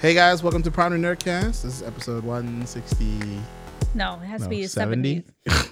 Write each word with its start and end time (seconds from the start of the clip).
Hey 0.00 0.14
guys, 0.14 0.42
welcome 0.42 0.62
to 0.64 0.70
Prowler 0.72 0.98
Nerdcast. 0.98 1.62
This 1.62 1.64
is 1.64 1.82
episode 1.82 2.24
160. 2.24 3.40
No, 3.94 4.14
it 4.20 4.26
has 4.26 4.40
No, 4.40 4.46
to 4.46 4.50
be 4.50 4.66
70? 4.66 5.24
70. 5.46 5.70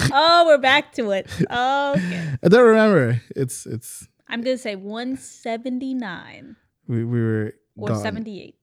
oh, 0.12 0.44
we're 0.46 0.58
back 0.58 0.92
to 0.94 1.12
it. 1.12 1.28
Okay. 1.42 1.48
I 1.50 2.48
don't 2.48 2.66
remember. 2.66 3.22
It's 3.36 3.64
it's 3.66 4.08
I'm 4.28 4.42
going 4.42 4.56
to 4.56 4.62
say 4.62 4.74
179 4.74 6.56
we, 6.88 7.04
we 7.04 7.20
were 7.20 7.54
or 7.76 7.88
gone. 7.88 8.00
78. 8.02 8.56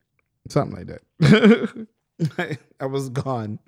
something 0.50 0.76
like 0.76 0.86
that. 0.88 1.86
I, 2.38 2.58
I 2.80 2.86
was 2.86 3.08
gone 3.08 3.58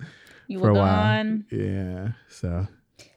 You 0.47 0.59
for 0.59 0.63
were 0.65 0.69
a 0.71 0.73
while. 0.75 1.23
gone. 1.23 1.45
Yeah, 1.51 2.09
so 2.29 2.67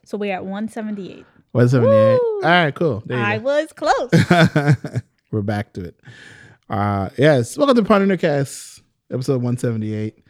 So 0.05 0.17
we're 0.17 0.33
at 0.33 0.45
one 0.45 0.67
seventy 0.67 1.11
eight. 1.13 1.25
One 1.53 1.67
seventy 1.69 1.95
eight. 1.95 2.19
All 2.19 2.41
right. 2.43 2.73
cool. 2.75 3.03
There 3.05 3.17
you 3.17 3.23
I 3.23 3.37
go. 3.37 3.43
was 3.43 3.73
close. 3.73 4.09
We're 5.31 5.41
back 5.41 5.73
to 5.73 5.81
it. 5.85 5.99
Uh 6.69 7.09
yes, 7.17 7.57
welcome 7.57 7.75
to 7.75 7.83
Prowler 7.83 8.05
Nerdcast, 8.05 8.81
episode 9.11 9.41
178. 9.41 10.23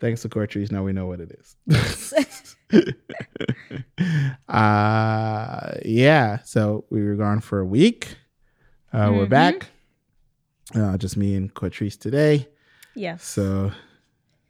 Thanks 0.00 0.22
to 0.22 0.28
Cortries. 0.28 0.70
Now 0.70 0.84
we 0.84 0.92
know 0.92 1.06
what 1.06 1.20
it 1.20 1.32
is. 1.38 1.56
uh 4.48 5.72
yeah 5.84 6.38
so 6.44 6.84
we 6.90 7.02
were 7.02 7.14
gone 7.14 7.40
for 7.40 7.60
a 7.60 7.64
week 7.64 8.16
uh 8.92 9.10
we're 9.12 9.26
Mhm. 9.26 9.30
back 9.30 9.70
uh 10.74 10.96
just 10.98 11.16
me 11.16 11.34
and 11.34 11.52
Quatrice 11.54 11.98
today 11.98 12.46
yes. 12.94 13.24
so 13.24 13.72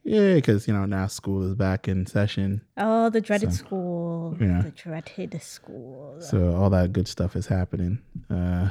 yeah 0.03 0.35
because 0.35 0.67
you 0.67 0.73
know 0.73 0.85
now 0.85 1.07
school 1.07 1.43
is 1.43 1.55
back 1.55 1.87
in 1.87 2.05
session 2.05 2.61
Oh, 2.77 3.09
the 3.09 3.21
dreaded 3.21 3.51
So, 3.53 3.57
school. 3.65 4.37
yeah. 4.39 4.61
The 4.61 4.71
dreaded 4.71 5.41
school. 5.41 6.17
so 6.21 6.55
all 6.55 6.69
that 6.71 6.93
good 6.93 7.07
stuff 7.07 7.35
is 7.35 7.47
happening 7.47 7.99
uh 8.29 8.69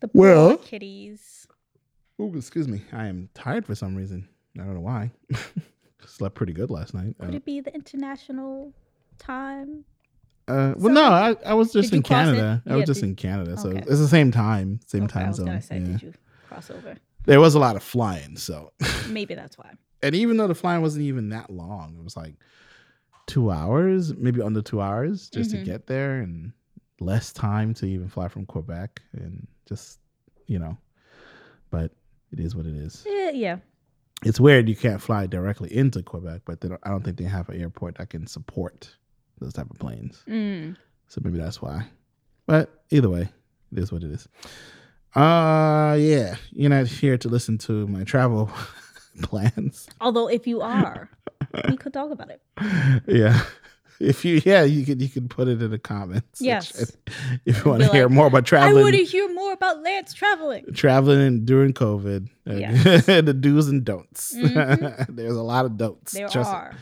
the 0.00 0.10
well- 0.12 0.56
kitties. 0.58 1.46
oh 2.18 2.34
excuse 2.36 2.68
me 2.68 2.82
i 2.92 3.06
am 3.06 3.28
tired 3.34 3.64
for 3.66 3.74
some 3.74 3.94
reason 3.94 4.28
i 4.58 4.64
don't 4.64 4.74
know 4.74 4.80
why 4.80 5.10
slept 6.06 6.34
pretty 6.34 6.52
good 6.52 6.70
last 6.70 6.94
night 6.94 7.14
Could 7.18 7.30
uh, 7.34 7.36
it 7.36 7.44
be 7.44 7.60
the 7.60 7.72
international 7.74 8.72
time? 9.18 9.84
uh, 10.48 10.74
well 10.76 10.88
so- 10.94 11.00
no 11.00 11.02
I, 11.04 11.36
I 11.46 11.54
was 11.54 11.72
just 11.72 11.92
in 11.92 12.02
canada 12.02 12.62
i 12.66 12.70
Yeah, 12.70 12.76
was 12.76 12.86
just 12.86 13.02
in 13.02 13.14
canada 13.14 13.56
so 13.56 13.68
Okay. 13.70 13.78
it's 13.80 14.00
the 14.00 14.08
same 14.08 14.30
time 14.32 14.80
same 14.86 15.04
Okay, 15.04 15.20
I 15.20 15.22
time 15.22 15.28
was 15.28 15.36
zone 15.36 15.46
going 15.46 15.60
to 15.60 15.66
say, 15.66 15.78
yeah. 15.78 15.84
did 15.86 16.02
you 16.02 16.12
cross 16.48 16.70
over? 16.70 16.96
There 17.26 17.40
was 17.40 17.54
a 17.54 17.58
lot 17.58 17.76
of 17.76 17.82
flying 17.82 18.36
so 18.36 18.72
Maybe 19.08 19.34
that's 19.34 19.56
why. 19.58 19.72
and 20.02 20.14
even 20.14 20.36
though 20.36 20.48
the 20.48 20.54
flying 20.54 20.82
wasn't 20.82 21.04
even 21.04 21.28
that 21.30 21.50
long, 21.50 21.96
it 21.98 22.04
was 22.04 22.16
like 22.16 22.34
two 23.26 23.50
hours, 23.50 24.14
maybe 24.16 24.40
under 24.42 24.60
two 24.62 24.80
hours 24.80 25.30
just 25.30 25.50
Mhm. 25.50 25.58
to 25.60 25.64
get 25.64 25.86
there 25.86 26.18
and 26.20 26.52
less 27.00 27.32
time 27.32 27.72
to 27.74 27.86
even 27.86 28.08
fly 28.08 28.28
from 28.28 28.46
Quebec 28.46 29.00
and 29.12 29.46
just, 29.68 29.98
you 30.46 30.58
know, 30.58 30.76
but 31.70 31.92
it 32.32 32.40
is 32.40 32.54
what 32.56 32.66
it 32.66 32.74
is. 32.74 33.04
Eh, 33.08 33.30
yeah. 33.34 33.58
It's 34.24 34.38
weird 34.40 34.68
you 34.68 34.76
can't 34.76 35.00
fly 35.02 35.26
directly 35.26 35.74
into 35.76 36.02
Quebec, 36.02 36.42
but 36.44 36.60
they 36.60 36.68
don't, 36.68 36.80
I 36.84 36.90
don't 36.90 37.02
think 37.04 37.16
they 37.16 37.24
have 37.24 37.48
an 37.48 37.60
airport 37.60 37.98
that 37.98 38.10
can 38.10 38.26
support 38.26 38.96
those 39.40 39.52
type 39.52 39.68
of 39.70 39.78
planes. 39.78 40.22
Mm. 40.28 40.76
So 41.08 41.20
maybe 41.24 41.38
that's 41.38 41.60
why. 41.60 41.86
But 42.46 42.84
either 42.90 43.08
way, 43.10 43.28
it 43.72 43.78
is 43.78 43.90
what 43.92 44.02
it 44.04 44.10
is. 44.12 44.28
Uh 45.14 45.96
yeah, 45.98 46.36
you're 46.52 46.70
not 46.70 46.86
here 46.86 47.18
to 47.18 47.28
listen 47.28 47.58
to 47.58 47.86
my 47.88 48.04
travel 48.04 48.50
plans. 49.22 49.86
Although, 50.00 50.28
if 50.28 50.46
you 50.46 50.60
are, 50.62 51.10
we 51.68 51.76
could 51.76 51.92
talk 51.92 52.10
about 52.10 52.30
it. 52.30 52.40
yeah. 53.06 53.42
If 54.00 54.24
you 54.24 54.40
yeah, 54.44 54.62
you 54.64 54.84
could 54.86 55.00
you 55.02 55.08
could 55.08 55.28
put 55.30 55.48
it 55.48 55.60
in 55.62 55.70
the 55.70 55.78
comments. 55.78 56.40
Yes. 56.40 56.96
If 57.44 57.58
you 57.64 57.70
want 57.70 57.82
to 57.82 57.88
hear 57.92 58.04
like, 58.06 58.12
more 58.14 58.26
about 58.26 58.46
traveling. 58.46 58.78
I 58.78 58.82
want 58.82 58.96
to 58.96 59.04
hear 59.04 59.32
more 59.32 59.52
about 59.52 59.82
Lance 59.82 60.12
traveling. 60.14 60.64
traveling 60.74 61.44
during 61.44 61.72
COVID. 61.72 62.28
uh, 62.48 62.54
Yes. 62.54 63.06
the 63.06 63.34
do's 63.34 63.68
and 63.68 63.84
don'ts. 63.84 64.34
Mhm. 64.34 65.06
There's 65.14 65.36
a 65.36 65.42
lot 65.42 65.66
of 65.66 65.76
don'ts. 65.76 66.12
There 66.12 66.28
Trust 66.28 66.50
are. 66.50 66.74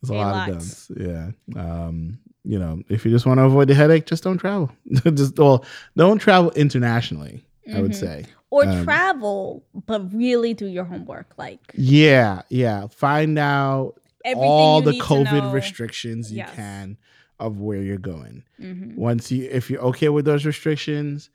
There's 0.00 0.10
a 0.10 0.14
a 0.14 0.16
lot 0.16 0.32
lot. 0.32 0.48
of 0.48 0.54
don'ts. 0.54 0.90
Yeah. 0.96 1.30
Um, 1.56 2.18
you 2.44 2.58
know, 2.58 2.80
if 2.88 3.04
you 3.04 3.10
just 3.10 3.26
want 3.26 3.38
to 3.38 3.44
avoid 3.44 3.68
the 3.68 3.74
headache, 3.74 4.06
just 4.06 4.22
don't 4.24 4.38
travel. 4.38 4.70
just 5.14 5.36
well, 5.38 5.64
don't 5.96 6.18
travel 6.18 6.52
internationally, 6.52 7.44
I 7.72 7.80
would 7.80 7.92
Mhm. 7.92 7.94
say. 7.96 8.24
Or 8.50 8.64
Um, 8.64 8.84
travel, 8.84 9.64
but 9.86 10.12
really 10.12 10.52
do 10.54 10.66
your 10.66 10.84
homework. 10.84 11.34
Like 11.38 11.60
Yeah, 11.74 12.42
yeah. 12.48 12.86
Find 12.88 13.38
out 13.38 13.94
everything 14.24 14.50
all 14.50 14.82
the 14.82 14.92
COVID 14.92 15.52
restrictions 15.52 16.30
you 16.30 16.38
Yes. 16.38 16.50
can 16.54 16.96
of 17.40 17.58
where 17.60 17.80
you're 17.82 17.98
going. 17.98 18.44
Mhm. 18.60 18.96
once 18.96 19.32
you 19.32 19.48
if 19.50 19.68
you're 19.70 19.80
okay 19.82 20.08
with 20.08 20.24
those 20.24 20.44
restrictions 20.46 21.30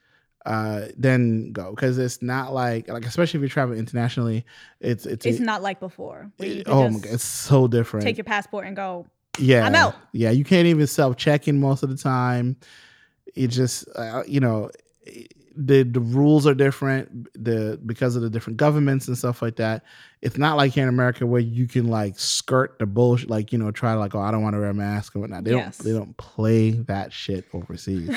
uh 0.45 0.83
then 0.95 1.51
go 1.51 1.71
because 1.71 1.97
it's 1.97 2.21
not 2.21 2.53
like 2.53 2.87
like 2.87 3.05
especially 3.05 3.37
if 3.39 3.41
you 3.41 3.49
travel 3.49 3.75
internationally 3.75 4.45
it's 4.79 5.05
it's, 5.05 5.25
It's 5.25 5.39
a- 5.39 5.43
not 5.43 5.61
like 5.61 5.81
before. 5.81 6.31
It- 6.39 6.63
oh 6.67 6.87
my 6.89 6.99
god 6.99 7.13
it's 7.13 7.25
so 7.25 7.67
different 7.67 8.05
take 8.05 8.15
your 8.17 8.23
passport 8.23 8.65
and 8.65 8.73
go. 8.75 9.05
yeah 9.39 9.65
I'm 9.65 9.75
out. 9.75 9.95
yeah 10.13 10.29
you 10.31 10.45
can't 10.45 10.67
even 10.67 10.87
self-check 10.87 11.49
in 11.49 11.59
most 11.59 11.83
of 11.83 11.89
the 11.89 11.97
time 11.97 12.55
it 13.35 13.47
just 13.47 13.85
uh, 13.97 14.23
you 14.25 14.39
know 14.39 14.69
the 15.59 15.81
the 15.83 15.99
rules 15.99 16.45
are 16.45 16.53
different 16.53 17.27
the 17.33 17.79
because 17.85 18.15
of 18.15 18.21
the 18.21 18.29
different 18.29 18.57
governments 18.57 19.07
and 19.07 19.17
stuff 19.17 19.41
like 19.41 19.55
that 19.55 19.83
it's 20.21 20.37
not 20.37 20.55
like 20.55 20.71
here 20.71 20.83
in 20.83 20.89
america 20.89 21.25
where 21.25 21.41
you 21.41 21.67
can 21.67 21.87
like 21.87 22.17
skirt 22.19 22.77
the 22.77 22.85
bullshit 22.85 23.29
like 23.29 23.51
you 23.51 23.57
know 23.57 23.71
try 23.71 23.93
to 23.93 23.99
like 23.99 24.13
oh 24.13 24.19
i 24.19 24.29
don't 24.29 24.43
want 24.43 24.53
to 24.53 24.59
wear 24.59 24.69
a 24.69 24.73
mask 24.73 25.15
or 25.15 25.19
whatnot 25.19 25.43
they 25.43 25.51
Yes. 25.55 25.77
don't 25.79 25.85
they 25.91 25.97
don't 25.97 26.15
play 26.17 26.71
that 26.71 27.11
shit 27.11 27.45
overseas 27.53 28.15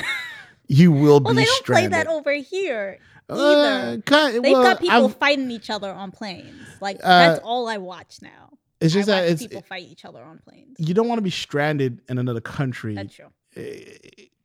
you 0.67 0.91
will 0.91 1.19
Well, 1.23 1.33
be 1.33 1.41
they 1.41 1.45
don't 1.45 1.65
play 1.65 1.75
stranded. 1.85 1.93
that 1.93 2.07
over 2.07 2.31
here. 2.33 2.99
Uh, 3.29 3.97
kind- 4.05 4.43
They've 4.43 4.51
well, 4.53 4.63
got 4.63 4.79
people 4.81 5.05
I've- 5.05 5.13
fighting 5.19 5.49
each 5.51 5.69
other 5.69 5.91
on 5.91 6.11
planes. 6.11 6.53
Like 6.81 6.97
Uh, 7.03 7.07
that's 7.33 7.39
all 7.43 7.67
I 7.67 7.77
watch 7.77 8.17
now. 8.21 8.49
it's 8.79 8.93
just 8.93 9.09
I 9.09 9.21
that 9.21 9.29
it's 9.29 9.41
people 9.41 9.61
fight 9.63 9.83
each 9.83 10.05
other 10.05 10.21
on 10.21 10.37
planes. 10.39 10.75
you 10.79 10.93
don't 10.93 11.07
want 11.07 11.17
to 11.17 11.23
be 11.23 11.29
stranded 11.29 12.01
in 12.09 12.17
another 12.17 12.41
country 12.41 12.93
That's 12.95 13.13
true. 13.15 13.27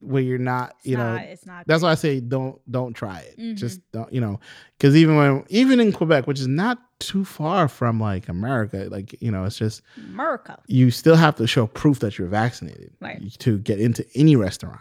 Where 0.01 0.23
you're 0.23 0.39
not 0.39 0.75
It's 0.79 0.87
you 0.87 0.97
know 0.97 1.15
it's 1.17 1.47
not. 1.47 1.67
That's 1.67 1.83
why 1.83 1.91
I 1.93 1.95
say 1.95 2.21
don't 2.21 2.61
don't 2.71 2.95
try 2.95 3.21
it. 3.21 3.39
Mhm. 3.39 3.57
Just 3.57 3.81
don't 3.93 4.12
you 4.12 4.21
know 4.21 4.41
because 4.79 4.95
even 4.97 5.17
when 5.17 5.45
even 5.49 5.81
in 5.81 5.93
Quebec, 5.93 6.27
which 6.27 6.41
is 6.41 6.49
not 6.49 6.79
too 6.99 7.25
far 7.25 7.69
from 7.69 7.99
like 8.01 8.29
America, 8.29 8.89
like 8.91 9.21
you 9.23 9.31
know 9.31 9.45
it's 9.45 9.59
just 9.59 9.83
America. 9.97 10.59
you 10.67 10.91
still 10.91 11.17
have 11.17 11.34
to 11.37 11.47
show 11.47 11.67
proof 11.67 12.01
that 12.01 12.19
you're 12.19 12.29
vaccinated 12.29 12.93
Right. 13.01 13.21
to 13.41 13.59
get 13.59 13.81
into 13.81 14.05
any 14.15 14.37
restaurant. 14.37 14.81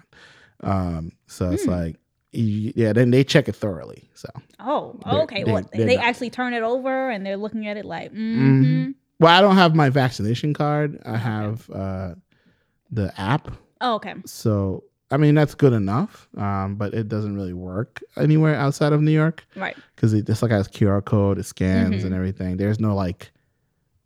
Um, 0.62 1.12
so 1.28 1.52
it's 1.52 1.66
Hmm. 1.66 1.72
like 1.72 1.96
yeah, 2.38 2.92
then 2.92 3.12
they 3.12 3.24
check 3.24 3.47
it 3.47 3.56
thoroughly. 3.56 4.09
So 4.14 4.28
Oh, 4.59 5.00
okay. 5.24 5.44
they- 5.46 5.52
well, 5.53 5.64
they're 5.72 5.86
they 5.86 5.96
actually 5.97 6.30
turn 6.30 6.53
it 6.53 6.64
over 6.64 7.09
and 7.09 7.26
they're 7.26 7.38
looking 7.38 7.66
at 7.68 7.78
it 7.78 7.86
like, 7.86 8.12
Mhm. 8.12 8.18
mm-hmm. 8.38 8.92
well, 9.22 9.34
I 9.38 9.40
don't 9.40 9.56
have 9.56 9.74
my 9.74 9.90
vaccination 9.90 10.53
card. 10.53 11.02
I 11.06 11.16
have 11.16 11.70
uh, 11.70 12.16
the 12.92 13.14
app. 13.20 13.52
oh, 13.80 13.96
okay. 13.96 14.16
So 14.26 14.84
I 15.11 15.17
mean 15.17 15.35
that's 15.35 15.53
good 15.55 15.73
enough, 15.73 16.27
um, 16.38 16.75
but 16.75 16.93
it 16.93 17.07
doesn't 17.07 17.35
really 17.35 17.53
work 17.53 18.01
anywhere 18.17 18.55
outside 18.55 18.91
of 18.91 19.01
New 19.01 19.11
York. 19.11 19.45
Right. 19.55 19.75
because 19.95 20.13
it 20.13 20.25
just 20.25 20.41
like 20.41 20.51
has 20.51 20.67
QR 20.67 21.03
code, 21.03 21.38
it 21.38 21.45
scans 21.45 22.01
Mhm. 22.01 22.05
and 22.05 22.16
everything. 22.16 22.57
There's 22.57 22.79
no 22.79 22.95
like 22.95 23.31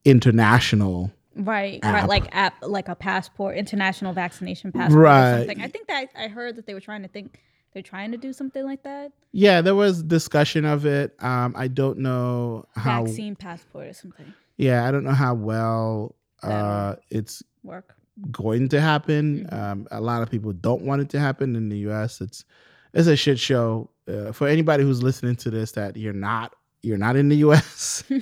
international. 0.05 1.11
Right, 1.35 1.79
app. 1.83 1.93
right, 1.93 2.09
like 2.09 2.35
app, 2.35 2.55
like 2.61 2.89
a 2.89 2.95
passport, 2.95 3.55
international 3.55 4.11
vaccination 4.13 4.71
passport, 4.71 5.01
Right. 5.03 5.33
Or 5.33 5.37
something. 5.39 5.61
I 5.61 5.67
think 5.67 5.87
that 5.87 6.07
I 6.17 6.27
heard 6.27 6.57
that 6.57 6.65
they 6.65 6.73
were 6.73 6.79
trying 6.81 7.03
to 7.03 7.07
think 7.07 7.39
they're 7.73 7.83
trying 7.83 8.11
to 8.11 8.17
do 8.17 8.33
something 8.33 8.65
like 8.65 8.83
that. 8.83 9.11
Yeah, 9.31 9.61
there 9.61 9.75
was 9.75 10.03
discussion 10.03 10.65
of 10.65 10.85
it. 10.85 11.15
Um, 11.23 11.53
I 11.55 11.67
don't 11.69 11.99
know 11.99 12.65
how. 12.75 13.05
Vaccine 13.05 13.35
passport 13.35 13.87
or 13.87 13.93
something. 13.93 14.33
Yeah, 14.57 14.85
I 14.87 14.91
don't 14.91 15.03
know 15.05 15.11
how 15.13 15.33
well 15.35 16.15
uh, 16.43 16.95
it's 17.09 17.43
Work. 17.63 17.95
Going 18.31 18.69
to 18.69 18.81
happen. 18.81 19.45
Mhm. 19.45 19.53
Um, 19.53 19.87
a 19.91 20.01
lot 20.01 20.21
of 20.21 20.29
people 20.29 20.53
don't 20.53 20.83
want 20.83 21.01
it 21.01 21.09
to 21.09 21.19
happen 21.19 21.55
in 21.55 21.69
the 21.69 21.77
U.S. 21.79 22.21
It's 22.21 22.45
it's 22.93 23.07
a 23.07 23.15
shit 23.15 23.39
show. 23.39 23.89
Uh, 24.07 24.31
for 24.31 24.47
anybody 24.47 24.83
who's 24.83 25.03
listening 25.03 25.35
to 25.37 25.51
this, 25.51 25.73
that 25.73 25.95
you're 25.95 26.13
not 26.13 26.55
you're 26.81 26.97
not 26.97 27.15
in 27.15 27.29
the 27.29 27.37
U.S. 27.37 28.03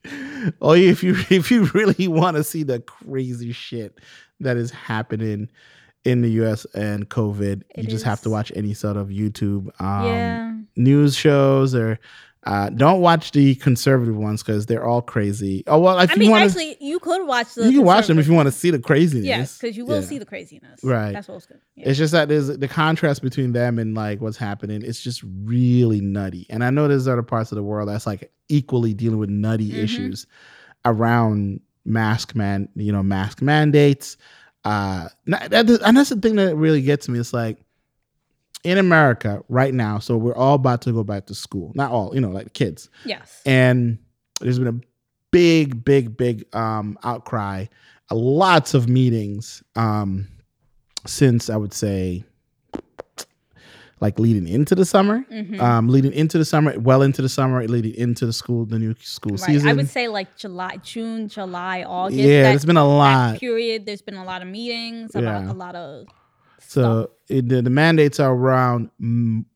or 0.60 0.76
if 0.76 1.02
you 1.02 1.14
if 1.30 1.50
you 1.50 1.64
really 1.74 2.08
want 2.08 2.36
to 2.36 2.44
see 2.44 2.62
the 2.62 2.80
crazy 2.80 3.52
shit 3.52 3.98
that 4.40 4.56
is 4.56 4.70
happening 4.70 5.48
in 6.04 6.22
the 6.22 6.30
U.S. 6.32 6.64
and 6.74 7.08
COVID, 7.10 7.62
you 7.76 7.82
It 7.84 7.88
just 7.88 8.04
have 8.04 8.22
to 8.22 8.30
watch 8.30 8.50
any 8.56 8.72
sort 8.74 8.96
of 8.96 9.08
YouTube 9.08 9.68
um, 9.80 10.06
yeah. 10.06 10.54
news 10.76 11.16
shows 11.16 11.74
or. 11.74 11.98
Uh, 12.44 12.70
don't 12.70 13.02
watch 13.02 13.32
the 13.32 13.54
conservative 13.56 14.16
ones 14.16 14.42
because 14.42 14.64
they're 14.64 14.84
all 14.86 15.02
crazy. 15.02 15.62
Oh 15.66 15.78
well, 15.78 15.98
if 16.00 16.10
I 16.10 16.14
you 16.14 16.20
mean, 16.20 16.30
want 16.30 16.40
to, 16.42 16.46
actually, 16.48 16.76
you 16.80 16.98
could 16.98 17.26
watch 17.26 17.54
the. 17.54 17.66
you 17.66 17.78
can 17.78 17.84
watch 17.84 18.06
them 18.06 18.18
if 18.18 18.26
you 18.26 18.32
want 18.32 18.46
to 18.46 18.52
see 18.52 18.70
the 18.70 18.78
craziness. 18.78 19.26
Yes, 19.26 19.58
because 19.58 19.76
you 19.76 19.84
will 19.84 20.00
Yeah. 20.00 20.06
see 20.06 20.18
the 20.18 20.24
craziness. 20.24 20.80
Right. 20.82 21.12
That's 21.12 21.28
what's 21.28 21.44
good. 21.44 21.60
Yeah. 21.76 21.90
It's 21.90 21.98
just 21.98 22.12
that 22.12 22.28
there's 22.30 22.48
the 22.48 22.66
contrast 22.68 23.20
between 23.20 23.52
them 23.52 23.78
and 23.78 23.94
like 23.94 24.22
what's 24.22 24.38
happening. 24.38 24.80
It's 24.82 25.02
just 25.02 25.22
really 25.44 26.00
nutty. 26.00 26.46
And 26.48 26.64
I 26.64 26.70
know 26.70 26.88
there's 26.88 27.06
other 27.06 27.22
parts 27.22 27.52
of 27.52 27.56
the 27.56 27.62
world 27.62 27.90
that's 27.90 28.06
like 28.06 28.32
equally 28.48 28.94
dealing 28.94 29.18
with 29.18 29.28
nutty 29.28 29.70
Mhm. 29.72 29.82
issues 29.84 30.26
around 30.86 31.60
mask 31.84 32.34
man, 32.34 32.68
you 32.74 32.92
know, 32.92 33.02
mask 33.02 33.42
mandates. 33.42 34.16
Uh, 34.64 35.08
and 35.26 35.50
that's 35.50 36.08
the 36.10 36.16
thing 36.20 36.36
that 36.36 36.56
really 36.56 36.82
gets 36.82 37.08
me. 37.08 37.18
It's 37.18 37.32
like 37.32 37.58
in 38.64 38.76
America 38.78 39.42
right 39.48 39.72
now, 39.72 39.98
so 39.98 40.16
we're 40.16 40.34
all 40.36 40.54
about 40.54 40.82
to 40.82 40.92
go 40.92 41.02
back 41.04 41.26
to 41.26 41.34
school. 41.34 41.72
Not 41.74 41.90
all, 41.90 42.14
you 42.14 42.20
know, 42.20 42.30
like 42.30 42.52
kids 42.52 42.88
Yes. 43.04 43.40
and 43.46 43.98
there's 44.40 44.58
been 44.58 44.68
a 44.68 44.80
big 45.32 45.84
big 45.84 46.16
big 46.16 46.44
um 46.56 46.98
outcry 47.04 47.66
uh, 48.10 48.14
lots 48.16 48.74
of 48.74 48.88
meetings 48.88 49.62
um 49.76 50.26
since 51.06 51.48
i 51.48 51.56
would 51.56 51.72
say 51.72 52.24
like 54.00 54.18
leading 54.18 54.48
into 54.48 54.74
the 54.74 54.84
summer 54.84 55.24
Mhm. 55.30 55.60
um 55.60 55.88
leading 55.88 56.12
into 56.12 56.38
the 56.38 56.44
summer 56.44 56.76
well 56.80 57.02
into 57.02 57.20
the 57.22 57.28
summer 57.28 57.66
leading 57.68 57.94
into 57.94 58.24
the 58.26 58.32
school 58.32 58.64
the 58.64 58.78
new 58.78 58.94
school 59.00 59.32
Right. 59.32 59.40
season 59.40 59.68
I 59.68 59.74
would 59.74 59.88
say 59.88 60.08
like 60.08 60.36
July, 60.36 60.78
June, 60.82 61.28
July, 61.28 61.84
August. 61.84 62.18
yeah 62.18 62.42
that, 62.42 62.48
there's 62.50 62.64
been 62.64 62.76
a 62.78 62.84
lot 62.88 63.38
period. 63.38 63.84
There's 63.86 64.02
been 64.02 64.14
a 64.16 64.24
lot 64.24 64.40
of 64.42 64.48
meetings 64.48 65.14
about 65.14 65.44
Yeah. 65.44 65.52
a 65.52 65.54
lot 65.54 65.74
of. 65.76 66.06
So 66.70 67.10
it, 67.28 67.48
the, 67.48 67.62
the 67.62 67.70
mandates 67.70 68.20
are 68.20 68.32
around 68.32 68.90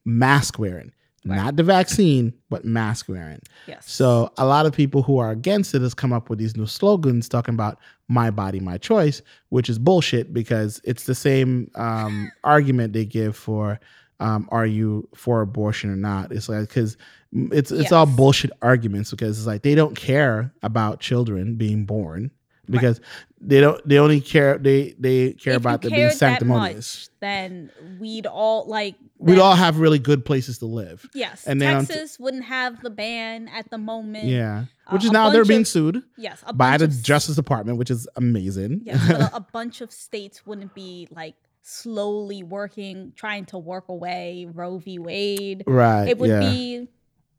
mask 0.05 0.59
wearing 0.59 0.93
Right. 1.27 1.37
not 1.37 1.57
the 1.57 1.63
vaccine 1.63 2.35
but 2.51 2.67
mask 2.67 3.09
wearing 3.09 3.41
Yes. 3.67 3.91
So 3.91 4.31
a 4.37 4.45
lot 4.45 4.67
of 4.67 4.75
people 4.75 5.03
who 5.03 5.17
are 5.17 5.31
against 5.31 5.75
it 5.75 5.81
has 5.81 5.95
come 5.95 6.13
up 6.13 6.29
with 6.29 6.39
these 6.39 6.55
new 6.55 6.67
slogans 6.67 7.31
talking 7.31 7.55
about 7.55 7.79
my 8.09 8.31
body, 8.31 8.61
my 8.61 8.77
choice, 8.77 9.23
which 9.49 9.71
is 9.71 9.79
bullshit 9.79 10.35
because 10.35 10.83
it's 10.85 11.05
the 11.05 11.15
same 11.15 11.71
um, 11.77 12.31
argument 12.45 12.93
they 12.93 13.07
give 13.07 13.37
for 13.37 13.81
um, 14.21 14.49
are 14.53 14.67
you 14.67 15.09
for 15.15 15.41
abortion 15.41 15.89
or 15.91 15.97
not? 15.97 16.31
It's 16.31 16.49
like 16.49 16.69
because 16.69 16.97
it's 17.33 17.71
it's 17.73 17.91
all 17.91 18.07
bullshit 18.07 18.53
arguments 18.63 19.11
because 19.11 19.39
it's 19.39 19.47
like 19.47 19.63
they 19.63 19.75
don't 19.75 19.97
care 19.97 20.53
about 20.63 21.01
children 21.01 21.57
being 21.57 21.85
born 21.87 22.31
because 22.71 23.01
they 23.47 23.61
don't 23.61 23.87
they 23.89 23.99
only 23.99 24.21
care 24.21 24.59
they 24.59 24.95
they 24.99 25.33
care 25.35 25.55
if 25.55 25.61
about 25.61 25.83
them 25.83 25.93
being 25.93 26.11
sanctimonious. 26.11 27.09
much, 27.11 27.21
then 27.21 27.71
we'd 28.01 28.27
all 28.27 28.67
like. 28.67 28.97
We'd 29.19 29.35
then- 29.35 29.41
all 29.41 29.55
have 29.55 29.79
really 29.79 29.99
good 29.99 30.25
places 30.25 30.59
to 30.59 30.67
live. 30.67 31.09
Yes. 31.15 31.47
and 31.47 31.61
Texas 31.61 32.19
wouldn't 32.19 32.45
have 32.45 32.83
the 32.83 32.91
ban 32.91 33.49
at 33.49 33.71
the 33.71 33.79
moment. 33.79 34.25
Yeah, 34.27 34.65
Uh, 34.87 34.91
which 34.93 35.05
is 35.05 35.11
now 35.11 35.31
they're 35.31 35.45
being 35.45 35.63
of- 35.63 35.69
sued. 35.69 36.03
Yes. 36.19 36.43
By 36.55 36.77
the 36.77 36.87
of 36.87 37.03
Justice 37.03 37.37
Department, 37.37 37.79
which 37.79 37.91
is 37.91 38.09
amazing. 38.17 38.83
Yes, 38.85 39.01
but 39.07 39.21
a, 39.21 39.37
a 39.37 39.41
bunch 39.41 39.81
of 39.81 39.93
states 39.93 40.45
wouldn't 40.47 40.75
be 40.75 41.09
like 41.11 41.35
slowly 41.63 42.43
working, 42.43 43.13
trying 43.17 43.47
to 43.47 43.59
work 43.59 43.89
away 43.89 44.47
Roe 44.53 44.79
v. 44.79 44.99
Wade. 44.99 45.65
right. 45.67 46.09
It 46.09 46.19
would 46.19 46.31
yeah. 46.31 46.41
be 46.41 46.89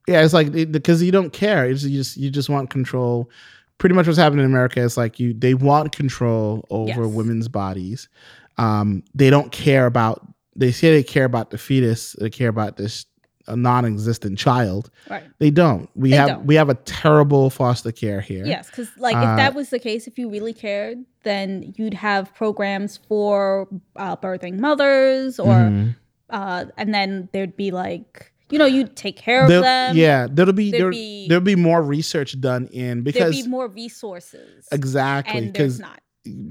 yeah, 0.08 0.24
it's 0.24 0.34
like 0.34 0.52
because 0.72 1.02
you 1.02 1.12
don't 1.12 1.34
care. 1.34 1.66
It's 1.66 1.84
you 1.84 1.98
just 1.98 2.16
you 2.18 2.30
just 2.30 2.50
want 2.50 2.70
control. 2.70 3.30
Pretty 3.78 3.94
much 3.96 4.08
what's 4.08 4.18
happening 4.18 4.46
in 4.46 4.52
America 4.52 4.80
is 4.82 4.96
like 4.98 5.20
you 5.20 5.34
they 5.34 5.54
want 5.54 5.92
control 5.96 6.66
over 6.70 6.88
Yes. 7.04 7.14
women's 7.14 7.48
bodies. 7.48 8.08
Um, 8.58 9.04
they 9.14 9.30
don't 9.30 9.52
care 9.52 9.86
about. 9.86 10.26
They 10.56 10.72
say 10.72 10.92
they 10.92 11.04
care 11.04 11.26
about 11.26 11.52
the 11.52 11.58
fetus. 11.58 12.16
They 12.20 12.30
care 12.30 12.48
about 12.50 12.78
this 12.78 13.06
a 13.48 13.56
non-existent 13.56 14.40
child. 14.40 14.90
right. 15.08 15.24
They 15.38 15.52
don't. 15.52 15.88
We 15.94 16.10
They 16.12 16.16
have 16.16 16.28
don't. 16.30 16.46
we 16.48 16.56
have 16.56 16.70
a 16.70 16.74
terrible 16.74 17.50
foster 17.52 17.92
care 17.92 18.20
here. 18.22 18.44
Yes, 18.46 18.70
because 18.72 18.90
like 18.98 19.16
Uh, 19.16 19.20
if 19.20 19.38
that 19.38 19.54
was 19.54 19.70
the 19.70 19.78
case, 19.78 20.08
if 20.08 20.18
you 20.18 20.30
really 20.32 20.54
cared, 20.54 20.98
then 21.24 21.74
you'd 21.78 21.94
have 21.94 22.34
programs 22.34 22.98
for 23.08 23.68
uh, 23.98 24.16
birthing 24.16 24.58
mothers, 24.60 25.38
or 25.38 25.54
Mhm. 25.54 25.96
uh, 26.32 26.66
and 26.78 26.92
then 26.92 27.30
there'd 27.34 27.56
be 27.58 27.70
like 27.70 28.32
you 28.50 28.60
know 28.60 28.66
you'd 28.66 28.96
take 28.96 29.18
care 29.18 29.44
of 29.44 29.50
There'll- 29.50 29.64
them. 29.64 29.96
yeah, 29.98 30.28
there'll 30.30 30.54
be 30.54 30.72
There'd 30.72 30.84
there, 30.84 30.92
be- 30.92 31.28
there'll 31.28 31.44
be 31.44 31.56
more 31.56 31.82
research 31.82 32.40
done 32.40 32.68
in 32.68 33.02
because 33.04 33.20
there'll 33.20 33.44
be 33.46 33.48
more 33.48 33.68
resources, 33.68 34.68
exactly 34.72 35.48
because 35.48 35.82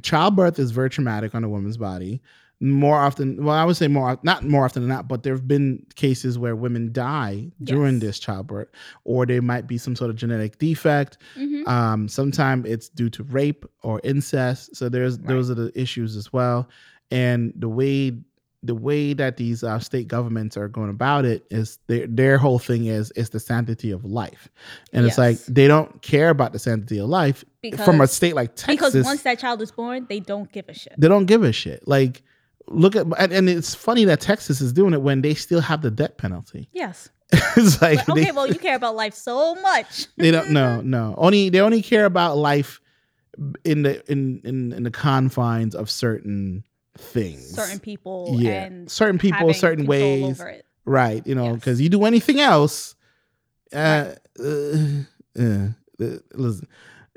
childbirth 0.03 0.59
is 0.59 0.71
very 0.71 0.91
traumatic 0.91 1.35
on 1.35 1.45
a 1.45 1.49
woman's 1.49 1.77
body. 1.77 2.21
More 2.61 2.97
often, 2.97 3.45
well, 3.45 3.57
I 3.57 3.65
would 3.65 3.77
say 3.77 3.89
more, 3.89 4.19
not 4.23 4.45
more 4.45 4.65
often 4.65 4.83
than 4.83 4.89
not, 4.89 5.09
but 5.09 5.23
there 5.25 5.35
have 5.35 5.47
been 5.47 5.85
cases 5.97 6.39
where 6.39 6.55
women 6.55 6.93
die 6.93 7.51
during 7.63 7.95
Yes. 7.95 8.03
this 8.03 8.19
childbirth, 8.21 8.69
or 9.05 9.27
there 9.27 9.43
might 9.43 9.67
be 9.67 9.77
some 9.77 9.97
sort 9.97 10.09
of 10.11 10.17
genetic 10.17 10.59
defect. 10.59 11.19
Mhm. 11.37 11.67
Um, 11.69 12.09
sometimes 12.09 12.67
it's 12.69 12.89
due 12.89 13.11
to 13.11 13.25
rape 13.25 13.67
or 13.83 14.01
incest. 14.05 14.77
So 14.77 14.89
there's 14.89 15.19
Right. 15.19 15.27
those 15.29 15.51
are 15.51 15.55
the 15.55 15.73
issues 15.79 16.17
as 16.17 16.33
well. 16.33 16.69
And 17.11 17.53
the 17.57 17.69
way 17.69 18.17
the 18.65 18.75
way 18.75 19.13
that 19.13 19.37
these 19.37 19.63
uh, 19.63 19.79
state 19.79 20.09
governments 20.09 20.57
are 20.57 20.69
going 20.69 20.89
about 20.89 21.25
it 21.27 21.47
is 21.51 21.79
their 21.87 22.07
their 22.07 22.39
whole 22.39 22.59
thing 22.59 22.87
is 22.87 23.11
is 23.13 23.31
the 23.31 23.39
sanctity 23.39 23.91
of 23.91 24.05
life, 24.05 24.49
and 24.93 25.07
it's 25.07 25.19
like 25.19 25.39
they 25.45 25.69
don't 25.69 26.01
care 26.03 26.31
about 26.31 26.53
the 26.53 26.59
sanctity 26.59 26.99
of 26.99 27.09
life 27.09 27.45
from 27.85 28.01
a 28.01 28.07
state 28.07 28.35
like 28.35 28.57
Texas 28.57 28.93
Because 28.93 29.05
once 29.05 29.23
that 29.23 29.39
child 29.39 29.61
is 29.61 29.71
born, 29.71 30.07
they 30.09 30.21
don't 30.21 30.51
give 30.51 30.69
a 30.69 30.75
shit. 30.75 30.95
they 30.97 31.09
don't 31.09 31.27
give 31.27 31.45
a 31.45 31.53
shit. 31.53 31.87
Like, 31.87 32.23
look 32.67 32.97
at 32.97 33.07
and, 33.19 33.33
and 33.33 33.49
it's 33.49 33.75
funny 33.75 34.07
that 34.07 34.21
Texas 34.21 34.63
is 34.63 34.73
doing 34.73 34.95
it 34.95 35.03
when 35.03 35.21
they 35.21 35.35
still 35.35 35.61
have 35.61 35.83
the 35.83 35.91
death 35.91 36.17
penalty. 36.17 36.69
Yes. 36.73 37.11
it's 37.33 37.83
like 37.83 38.07
But, 38.07 38.13
okay, 38.13 38.25
they, 38.25 38.33
well, 38.33 38.47
you 38.47 38.59
care 38.59 38.77
about 38.77 38.97
life 38.97 39.15
so 39.15 39.55
much. 39.57 40.07
they 40.17 40.31
don't 40.31 40.51
no 40.51 40.81
no 40.81 41.15
only 41.19 41.51
they 41.51 41.61
only 41.61 41.83
care 41.83 42.07
about 42.07 42.39
life 42.39 42.81
in 43.65 43.83
the 43.83 44.11
in 44.11 44.41
in, 44.45 44.73
in 44.73 44.83
the 44.85 44.91
confines 44.91 45.75
of 45.75 45.91
certain 45.91 46.65
things. 46.99 47.51
certain 47.55 47.79
people 47.81 48.37
yeah, 48.39 48.65
and 48.65 48.91
certain 48.91 49.19
people, 49.19 49.53
certain 49.55 49.87
ways, 49.87 50.43
right? 50.85 51.27
You 51.27 51.35
know, 51.35 51.47
Yes. 51.47 51.55
because 51.57 51.81
you 51.81 51.89
do 51.89 52.05
anything 52.05 52.41
else, 52.41 52.95
uh, 53.73 54.13
uh, 54.39 54.45
uh, 55.39 55.69
uh, 56.01 56.17
listen. 56.35 56.69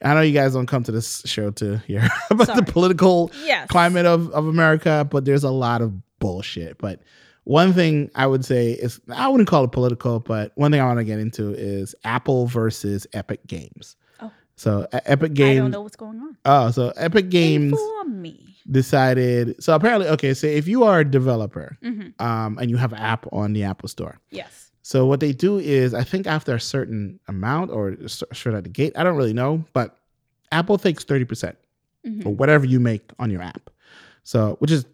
I 0.03 0.13
know 0.13 0.21
you 0.21 0.33
guys 0.33 0.53
don't 0.53 0.67
come 0.67 0.83
to 0.83 0.91
this 0.91 1.23
show 1.25 1.49
to 1.51 1.79
hear 1.79 2.07
about 2.29 2.47
Sorry. 2.47 2.61
the 2.61 2.71
political 2.71 3.31
Yes. 3.43 3.67
climate 3.67 4.05
of, 4.05 4.29
of 4.31 4.47
America, 4.47 5.07
but 5.09 5.25
there's 5.25 5.43
a 5.43 5.49
lot 5.49 5.81
of 5.81 5.91
bullshit. 6.19 6.77
But 6.77 7.01
one 7.45 7.73
thing 7.73 8.11
I 8.13 8.27
would 8.27 8.45
say 8.45 8.73
is 8.73 8.99
I 9.09 9.27
wouldn't 9.27 9.49
call 9.49 9.63
it 9.63 9.71
political, 9.71 10.19
but 10.19 10.51
one 10.55 10.71
thing 10.71 10.81
I 10.81 10.85
want 10.85 10.99
to 10.99 11.03
get 11.03 11.17
into 11.19 11.51
is 11.55 11.95
Apple 12.03 12.45
versus 12.45 13.07
Epic 13.13 13.47
Games. 13.47 13.95
Oh. 14.19 14.31
So 14.55 14.87
E- 14.93 14.99
Epic 15.05 15.33
Games. 15.33 15.57
I 15.57 15.61
don't 15.61 15.71
know 15.71 15.81
what's 15.81 15.95
going 15.95 16.19
on. 16.19 16.37
Oh, 16.45 16.69
so 16.69 16.93
Epic 16.95 17.29
Games 17.29 17.71
Inform 17.73 18.21
me. 18.21 18.55
Decided. 18.69 19.61
So 19.63 19.73
apparently, 19.75 20.07
okay. 20.09 20.33
So 20.33 20.47
if 20.47 20.67
you 20.67 20.83
are 20.83 20.99
a 20.99 21.05
developer 21.05 21.77
hmm 21.81 22.09
um, 22.19 22.57
and 22.59 22.69
you 22.69 22.77
have 22.77 22.93
an 22.93 22.99
app 22.99 23.25
on 23.31 23.53
the 23.53 23.63
Apple 23.63 23.87
Store, 23.89 24.19
Yes. 24.29 24.71
so 24.81 25.05
what 25.05 25.19
they 25.19 25.31
do 25.33 25.57
is, 25.59 25.93
I 25.93 26.03
think 26.03 26.27
after 26.27 26.55
a 26.55 26.59
certain 26.59 27.19
amount 27.27 27.71
or 27.71 27.95
straight 28.07 28.55
at 28.55 28.63
the 28.63 28.69
gate, 28.69 28.93
I 28.95 29.03
don't 29.03 29.15
really 29.17 29.33
know, 29.33 29.63
but 29.73 29.99
Apple 30.51 30.77
takes 30.77 31.03
thirty 31.03 31.25
percent 31.25 31.57
Mhm. 32.05 32.25
or 32.25 32.33
whatever 32.35 32.65
you 32.65 32.79
make 32.79 33.11
on 33.19 33.29
your 33.31 33.41
app. 33.41 33.69
So, 34.23 34.55
which 34.59 34.71
is 34.71 34.85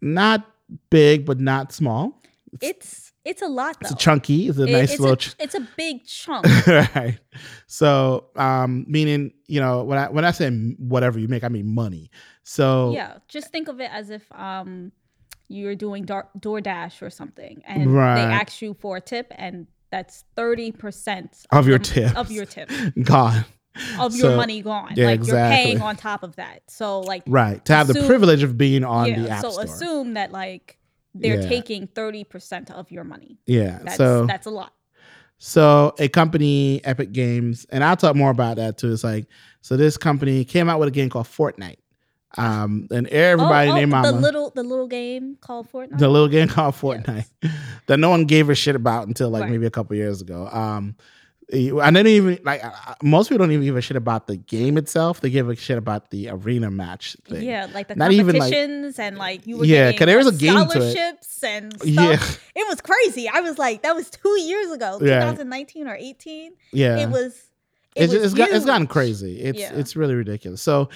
not 0.00 0.44
big 0.90 1.24
but 1.26 1.38
not 1.40 1.72
small. 1.72 2.20
It's 2.52 2.68
it's 2.70 3.03
a 3.42 3.46
lot 3.48 3.76
though. 3.80 3.86
It's 3.86 3.90
a 3.92 3.96
chunky. 3.96 4.48
It's 4.48 4.58
a 4.58 4.64
It- 4.64 4.72
nice 4.72 4.90
it's 4.92 5.00
little. 5.00 5.14
A, 5.14 5.16
ch- 5.16 5.34
it's 5.38 5.54
a 5.54 5.66
big 5.76 6.04
chunk. 6.06 6.46
right. 6.66 7.18
So, 7.66 8.26
um, 8.36 8.84
meaning 8.88 9.32
you 9.46 9.60
know 9.60 9.84
when 9.84 9.98
I 9.98 10.08
when 10.10 10.24
I 10.24 10.30
say 10.30 10.50
whatever 10.78 11.18
you 11.18 11.28
make, 11.28 11.44
I 11.44 11.48
mean 11.48 11.74
money. 11.74 12.10
So 12.42 12.92
yeah. 12.92 13.18
Just 13.28 13.50
think 13.50 13.68
of 13.68 13.80
it 13.80 13.90
as 13.92 14.10
if 14.10 14.22
um 14.32 14.92
you're 15.48 15.74
doing 15.74 16.04
Door, 16.04 16.28
DoorDash 16.38 17.02
or 17.02 17.10
something, 17.10 17.62
and 17.66 17.92
Right. 17.94 18.16
they 18.16 18.22
ask 18.22 18.62
you 18.62 18.74
for 18.80 18.96
a 18.96 19.00
tip, 19.00 19.30
and 19.36 19.66
that's 19.90 20.24
thirty 20.36 20.72
percent 20.72 21.46
Of 21.52 21.68
your 21.68 21.78
tip. 21.78 22.16
Of 22.16 22.30
your 22.30 22.46
tip. 22.46 22.70
God, 23.02 23.44
Of 23.98 24.16
your 24.16 24.36
money 24.42 24.62
gone. 24.62 24.92
yeah, 24.96 25.06
like 25.06 25.26
you're 25.26 25.36
paying 25.36 25.80
on 25.82 25.96
top 25.96 26.22
of 26.22 26.36
that. 26.36 26.62
So 26.68 27.00
like 27.00 27.22
right? 27.26 27.64
To 27.66 27.74
have 27.74 27.86
the 27.88 28.04
privilege 28.06 28.42
of 28.42 28.56
being 28.58 28.84
on 28.84 29.08
yeah. 29.08 29.18
the 29.22 29.30
app 29.30 29.42
so 29.42 29.50
store. 29.50 29.64
assume 29.64 30.14
that 30.14 30.32
like 30.32 30.78
they're 31.14 31.40
Yeah. 31.40 31.48
taking 31.48 31.86
thirty 31.86 32.24
percent 32.24 32.70
of 32.70 32.90
your 32.90 33.04
money. 33.04 33.38
yeah. 33.46 33.78
That's 33.82 33.96
so 33.96 34.26
that's 34.26 34.46
a 34.46 34.50
lot. 34.50 34.72
So 35.38 35.94
a 35.98 36.08
company, 36.08 36.80
Epic 36.84 37.12
Games, 37.12 37.66
and 37.70 37.82
I'll 37.84 37.96
talk 37.96 38.16
more 38.16 38.30
about 38.30 38.56
that 38.56 38.78
too. 38.78 38.92
It's 38.92 39.04
like 39.04 39.26
so 39.60 39.76
this 39.76 39.96
company 39.96 40.44
came 40.44 40.68
out 40.68 40.78
with 40.78 40.88
a 40.88 40.92
game 40.92 41.10
called 41.10 41.26
Fortnite. 41.26 41.76
Um, 42.36 42.88
and 42.90 43.06
everybody 43.08 43.68
oh, 43.68 43.72
oh, 43.72 43.76
named 43.76 43.90
mama 43.92 44.10
the 44.10 44.18
little 44.18 44.50
the 44.50 44.64
little 44.64 44.88
game 44.88 45.36
called 45.40 45.70
Fortnite. 45.70 45.98
the 45.98 46.08
little 46.08 46.26
game 46.26 46.48
called 46.48 46.74
Fortnite 46.74 47.28
that 47.86 47.98
no 48.00 48.10
one 48.10 48.24
gave 48.24 48.50
a 48.50 48.56
shit 48.56 48.74
about 48.74 49.06
until 49.06 49.30
like 49.30 49.42
Right. 49.42 49.52
maybe 49.52 49.66
a 49.66 49.70
couple 49.70 49.94
years 49.96 50.20
ago. 50.20 50.48
Um, 50.48 50.96
and 51.52 51.94
then 51.94 52.06
even 52.06 52.38
like 52.44 52.62
most 53.02 53.28
people 53.28 53.44
don't 53.44 53.52
even 53.52 53.64
give 53.64 53.76
a 53.76 53.80
shit 53.80 53.96
about 53.96 54.26
the 54.26 54.36
game 54.36 54.76
itself. 54.78 55.20
They 55.20 55.30
give 55.30 55.48
a 55.48 55.54
shit 55.56 55.76
about 55.78 56.10
the 56.10 56.28
arena 56.30 56.70
match 56.70 57.16
thing. 57.26 57.42
yeah, 57.42 57.68
like 57.72 57.88
the 57.88 57.96
Not 57.96 58.12
even, 58.12 58.36
like- 58.36 58.52
competitions 58.52 58.98
and 58.98 59.18
like 59.18 59.46
you 59.46 59.58
were 59.58 59.64
Yeah, 59.64 59.92
getting 59.92 59.98
'cause 59.98 60.06
there 60.06 60.16
was 60.16 60.26
like, 60.26 60.34
a 60.34 60.38
game 60.38 60.54
to 60.54 60.62
it. 60.62 60.70
scholarships 60.70 61.44
and 61.44 61.72
stuff. 61.80 61.86
Yeah. 62.54 62.62
It 62.62 62.68
was 62.68 62.80
crazy. 62.80 63.28
I 63.28 63.40
was 63.40 63.58
like, 63.58 63.82
that 63.82 63.94
was 63.94 64.08
two 64.10 64.40
years 64.40 64.70
ago, 64.72 64.98
Yeah. 65.02 65.20
2019 65.20 65.86
or 65.88 65.94
18. 65.94 66.52
yeah. 66.72 66.98
It 66.98 67.10
was. 67.10 67.34
It 67.94 68.04
it's, 68.04 68.12
was 68.14 68.22
it's, 68.24 68.34
got, 68.34 68.50
it's 68.50 68.64
gotten 68.64 68.86
crazy. 68.88 69.40
It's 69.40 69.58
Yeah. 69.60 69.72
it's 69.74 69.94
really 69.94 70.14
ridiculous. 70.14 70.60
So 70.62 70.88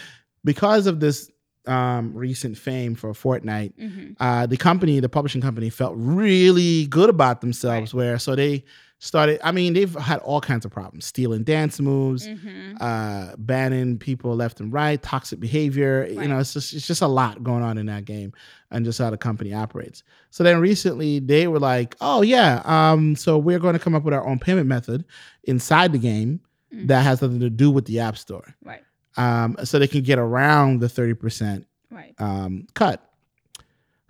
because 0.45 0.87
of 0.87 0.99
this 1.01 1.31
um, 1.67 2.15
recent 2.15 2.57
fame 2.57 2.95
for 2.95 3.13
Fortnite, 3.13 3.75
Mhm. 3.79 4.17
uh, 4.19 4.47
the 4.47 4.57
company, 4.57 4.99
the 5.01 5.09
publishing 5.11 5.43
company, 5.43 5.69
felt 5.69 5.93
really 5.97 6.87
good 6.87 7.11
about 7.11 7.43
themselves. 7.43 7.93
Where 7.93 8.19
so 8.19 8.35
they 8.35 8.65
started. 9.01 9.39
I 9.47 9.53
mean, 9.53 9.75
they've 9.75 9.95
had 9.95 10.19
all 10.21 10.41
kinds 10.41 10.65
of 10.65 10.71
problems: 10.73 11.05
stealing 11.07 11.43
dance 11.45 11.81
moves, 11.81 12.27
hmm 12.27 12.57
uh, 12.81 13.35
banning 13.39 13.99
people 13.99 14.37
left 14.37 14.61
and 14.61 14.73
right, 14.73 15.03
toxic 15.03 15.41
behavior. 15.41 16.07
You 16.09 16.29
know, 16.29 16.39
it's 16.39 16.53
just 16.53 16.73
it's 16.75 16.87
just 16.87 17.03
a 17.03 17.07
lot 17.09 17.43
going 17.43 17.63
on 17.63 17.77
in 17.79 17.87
that 17.87 18.05
game, 18.05 18.33
and 18.71 18.85
just 18.85 18.99
how 18.99 19.11
the 19.11 19.17
company 19.19 19.53
operates. 19.55 20.03
So 20.31 20.45
then 20.45 20.61
recently 20.61 21.19
they 21.19 21.49
were 21.49 21.59
like, 21.59 21.97
"Oh 22.01 22.23
yeah, 22.23 22.63
um, 22.65 23.17
so 23.17 23.37
we're 23.39 23.59
going 23.59 23.73
to 23.75 23.79
come 23.81 23.95
up 23.95 24.05
with 24.05 24.15
our 24.15 24.27
own 24.27 24.39
payment 24.39 24.67
method 24.69 25.05
inside 25.45 25.93
the 25.93 25.99
game 25.99 26.41
Mhm. 26.75 26.87
that 26.89 27.03
has 27.03 27.21
nothing 27.23 27.41
to 27.41 27.51
do 27.51 27.71
with 27.71 27.87
the 27.87 27.99
App 28.01 28.17
Store, 28.19 28.55
Right. 28.63 28.83
um, 29.17 29.57
so 29.65 29.79
they 29.79 29.87
can 29.89 30.03
get 30.03 30.19
around 30.19 30.81
the 30.81 30.89
thirty 30.89 31.15
percent 31.15 31.67
Right. 31.91 32.15
um, 32.19 32.67
cut." 32.75 33.03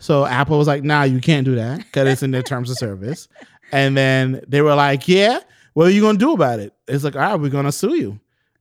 So 0.00 0.24
Apple 0.26 0.58
was 0.58 0.68
like, 0.68 0.84
"Nah, 0.84 1.02
you 1.04 1.20
can't 1.20 1.44
do 1.44 1.54
that 1.56 1.78
because 1.78 2.06
it's 2.08 2.22
in 2.22 2.30
their 2.32 2.42
terms 2.42 2.70
of 2.70 2.76
service." 2.76 3.28
And 3.72 3.96
then 3.96 4.40
they 4.48 4.62
were 4.62 4.74
like, 4.74 5.06
"Yeah, 5.08 5.40
what 5.74 5.86
are 5.86 5.90
you 5.90 6.00
gonna 6.02 6.18
do 6.18 6.32
about 6.32 6.60
it?" 6.60 6.72
It's 6.86 7.04
like, 7.04 7.14
"All 7.16 7.22
right, 7.22 7.34
we're 7.34 7.48
gonna 7.50 7.72
sue 7.72 7.96
you." 7.96 8.20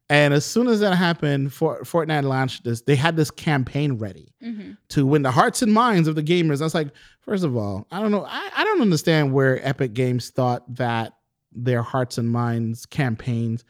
And 0.10 0.34
as 0.34 0.46
soon 0.46 0.68
as 0.68 0.80
that 0.80 0.96
happened, 0.96 1.52
For- 1.52 1.82
Fortnite 1.82 2.24
launched 2.24 2.64
this. 2.64 2.82
They 2.82 2.96
had 2.96 3.18
this 3.18 3.30
campaign 3.30 3.94
ready 3.98 4.30
hmm 4.42 4.72
to 4.90 5.06
win 5.06 5.22
the 5.22 5.32
hearts 5.32 5.62
and 5.62 5.74
minds 5.74 6.08
of 6.08 6.16
the 6.16 6.24
gamers. 6.24 6.62
I 6.62 6.64
was 6.64 6.74
like, 6.74 6.90
first 7.20 7.44
of 7.44 7.58
all, 7.58 7.86
I 7.92 8.02
don't 8.02 8.12
know. 8.12 8.24
I, 8.26 8.50
I 8.56 8.64
don't 8.64 8.82
understand 8.82 9.34
where 9.34 9.66
Epic 9.68 9.94
Games 9.94 10.30
thought 10.30 10.64
that 10.76 11.14
their 11.52 11.82
hearts 11.82 12.18
and 12.18 12.30
minds 12.30 12.86
campaigns 12.86 13.66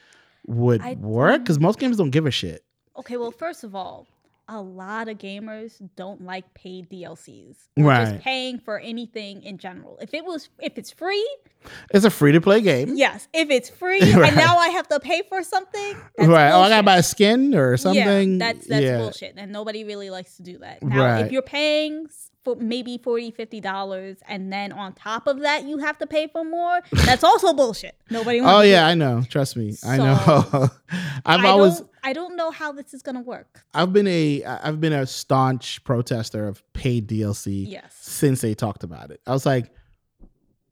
would 0.46 0.82
I 0.82 0.94
work 0.94 1.41
because 1.41 1.60
most 1.60 1.79
games 1.79 1.98
don't 1.98 2.12
give 2.12 2.25
a 2.27 2.32
shit. 2.32 2.63
Okay, 2.98 3.17
well, 3.17 3.32
first 3.32 3.63
of 3.63 3.74
all, 3.75 4.06
a 4.50 4.62
lot 4.62 5.10
of 5.10 5.18
gamers 5.18 5.74
don't 5.96 6.24
like 6.24 6.54
paid 6.54 6.89
DLCs. 6.89 7.56
Right. 7.77 8.06
Just 8.06 8.22
paying 8.24 8.60
for 8.60 8.80
anything 8.80 9.44
in 9.44 9.58
general. 9.58 9.98
If 10.01 10.13
it 10.13 10.24
was, 10.24 10.50
if 10.60 10.77
it's 10.77 10.89
free, 10.92 11.27
It's 11.92 12.06
a 12.06 12.10
free 12.10 12.32
to 12.32 12.39
play 12.39 12.62
game. 12.62 12.94
yes. 12.96 13.27
If 13.34 13.50
it's 13.50 13.70
free 13.70 14.00
Right. 14.13 14.27
and 14.30 14.36
now 14.38 14.58
I 14.58 14.70
have 14.70 14.88
to 14.89 15.00
pay 15.01 15.24
for 15.27 15.44
something, 15.44 15.96
right. 16.18 16.51
Oh, 16.51 16.62
I 16.62 16.70
gotta 16.70 16.84
buy 16.84 16.98
a 16.98 17.04
skin 17.04 17.54
or 17.56 17.75
something. 17.77 18.39
Yeah, 18.39 18.54
that's 18.54 18.68
that's 18.68 18.84
Yeah. 18.84 18.98
bullshit, 19.00 19.34
and 19.38 19.51
nobody 19.51 19.84
really 19.84 20.10
likes 20.10 20.38
to 20.38 20.44
do 20.44 20.60
that. 20.60 20.82
Now, 20.82 21.04
Right. 21.06 21.25
if 21.25 21.32
you're 21.32 21.42
paying 21.42 22.08
for 22.48 22.56
maybe 22.56 22.98
40 22.98 23.32
50 23.32 23.60
dollars, 23.60 24.18
and 24.27 24.54
then 24.54 24.72
on 24.72 24.94
top 24.94 25.27
of 25.27 25.42
that 25.42 25.66
you 25.66 25.80
have 25.80 25.98
to 25.98 26.08
pay 26.08 26.27
for 26.27 26.46
more, 26.46 26.80
that's 27.06 27.24
also 27.24 27.54
bullshit. 27.54 27.96
Nobody. 28.10 28.39
wants 28.39 28.54
Oh 28.56 28.62
yeah. 28.62 28.88
I 28.88 28.94
know. 28.94 29.22
Trust 29.27 29.58
me, 29.58 29.75
I 29.86 29.98
know. 29.98 30.70
I've 31.25 31.42
I 31.44 31.48
always, 31.50 31.80
don't, 31.80 31.89
I 32.04 32.13
don't 32.13 32.38
know 32.38 32.51
how 32.51 32.72
this 32.72 32.94
is 32.94 33.01
gonna 33.01 33.20
work. 33.22 33.66
I've 33.74 33.92
been 33.92 34.08
a, 34.08 34.46
I've 34.46 34.80
been 34.80 34.94
a 34.94 35.06
staunch 35.06 35.84
protester 35.84 36.48
of 36.48 36.63
paid 36.72 37.10
DLC 37.10 37.70
Yes. 37.70 37.94
since 38.00 38.39
they 38.39 38.54
talked 38.54 38.84
about 38.86 39.12
it. 39.12 39.20
I 39.27 39.32
was 39.34 39.46
like, 39.46 39.70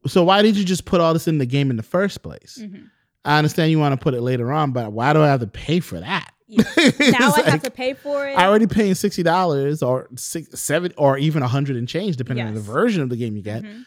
so 0.06 0.24
why 0.24 0.40
did 0.40 0.56
you 0.56 0.64
just 0.64 0.86
put 0.86 1.02
all 1.02 1.12
this 1.12 1.28
in 1.28 1.36
the 1.36 1.46
game 1.46 1.68
in 1.70 1.76
the 1.76 1.82
first 1.82 2.22
place? 2.22 2.58
Mhm. 2.62 2.88
I 3.26 3.36
understand 3.38 3.70
you 3.70 3.78
want 3.78 3.92
to 3.92 4.02
put 4.02 4.14
it 4.14 4.22
later 4.22 4.50
on, 4.50 4.70
but 4.72 4.92
why 4.92 5.12
do 5.12 5.20
I 5.20 5.26
have 5.26 5.40
to 5.40 5.46
pay 5.46 5.80
for 5.80 6.00
that? 6.00 6.32
Now 6.48 6.64
It's 6.76 7.38
I 7.38 7.50
have 7.50 7.62
to 7.62 7.70
pay 7.70 7.94
for 7.94 8.26
it. 8.26 8.36
I 8.38 8.46
already 8.46 8.66
paying 8.66 8.94
sixty 8.94 9.22
dollars 9.22 9.82
or 9.82 10.08
six, 10.16 10.60
seven, 10.60 10.92
or 10.96 11.18
even 11.18 11.42
a 11.42 11.48
hundred 11.48 11.76
and 11.76 11.88
change, 11.88 12.16
depending 12.16 12.46
on 12.46 12.54
the 12.54 12.60
version 12.60 13.02
of 13.02 13.08
the 13.08 13.16
game 13.16 13.36
you 13.36 13.42
get. 13.42 13.62
Mhm. 13.62 13.84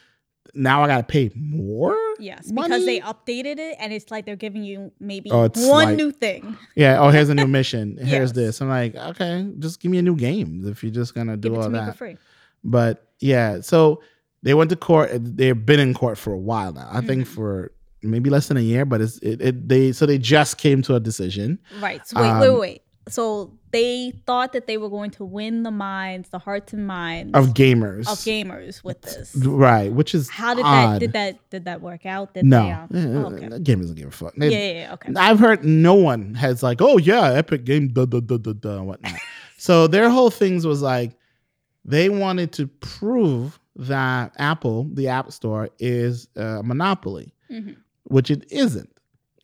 Now 0.55 0.83
I 0.83 0.87
got 0.87 0.97
to 0.97 1.03
pay 1.03 1.29
more. 1.35 1.95
Yes, 2.19 2.51
money? 2.51 2.69
because 2.69 2.85
they 2.85 2.99
updated 3.01 3.59
it, 3.59 3.77
and 3.79 3.93
it's 3.93 4.09
like 4.09 4.25
they're 4.25 4.35
giving 4.35 4.63
you 4.63 4.91
maybe 4.99 5.29
Oh, 5.31 5.47
one 5.55 5.89
like- 5.89 5.95
new 5.97 6.11
thing. 6.11 6.57
Yeah. 6.75 6.99
Oh, 6.99 7.09
here's 7.09 7.29
a 7.29 7.35
new 7.35 7.45
mission. 7.59 7.97
Here's 7.97 8.29
Yes. 8.29 8.31
this. 8.35 8.61
I'm 8.61 8.67
like, 8.67 8.95
okay, 8.95 9.47
just 9.59 9.79
give 9.79 9.91
me 9.91 9.99
a 9.99 10.01
new 10.01 10.15
game 10.15 10.63
if 10.65 10.83
you're 10.83 10.91
just 10.91 11.13
gonna 11.13 11.37
do 11.37 11.49
Give 11.51 11.59
it 11.59 11.61
all 11.63 11.69
that. 11.69 12.17
But 12.63 13.07
yeah, 13.19 13.61
so 13.61 14.01
they 14.43 14.53
went 14.53 14.69
to 14.71 14.75
court. 14.75 15.11
They've 15.13 15.65
been 15.65 15.79
in 15.79 15.93
court 15.93 16.17
for 16.17 16.33
a 16.33 16.37
while 16.37 16.73
now. 16.73 16.89
I 16.91 17.01
think 17.01 17.23
Mhm. 17.23 17.27
for 17.27 17.71
maybe 18.01 18.29
less 18.29 18.47
than 18.47 18.57
a 18.57 18.61
year, 18.61 18.85
but 18.85 19.01
it's 19.01 19.17
it, 19.19 19.41
it 19.41 19.67
they 19.69 19.91
so 19.91 20.05
they 20.05 20.17
just 20.17 20.57
came 20.57 20.81
to 20.83 20.95
a 20.95 20.99
decision. 20.99 21.59
Right. 21.81 22.05
So 22.07 22.21
wait, 22.21 22.39
wait, 22.39 22.49
Um, 22.49 22.59
wait. 22.59 22.81
So 23.07 23.57
they 23.71 24.11
thought 24.27 24.53
that 24.53 24.67
they 24.67 24.77
were 24.77 24.89
going 24.89 25.09
to 25.11 25.25
win 25.25 25.63
the 25.63 25.71
minds, 25.71 26.29
the 26.29 26.37
hearts 26.37 26.73
and 26.73 26.85
minds 26.85 27.31
Of 27.33 27.55
gamers, 27.55 28.01
of 28.01 28.19
gamers 28.19 28.83
with 28.83 29.01
this. 29.01 29.35
right? 29.35 29.91
Which 29.91 30.13
is 30.13 30.29
How 30.29 30.53
did 30.53 30.63
odd. 30.63 30.93
that 30.93 30.99
did 30.99 31.13
that 31.13 31.49
did 31.49 31.65
that 31.65 31.81
work 31.81 32.05
out? 32.05 32.35
Did 32.35 32.45
no, 32.45 32.85
they, 32.91 32.99
um, 32.99 33.15
Eh, 33.15 33.19
oh, 33.19 33.33
okay. 33.33 33.47
that 33.47 33.63
game 33.63 33.81
doesn't 33.81 33.95
give 33.95 34.09
a 34.09 34.11
fuck. 34.11 34.33
Yeah, 34.37 34.49
They- 34.49 34.73
yeah, 34.75 34.79
yeah, 34.81 34.93
okay. 34.93 35.11
I've 35.15 35.39
heard 35.39 35.63
no 35.65 35.95
one 35.95 36.35
has 36.35 36.61
like, 36.61 36.81
oh 36.81 36.97
yeah, 36.97 37.31
Epic 37.31 37.63
Game, 37.63 37.87
da 37.87 38.05
da 38.05 38.19
da 38.19 38.37
da 38.37 38.53
da, 38.53 38.81
whatnot. 38.83 39.13
so 39.57 39.87
their 39.87 40.09
whole 40.11 40.29
things 40.29 40.67
was 40.67 40.83
like, 40.83 41.13
they 41.85 42.09
wanted 42.09 42.51
to 42.53 42.67
prove 42.67 43.59
that 43.75 44.33
Apple, 44.37 44.87
the 44.93 45.07
App 45.07 45.31
Store, 45.31 45.69
is 45.79 46.27
a 46.35 46.61
monopoly, 46.61 47.33
Mhm. 47.51 47.77
Which 48.09 48.29
it 48.29 48.45
isn't. 48.51 48.89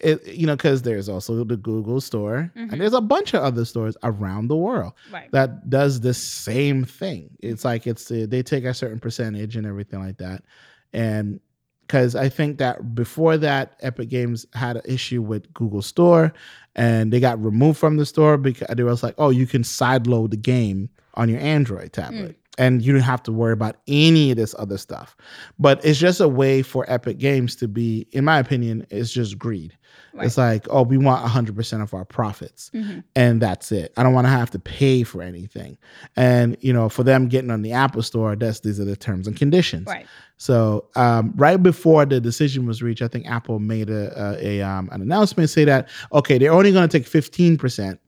It, 0.02 0.28
you 0.28 0.46
know, 0.46 0.58
because 0.58 0.82
there's 0.82 1.08
also 1.08 1.42
the 1.46 1.56
Google 1.56 2.02
Store, 2.02 2.52
Mhm. 2.58 2.74
and 2.74 2.82
there's 2.82 2.94
a 2.94 3.00
bunch 3.00 3.34
of 3.34 3.42
other 3.42 3.64
stores 3.64 3.96
around 4.04 4.50
the 4.50 4.58
world 4.58 4.92
Right. 5.12 5.32
that 5.32 5.70
does 5.70 6.02
the 6.02 6.14
same 6.14 6.84
thing. 6.84 7.30
It's 7.40 7.64
like 7.64 7.88
it's 7.88 8.10
they 8.10 8.44
take 8.44 8.66
a 8.66 8.74
certain 8.74 9.00
percentage 9.00 9.56
and 9.56 9.66
everything 9.66 10.00
like 10.02 10.18
that, 10.18 10.44
and 10.92 11.40
because 11.88 12.16
I 12.16 12.28
think 12.30 12.58
that 12.58 12.94
before 12.96 13.38
that, 13.38 13.78
Epic 13.82 14.10
Games 14.10 14.46
had 14.54 14.76
an 14.76 14.82
issue 14.86 15.22
with 15.22 15.54
Google 15.54 15.82
Store, 15.84 16.34
and 16.76 17.14
they 17.14 17.20
got 17.22 17.42
removed 17.42 17.78
from 17.78 17.96
the 17.98 18.06
store 18.08 18.38
because 18.38 18.68
they 18.76 18.84
was 18.84 19.02
like, 19.04 19.14
oh, 19.20 19.30
you 19.30 19.46
can 19.48 19.62
sideload 19.62 20.32
the 20.32 20.38
game 20.38 20.90
on 21.14 21.30
your 21.30 21.40
Android 21.40 21.94
tablet. 21.94 22.38
And 22.58 22.82
you 22.82 22.94
don't 22.94 23.02
have 23.02 23.24
to 23.24 23.32
worry 23.32 23.54
about 23.54 23.76
any 23.88 24.32
of 24.32 24.38
this 24.38 24.56
other 24.58 24.78
stuff. 24.78 25.16
But 25.60 25.84
it's 25.84 26.00
just 26.00 26.22
a 26.22 26.28
way 26.28 26.62
for 26.62 26.86
Epic 26.88 27.18
Games 27.18 27.56
to 27.58 27.68
be, 27.68 28.08
in 28.12 28.24
my 28.24 28.40
opinion, 28.40 28.86
it's 28.90 29.12
just 29.12 29.38
greed. 29.38 29.78
Right. 30.14 30.26
It's 30.26 30.38
like, 30.38 30.66
oh, 30.70 30.84
we 30.84 30.98
want 30.98 31.26
100% 31.26 31.82
of 31.82 31.94
our 31.94 32.06
profits 32.06 32.72
Mhm. 32.74 33.04
and 33.16 33.42
that's 33.42 33.72
it. 33.74 33.92
I 33.98 34.04
don't 34.04 34.14
want 34.14 34.26
to 34.28 34.32
have 34.32 34.50
to 34.52 34.60
pay 34.60 35.04
for 35.04 35.22
anything. 35.22 35.78
And 36.16 36.56
you 36.62 36.72
know, 36.72 36.88
for 36.88 37.04
them 37.04 37.28
getting 37.28 37.52
on 37.52 37.62
the 37.62 37.74
Apple 37.74 38.02
Store, 38.02 38.36
that's 38.38 38.62
these 38.62 38.80
are 38.80 38.86
the 38.86 38.96
terms 38.96 39.28
and 39.28 39.36
conditions. 39.36 39.88
Right. 39.88 40.06
So 40.38 40.86
um, 40.96 41.34
right 41.36 41.62
before 41.62 42.06
the 42.06 42.20
decision 42.22 42.66
was 42.66 42.82
reached, 42.82 43.02
I 43.02 43.08
think 43.10 43.26
Apple 43.30 43.60
made 43.60 43.90
a, 43.90 44.12
a, 44.42 44.60
a 44.60 44.62
um, 44.62 44.90
an 44.94 45.02
announcement 45.02 45.50
say 45.50 45.66
that 45.66 45.90
okay, 46.14 46.38
they're 46.38 46.54
only 46.54 46.72
going 46.72 46.88
to 46.88 46.98
take 46.98 47.08
fifteen 47.08 47.58
percent 47.58 48.00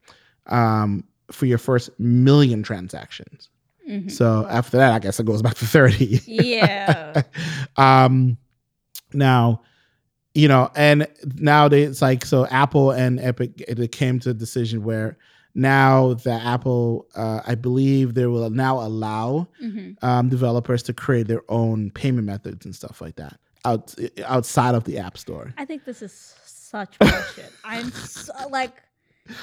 um, 0.48 1.04
for 1.32 1.46
your 1.46 1.58
first 1.58 1.90
million 2.00 2.64
transactions. 2.64 3.50
Mhm. 3.88 4.12
So 4.12 4.46
after 4.50 4.78
that, 4.78 4.94
I 4.94 5.00
guess 5.00 5.20
it 5.20 5.26
goes 5.26 5.42
back 5.42 5.56
to 5.56 5.66
thirty. 5.66 6.22
Yeah. 6.26 7.24
um, 7.78 8.38
now, 9.14 9.62
you 10.34 10.48
know, 10.48 10.70
and 10.76 11.08
now 11.36 11.68
they, 11.68 11.84
it's 11.84 12.02
like 12.02 12.26
so 12.26 12.46
Apple 12.48 12.92
and 12.92 13.20
Epic 13.20 13.62
it 13.68 13.92
came 13.92 14.20
to 14.20 14.32
a 14.32 14.34
decision 14.34 14.84
where 14.84 15.18
now 15.56 16.14
that 16.14 16.46
Apple, 16.46 17.08
uh, 17.16 17.42
I 17.46 17.56
believe, 17.56 18.14
they 18.14 18.28
will 18.28 18.50
now 18.50 18.80
allow 18.80 19.48
hmm 19.60 19.92
um, 20.04 20.30
developers 20.30 20.84
to 20.84 20.94
create 20.94 21.28
their 21.28 21.42
own 21.50 21.90
payment 21.90 22.28
methods 22.28 22.66
and 22.66 22.76
stuff 22.76 23.02
like 23.02 23.16
that 23.16 23.40
out 23.66 23.96
outside 24.26 24.76
of 24.76 24.84
the 24.84 25.00
App 25.00 25.18
Store. 25.18 25.54
I 25.58 25.66
think 25.66 25.86
this 25.86 26.02
is 26.02 26.36
such 26.46 26.98
bullshit. 27.00 27.52
I'm 27.64 27.92
so, 27.92 28.34
like, 28.50 28.84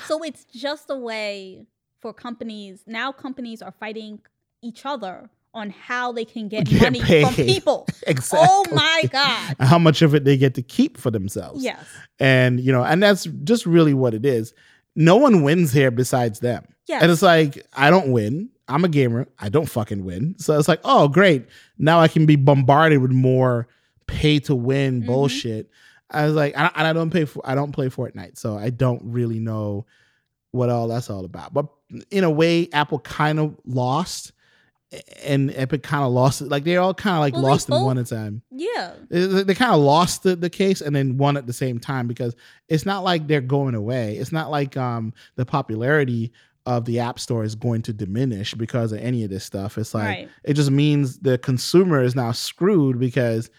so 0.07 0.23
it's 0.23 0.45
just 0.45 0.91
a 0.91 0.97
way 0.97 1.67
for 2.01 2.13
companies. 2.13 2.83
Now 2.87 3.13
companies 3.13 3.63
are 3.63 3.73
fighting 3.73 4.21
each 4.65 4.85
other 4.87 5.29
on 5.53 5.71
how 5.71 6.11
they 6.11 6.25
can 6.25 6.49
get, 6.49 6.65
Get 6.67 6.83
money 6.83 7.01
from 7.23 7.35
people. 7.35 7.87
Exactly. 8.07 8.49
Oh 8.51 8.65
my 8.73 9.03
god. 9.11 9.57
How 9.61 9.79
much 9.79 10.03
of 10.03 10.15
it 10.15 10.25
they 10.25 10.37
get 10.37 10.55
to 10.55 10.63
keep 10.63 10.97
for 10.99 11.11
themselves? 11.11 11.63
Yes. 11.63 11.83
and 12.19 12.59
you 12.61 12.73
know, 12.73 12.83
and 12.83 13.03
that's 13.03 13.25
just 13.45 13.65
really 13.67 13.95
what 13.95 14.15
it 14.15 14.27
is. 14.27 14.53
No 14.97 15.17
one 15.17 15.43
wins 15.43 15.73
here 15.73 15.91
besides 15.91 16.41
them. 16.41 16.65
Yes. 16.87 17.03
And 17.03 17.11
it's 17.11 17.23
like, 17.23 17.65
I 17.73 17.91
don't 17.91 18.11
win. 18.13 18.51
I'm 18.69 18.85
a 18.85 18.89
gamer. 18.89 19.27
I 19.39 19.49
don't 19.49 19.69
fucking 19.69 20.05
win. 20.05 20.35
So 20.39 20.59
it's 20.59 20.69
like, 20.69 20.81
oh, 20.85 21.09
great. 21.09 21.47
Now 21.79 22.01
I 22.01 22.09
can 22.09 22.27
be 22.27 22.37
bombarded 22.37 23.01
with 23.01 23.11
more 23.13 23.69
pay 24.07 24.39
to 24.41 24.55
win 24.55 25.03
Mhm. 25.03 25.07
bullshit. 25.07 25.71
I 26.11 26.27
was 26.27 26.35
like, 26.35 26.57
I, 26.57 26.71
and 26.75 26.87
I 26.87 26.93
don't 26.93 27.11
pay 27.11 27.25
for, 27.25 27.41
I 27.49 27.55
don't 27.55 27.73
play 27.73 27.89
Fortnite, 27.89 28.39
so 28.39 28.57
I 28.59 28.71
don't 28.71 29.03
really 29.05 29.41
know 29.41 29.87
what 30.51 30.69
all 30.69 30.89
that's 30.89 31.09
all 31.11 31.25
about. 31.25 31.55
But 31.55 31.67
in 32.11 32.23
a 32.25 32.31
way, 32.31 32.69
Apple 32.73 32.99
kind 33.01 33.39
of 33.41 33.57
lost, 33.65 34.33
and 35.25 35.53
Epic 35.55 35.83
kind 35.83 36.05
of 36.05 36.13
lost 36.13 36.41
it. 36.43 36.49
Like 36.49 36.65
they're 36.65 36.81
all 36.81 36.95
kind 36.95 37.17
of 37.17 37.21
like 37.21 37.35
Well, 37.35 37.43
lost 37.43 37.69
in 37.69 37.75
both- 37.75 37.85
one 37.85 37.99
at 37.99 38.11
a 38.11 38.15
time 38.15 38.43
yeah. 38.51 38.95
they, 39.09 39.43
they 39.43 39.55
kind 39.55 39.73
of 39.73 39.81
lost 39.81 40.23
the, 40.23 40.37
the 40.37 40.51
case 40.51 40.81
and 40.81 40.95
then 40.95 41.17
won 41.17 41.37
at 41.37 41.47
the 41.47 41.53
same 41.53 41.79
time 41.79 42.07
because 42.07 42.35
it's 42.69 42.87
not 42.87 43.05
like 43.05 43.27
they're 43.27 43.41
going 43.41 43.75
away. 43.75 44.17
It's 44.17 44.33
not 44.33 44.51
like 44.51 44.77
um 44.77 45.13
the 45.37 45.47
popularity 45.47 46.33
of 46.67 46.85
the 46.87 46.99
app 47.01 47.19
store 47.19 47.45
is 47.45 47.55
going 47.55 47.83
to 47.83 47.93
diminish 47.93 48.55
because 48.55 48.91
of 48.93 48.99
any 49.01 49.23
of 49.25 49.31
this 49.31 49.45
stuff. 49.45 49.77
It's 49.77 49.93
like 49.95 50.05
Right. 50.07 50.29
it 50.45 50.55
just 50.55 50.71
means 50.71 51.19
the 51.19 51.37
consumer 51.39 52.03
is 52.03 52.15
now 52.15 52.33
screwed 52.33 52.99
because 52.99 53.51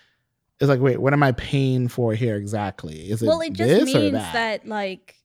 it's 0.60 0.70
like, 0.70 0.80
wait, 0.80 1.00
what 1.02 1.14
am 1.14 1.22
I 1.22 1.34
paying 1.34 1.88
for 1.88 2.14
here 2.14 2.36
exactly? 2.38 3.12
Is 3.12 3.22
it 3.22 3.28
well, 3.28 3.42
it 3.42 3.54
just 3.54 3.86
means 3.86 4.14
that? 4.14 4.34
that? 4.34 4.68
like, 4.68 5.16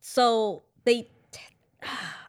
so 0.00 0.62
they, 0.84 1.08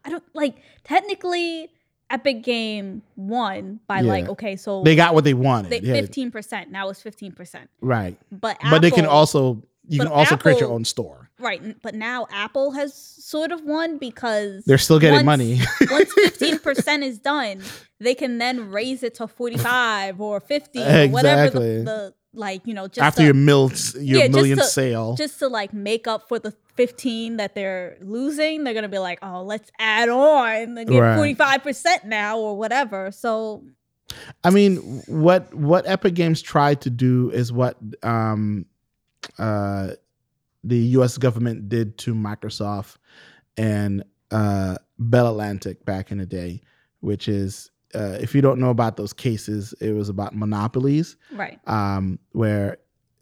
I 0.06 0.10
don't 0.10 0.24
like 0.36 0.58
technically. 0.84 1.70
Epic 2.10 2.44
Game 2.44 3.02
won 3.16 3.80
by 3.88 4.02
Yeah. 4.02 4.10
like 4.10 4.30
okay, 4.30 4.56
so 4.56 4.84
They 4.84 4.96
got 4.96 5.14
what 5.14 5.24
they 5.24 5.34
wanted. 5.34 5.70
they- 5.72 5.80
yeah. 5.82 6.02
15%. 6.02 6.70
Now 6.72 6.90
it's 6.90 7.02
15%. 7.04 7.68
Right. 7.82 8.18
But 8.32 8.58
but 8.70 8.82
they 8.82 8.92
can 8.92 9.06
also 9.06 9.64
you 9.88 9.98
but 10.00 10.04
can 10.06 10.14
also 10.14 10.38
create 10.38 10.60
your 10.60 10.68
Apple- 10.68 10.76
own 10.76 10.86
store. 10.86 11.30
right, 11.40 11.60
n- 11.64 11.76
but 11.82 11.96
now 11.96 12.28
Apple 12.32 12.72
has 12.72 12.94
sort 12.94 13.52
of 13.52 13.64
won 13.64 13.98
because 13.98 14.64
They're 14.66 14.78
still 14.78 15.00
getting 15.00 15.26
once- 15.26 15.26
money. 15.26 15.62
once 15.90 16.14
15% 16.14 17.02
is 17.04 17.18
done, 17.18 17.62
they 18.00 18.14
can 18.14 18.38
then 18.38 18.70
raise 18.70 19.02
it 19.02 19.16
to 19.16 19.28
45 19.28 20.22
or 20.22 20.40
50 20.40 20.80
or 20.80 21.08
whatever 21.08 21.44
Exactly. 21.46 21.78
the, 21.80 21.84
the 21.84 22.14
like, 22.34 22.66
you 22.66 22.74
know, 22.74 22.88
just 22.88 23.00
After 23.00 23.20
to, 23.22 23.26
your 23.26 23.34
mil 23.34 23.72
your 23.96 24.20
Yeah, 24.20 24.28
just 24.28 24.36
million 24.36 24.58
to- 24.60 24.64
sale. 24.64 25.16
just 25.16 25.40
to 25.40 25.48
like 25.48 25.74
make 25.74 26.08
up 26.08 26.28
for 26.28 26.40
the 26.40 26.54
15 26.76 27.38
that 27.38 27.56
they're 27.56 27.98
losing, 28.02 28.64
they're 28.64 28.74
to 28.84 28.88
be 28.90 29.00
like, 29.00 29.20
"Oh, 29.22 29.44
let's 29.44 29.70
add 29.80 30.10
on 30.10 30.78
and 30.78 30.88
get 30.88 31.00
Right. 31.00 31.18
45% 31.18 32.06
now 32.06 32.38
or 32.40 32.56
whatever." 32.58 33.12
So, 33.12 33.64
I 34.44 34.50
mean, 34.52 34.78
what 35.08 35.54
what 35.54 35.88
Epic 35.88 36.14
Games 36.14 36.42
tried 36.42 36.82
to 36.82 36.90
do 36.90 37.32
is 37.32 37.52
what 37.52 37.78
um, 38.04 38.66
uh, 39.38 39.92
the 40.64 40.78
U.S. 40.78 41.18
government 41.18 41.68
did 41.70 41.98
to 42.00 42.14
Microsoft 42.14 42.98
and 43.58 44.04
uh, 44.32 44.76
Bell 44.98 45.28
Atlantic 45.30 45.84
back 45.86 46.12
in 46.12 46.18
the 46.20 46.26
day, 46.26 46.62
which 47.02 47.28
is 47.28 47.72
uh, 47.96 48.18
if 48.22 48.36
you 48.36 48.42
don't 48.42 48.60
know 48.60 48.70
about 48.70 48.98
those 48.98 49.14
cases, 49.14 49.74
it 49.82 49.94
was 49.94 50.10
about 50.10 50.36
monopolies 50.36 51.16
right. 51.32 51.60
um, 51.68 52.20
where 52.34 52.78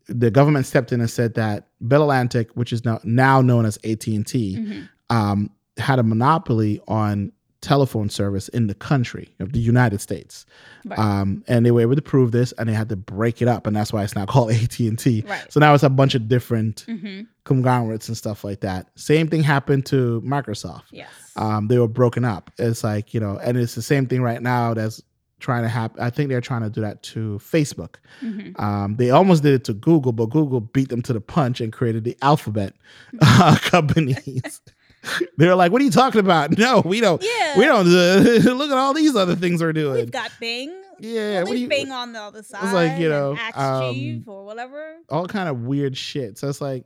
the 0.08 0.32
government 0.32 0.66
stepped 0.66 0.92
in 0.92 1.00
and 1.02 1.10
said 1.10 1.34
that 1.36 1.68
Bell 1.82 2.02
Atlantic, 2.04 2.50
which 2.56 2.72
is 2.74 2.84
now 2.86 3.00
now 3.04 3.42
known 3.42 3.66
as 3.66 3.78
AT 3.84 4.08
and 4.08 4.26
T, 4.26 4.58
Mhm. 4.58 4.90
um, 5.10 5.50
had 5.78 6.00
a 6.00 6.04
monopoly 6.04 6.80
on 6.88 7.32
telephone 7.62 8.10
service 8.10 8.48
in 8.50 8.68
the 8.68 8.76
country 8.76 9.34
of 9.40 9.52
the 9.54 9.60
United 9.60 10.00
States. 10.00 10.46
Right. 10.86 11.00
Um, 11.00 11.44
and 11.48 11.66
they 11.66 11.72
were 11.72 11.82
able 11.82 11.96
to 11.96 12.02
prove 12.02 12.32
this, 12.32 12.52
and 12.54 12.70
they 12.70 12.74
had 12.74 12.90
to 12.90 12.96
break 12.96 13.42
it 13.42 13.48
up, 13.48 13.66
and 13.68 13.76
that's 13.76 13.92
why 13.92 14.04
it's 14.04 14.16
now 14.16 14.26
called 14.34 14.52
AT 14.52 14.80
and 14.80 14.98
T. 14.98 15.24
Right. 15.28 15.52
So 15.52 15.60
now 15.60 15.74
it's 15.74 15.84
a 15.84 15.90
bunch 15.90 16.16
of 16.16 16.28
different 16.28 16.86
hmm 16.88 17.22
conglomerates 17.46 18.10
and 18.10 18.18
stuff 18.18 18.44
like 18.44 18.60
that. 18.60 18.88
Same 18.96 19.30
thing 19.30 19.42
happened 19.42 19.86
to 19.86 20.22
Microsoft. 20.26 20.84
Yes. 20.92 21.08
Um, 21.38 21.70
they 21.70 21.78
were 21.80 21.88
broken 21.88 22.26
up. 22.26 22.52
It's 22.58 22.84
like 22.84 23.14
you 23.14 23.22
know, 23.22 23.38
and 23.38 23.58
it's 23.58 23.74
the 23.74 23.82
same 23.82 24.06
thing 24.06 24.22
right 24.22 24.42
now 24.42 24.74
that's 24.74 25.02
trying 25.40 25.64
to 25.64 25.70
happen. 25.70 26.02
I 26.02 26.10
think 26.10 26.30
they're 26.30 26.42
trying 26.42 26.64
to 26.64 26.70
do 26.70 26.82
that 26.82 27.04
to 27.04 27.40
Facebook. 27.42 27.96
Mhm. 28.22 28.60
Um, 28.60 28.96
they 28.98 29.12
almost 29.12 29.44
did 29.44 29.54
it 29.54 29.64
to 29.66 29.74
Google, 29.74 30.12
but 30.12 30.26
Google 30.26 30.60
beat 30.60 30.90
them 30.90 31.02
to 31.04 31.14
the 31.14 31.22
punch 31.22 31.62
and 31.62 31.72
created 31.72 32.04
the 32.04 32.18
Alphabet 32.22 32.74
uh, 33.22 33.56
companies. 33.62 34.62
They're 35.38 35.56
like, 35.56 35.72
"What 35.72 35.82
are 35.82 35.86
you 35.86 35.92
talking 35.92 36.20
about? 36.20 36.58
No, 36.58 36.82
we 36.82 37.00
don't. 37.02 37.22
Yeah. 37.24 37.58
We 37.58 37.66
don't. 37.66 37.88
Uh, 37.88 38.20
look 38.54 38.72
at 38.72 38.78
all 38.78 38.94
these 38.94 39.16
other 39.16 39.36
things 39.36 39.62
we're 39.62 39.74
doing. 39.74 39.96
We've 39.96 40.12
got 40.12 40.32
Bing. 40.40 40.76
yeah, 41.00 41.44
Well, 41.44 41.52
what 41.52 41.58
you, 41.60 41.68
Bing 41.68 41.92
on 41.92 42.14
the 42.14 42.22
other 42.22 42.44
side. 42.44 42.64
It's 42.64 42.74
like, 42.74 43.00
you 43.00 43.10
know, 43.10 43.36
Axe 43.38 43.58
um, 43.58 43.94
Chief 43.94 44.28
or 44.28 44.46
whatever. 44.46 44.98
all 45.10 45.28
kind 45.28 45.48
of 45.50 45.62
weird 45.62 45.96
shit. 45.98 46.38
So 46.38 46.50
it's 46.50 46.62
like, 46.62 46.86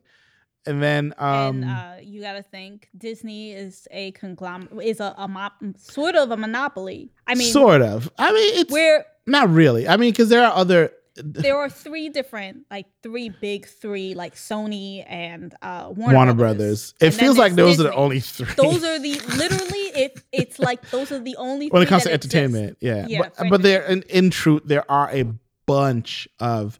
and 0.66 0.82
then 0.84 1.14
um, 1.18 1.64
and 1.64 1.66
uh, 1.66 1.94
you 2.02 2.22
got 2.22 2.34
to 2.34 2.44
think 2.44 2.90
Disney 2.98 3.54
is 3.54 3.88
a 3.92 4.12
conglomerate, 4.12 4.86
is 4.86 5.00
a, 5.00 5.16
a 5.18 5.28
mop, 5.28 5.54
sort 5.78 6.16
of 6.16 6.30
a 6.32 6.38
monopoly. 6.38 7.12
I 7.26 7.36
mean, 7.36 7.52
sort 7.52 7.82
of. 7.82 8.12
I 8.18 8.32
mean, 8.32 8.60
it's 8.60 8.72
where 8.72 9.06
not 9.26 9.50
really. 9.50 9.88
I 9.88 9.98
mean, 9.98 10.12
because 10.12 10.30
there 10.30 10.44
are 10.46 10.54
other. 10.54 10.92
there 11.16 11.58
are 11.60 11.70
three 11.70 12.10
different, 12.10 12.66
like 12.70 12.88
three 13.04 13.30
big 13.30 13.68
three, 13.68 14.14
like 14.14 14.36
Sony 14.36 15.06
and 15.08 15.54
uh, 15.62 15.92
Warner, 15.96 16.16
Warner, 16.16 16.34
Brothers. 16.34 16.94
Brothers. 16.94 16.94
It 17.00 17.06
And 17.08 17.16
feels 17.16 17.38
like 17.38 17.56
those 17.56 17.80
are 17.80 17.84
the 17.84 17.94
only 17.94 18.20
three. 18.20 18.54
Those 18.56 18.84
are 18.84 19.00
the 19.00 19.14
literally. 19.36 19.80
It 19.94 20.22
it's 20.32 20.60
like 20.60 20.90
those 20.90 21.12
are 21.12 21.20
the 21.20 21.36
only. 21.38 21.68
when 21.68 21.84
it 21.84 21.90
comes 21.90 22.04
to 22.04 22.14
entertainment, 22.14 22.78
yeah. 22.80 23.06
Yeah, 23.08 23.30
but 23.38 23.50
but 23.50 23.62
there 23.62 23.84
in, 23.84 24.04
in 24.04 24.30
truth 24.30 24.64
there 24.66 24.90
are 24.90 25.10
a 25.12 25.26
bunch 25.66 26.28
of 26.40 26.80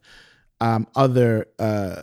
um, 0.60 0.86
other 0.94 1.46
uh, 1.58 2.02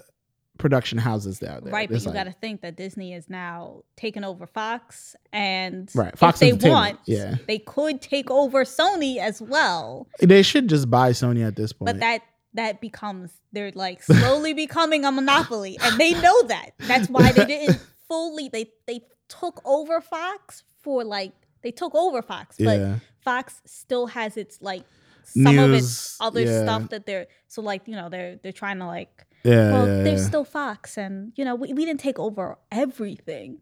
production 0.60 1.00
houses 1.00 1.42
out 1.42 1.64
there. 1.64 1.74
Right, 1.74 1.90
but 1.90 2.02
you 2.02 2.06
like- 2.08 2.14
got 2.14 2.24
to 2.26 2.32
think 2.32 2.62
that 2.62 2.76
Disney 2.76 3.14
is 3.14 3.30
now 3.30 3.84
taking 3.96 4.24
over 4.24 4.46
Fox, 4.46 5.16
and 5.34 5.90
Right, 5.96 6.16
Fox 6.16 6.42
if 6.42 6.60
they 6.60 6.70
want, 6.70 7.00
yeah. 7.06 7.36
they 7.48 7.58
could 7.58 8.02
take 8.02 8.30
over 8.30 8.64
Sony 8.64 9.18
as 9.18 9.42
well. 9.42 10.08
they 10.20 10.44
should 10.44 10.70
just 10.70 10.90
buy 10.90 11.12
Sony 11.12 11.48
at 11.48 11.56
this 11.56 11.74
point. 11.74 11.88
But 11.88 12.00
that 12.02 12.22
that 12.54 12.82
becomes 12.82 13.32
they're 13.52 13.72
like 13.74 14.04
slowly 14.04 14.54
becoming 14.54 15.06
a 15.06 15.12
monopoly, 15.12 15.80
and 15.82 16.00
they 16.00 16.12
know 16.22 16.44
that. 16.44 16.72
That's 16.80 17.10
why 17.10 17.32
they 17.32 17.46
didn't 17.48 17.80
fully. 18.08 18.50
They 18.50 18.70
they 18.86 19.02
took 19.28 19.62
over 19.66 20.02
Fox 20.02 20.64
for 20.82 21.04
like 21.04 21.34
they 21.64 21.72
took 21.72 21.96
over 21.96 22.22
Fox, 22.22 22.58
but 22.60 22.80
yeah, 22.80 22.96
Fox 23.22 23.62
still 23.66 24.08
has 24.08 24.38
its 24.38 24.62
like 24.62 24.84
some 25.24 25.60
of 25.60 25.72
its 25.74 26.18
other 26.20 26.42
yeah. 26.42 26.64
stuff 26.64 26.90
that 26.90 27.06
they're 27.06 27.28
so 27.48 27.62
like 27.62 27.88
you 27.88 27.96
know 27.96 28.10
they're 28.10 28.38
they're 28.42 28.52
trying 28.52 28.80
to 28.80 28.86
like 28.86 29.26
yeah, 29.44 29.72
well 29.72 29.88
yeah, 29.88 30.04
there's 30.04 30.22
yeah. 30.22 30.28
still 30.28 30.44
Fox 30.44 30.98
and 30.98 31.32
you 31.36 31.46
know 31.46 31.56
we, 31.56 31.74
we 31.74 31.86
didn't 31.86 32.00
take 32.00 32.20
over 32.20 32.58
everything. 32.72 33.58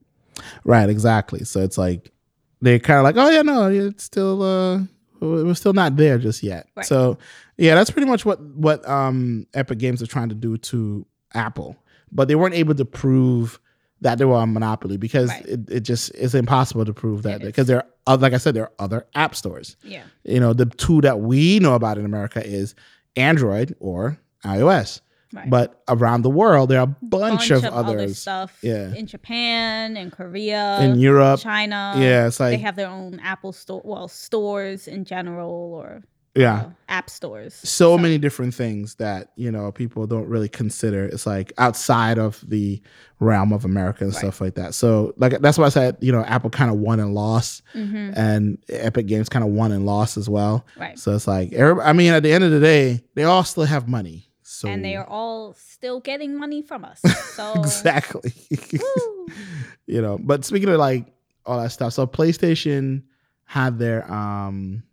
right, 0.63 0.89
exactly. 0.89 1.43
So 1.43 1.61
it's 1.61 1.77
like 1.77 2.11
they're 2.61 2.79
kind 2.79 2.97
of 2.99 3.03
like, 3.03 3.17
oh 3.17 3.29
yeah, 3.29 3.41
no, 3.43 3.69
it's 3.69 4.03
still 4.03 4.41
uh, 4.43 4.79
we're 5.19 5.53
still 5.53 5.73
not 5.73 5.95
there 5.95 6.17
just 6.17 6.43
yet. 6.43 6.67
Right. 6.75 6.85
So 6.85 7.17
yeah, 7.57 7.75
that's 7.75 7.89
pretty 7.91 8.07
much 8.07 8.25
what 8.25 8.41
what 8.41 8.87
um 8.87 9.47
Epic 9.53 9.79
Games 9.79 10.01
are 10.01 10.07
trying 10.07 10.29
to 10.29 10.35
do 10.35 10.57
to 10.57 11.05
Apple, 11.33 11.75
but 12.11 12.27
they 12.27 12.35
weren't 12.35 12.55
able 12.55 12.75
to 12.75 12.85
prove 12.85 13.59
that 14.01 14.19
they 14.19 14.25
were 14.25 14.37
a 14.37 14.45
monopoly 14.45 14.95
because 14.97 15.29
Right. 15.29 15.45
it, 15.47 15.59
it 15.69 15.79
just 15.79 16.13
is 16.13 16.35
impossible 16.35 16.85
to 16.85 16.93
prove 16.93 17.23
that 17.23 17.41
because 17.41 17.65
there 17.65 17.83
are 18.05 18.17
like 18.17 18.33
I 18.33 18.37
said 18.37 18.53
there 18.53 18.63
are 18.65 18.73
other 18.77 19.07
app 19.15 19.33
stores. 19.35 19.75
Yeah, 19.83 20.03
You 20.23 20.39
know, 20.39 20.53
the 20.53 20.67
two 20.67 21.01
that 21.01 21.19
we 21.19 21.57
know 21.59 21.73
about 21.73 21.97
in 21.97 22.05
America 22.05 22.45
is 22.45 22.75
Android 23.15 23.75
or 23.79 24.19
iOS. 24.45 25.01
Right. 25.33 25.49
But 25.49 25.81
around 25.87 26.21
the 26.23 26.29
world 26.29 26.69
there 26.69 26.79
are 26.79 26.83
a 26.83 26.95
bunch, 27.05 27.49
of, 27.51 27.63
other 27.65 27.75
others 27.99 28.19
stuff. 28.19 28.57
Yeah. 28.61 28.93
in 28.93 29.07
Japan, 29.07 29.97
and 29.97 30.11
Korea, 30.11 30.79
in 30.81 30.99
Europe. 30.99 31.39
China. 31.39 31.93
yeah, 31.97 32.27
it's 32.27 32.39
like 32.39 32.51
they 32.51 32.57
have 32.63 32.75
their 32.75 32.89
own 32.89 33.19
Apple 33.19 33.51
store, 33.53 33.81
well, 33.83 34.07
stores 34.07 34.87
in 34.87 35.05
general, 35.05 35.73
or 35.73 36.03
yeah. 36.35 36.53
uh, 36.61 36.69
app 36.87 37.09
stores. 37.09 37.53
so 37.55 37.97
many 37.97 38.17
different 38.19 38.53
things 38.53 38.95
that 38.95 39.31
you 39.35 39.51
know 39.51 39.71
people 39.71 40.05
don't 40.05 40.27
really 40.27 40.47
consider 40.47 41.05
it's 41.05 41.25
like 41.25 41.51
outside 41.57 42.19
of 42.19 42.43
the 42.47 42.79
realm 43.19 43.51
of 43.51 43.65
america 43.65 44.03
and 44.03 44.13
Right. 44.13 44.19
stuff 44.19 44.39
like 44.39 44.53
that 44.53 44.75
so 44.75 45.13
like 45.17 45.39
that's 45.41 45.57
why 45.57 45.65
i 45.65 45.69
said 45.69 45.97
you 45.99 46.11
know 46.11 46.23
apple 46.25 46.51
kind 46.51 46.69
of 46.69 46.77
won 46.77 46.99
and 46.99 47.15
lost 47.15 47.63
hmm 47.73 48.11
and 48.15 48.59
epic 48.69 49.07
games 49.07 49.29
kind 49.29 49.43
of 49.43 49.49
won 49.49 49.71
and 49.71 49.85
lost 49.87 50.15
as 50.15 50.29
well 50.29 50.63
Right, 50.77 50.97
so 50.99 51.15
it's 51.15 51.27
like 51.27 51.57
i 51.57 51.91
mean 51.93 52.13
at 52.13 52.21
the 52.21 52.31
end 52.31 52.43
of 52.43 52.51
the 52.51 52.59
day 52.59 53.01
they 53.15 53.23
all 53.23 53.43
still 53.43 53.63
have 53.65 53.87
money 53.87 54.26
so 54.60 54.67
and 54.67 54.84
they 54.84 54.96
are 54.96 55.08
all 55.08 55.54
still 55.54 56.00
getting 56.00 56.38
money 56.38 56.62
from 56.62 56.84
us. 56.86 57.02
So 57.38 57.54
exactly 57.54 58.34
you 59.86 60.02
know 60.02 60.17
but 60.20 60.43
speaking 60.46 60.70
of 60.70 60.80
like 60.80 61.06
all 61.46 61.62
that 61.62 61.72
stuff 61.72 61.93
so 61.93 62.08
playstation 62.08 63.04
had 63.46 63.78
their 63.80 64.10
um 64.12 64.84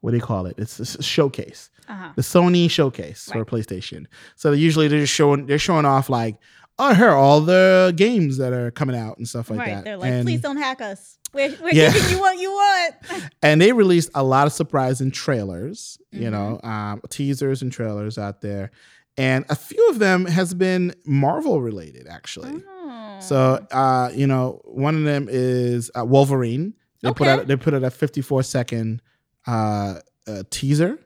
what 0.00 0.10
do 0.12 0.16
you 0.16 0.22
call 0.22 0.46
it 0.46 0.54
it's 0.58 0.78
a 0.80 1.02
showcase 1.02 1.70
Uh-huh. 1.88 2.12
the 2.16 2.22
Sony 2.22 2.70
showcase 2.70 3.30
for 3.32 3.44
PlayStation. 3.46 4.06
So 4.36 4.52
usually 4.52 4.88
they're 4.88 5.00
just 5.00 5.14
showing 5.14 5.46
they're 5.46 5.58
showing 5.58 5.86
off 5.86 6.10
like, 6.10 6.36
here 6.78 7.08
are 7.08 7.16
all 7.16 7.40
the 7.40 7.92
games 7.96 8.36
that 8.38 8.52
are 8.52 8.70
coming 8.70 8.96
out 8.96 9.18
and 9.18 9.28
stuff 9.28 9.50
like 9.50 9.58
right, 9.58 9.74
that. 9.74 9.84
they're 9.84 9.96
like, 9.96 10.10
and, 10.12 10.24
please 10.26 10.40
don't 10.40 10.56
hack 10.56 10.80
us. 10.80 11.18
We're, 11.34 11.54
we're 11.60 11.72
Yeah. 11.74 11.92
giving 11.92 12.10
you 12.12 12.20
what 12.20 12.38
you 12.38 12.50
want. 12.50 12.94
and 13.42 13.60
they 13.60 13.72
released 13.72 14.10
a 14.14 14.22
lot 14.22 14.46
of 14.46 14.52
surprising 14.52 15.10
trailers, 15.10 15.98
you 16.12 16.28
Mhm. 16.28 16.32
know, 16.32 16.60
um, 16.62 17.02
teasers 17.10 17.60
and 17.62 17.70
trailers 17.72 18.16
out 18.16 18.40
there, 18.40 18.70
and 19.16 19.44
a 19.50 19.56
few 19.56 19.88
of 19.90 19.98
them 19.98 20.24
has 20.26 20.54
been 20.54 20.94
Marvel 21.04 21.60
related 21.60 22.06
actually. 22.08 22.62
Oh. 22.66 23.18
So 23.20 23.66
uh, 23.72 24.10
you 24.14 24.26
know, 24.26 24.60
one 24.64 24.94
of 24.96 25.02
them 25.04 25.26
is 25.28 25.90
uh, 25.98 26.04
Wolverine. 26.04 26.74
They 27.02 27.08
put 27.12 27.22
Okay. 27.28 27.30
out 27.30 27.46
they 27.48 27.56
put 27.56 27.74
out 27.74 27.82
a 27.84 27.90
54 27.90 28.42
second 28.44 29.02
uh, 29.46 30.00
uh, 30.26 30.42
teaser 30.50 30.98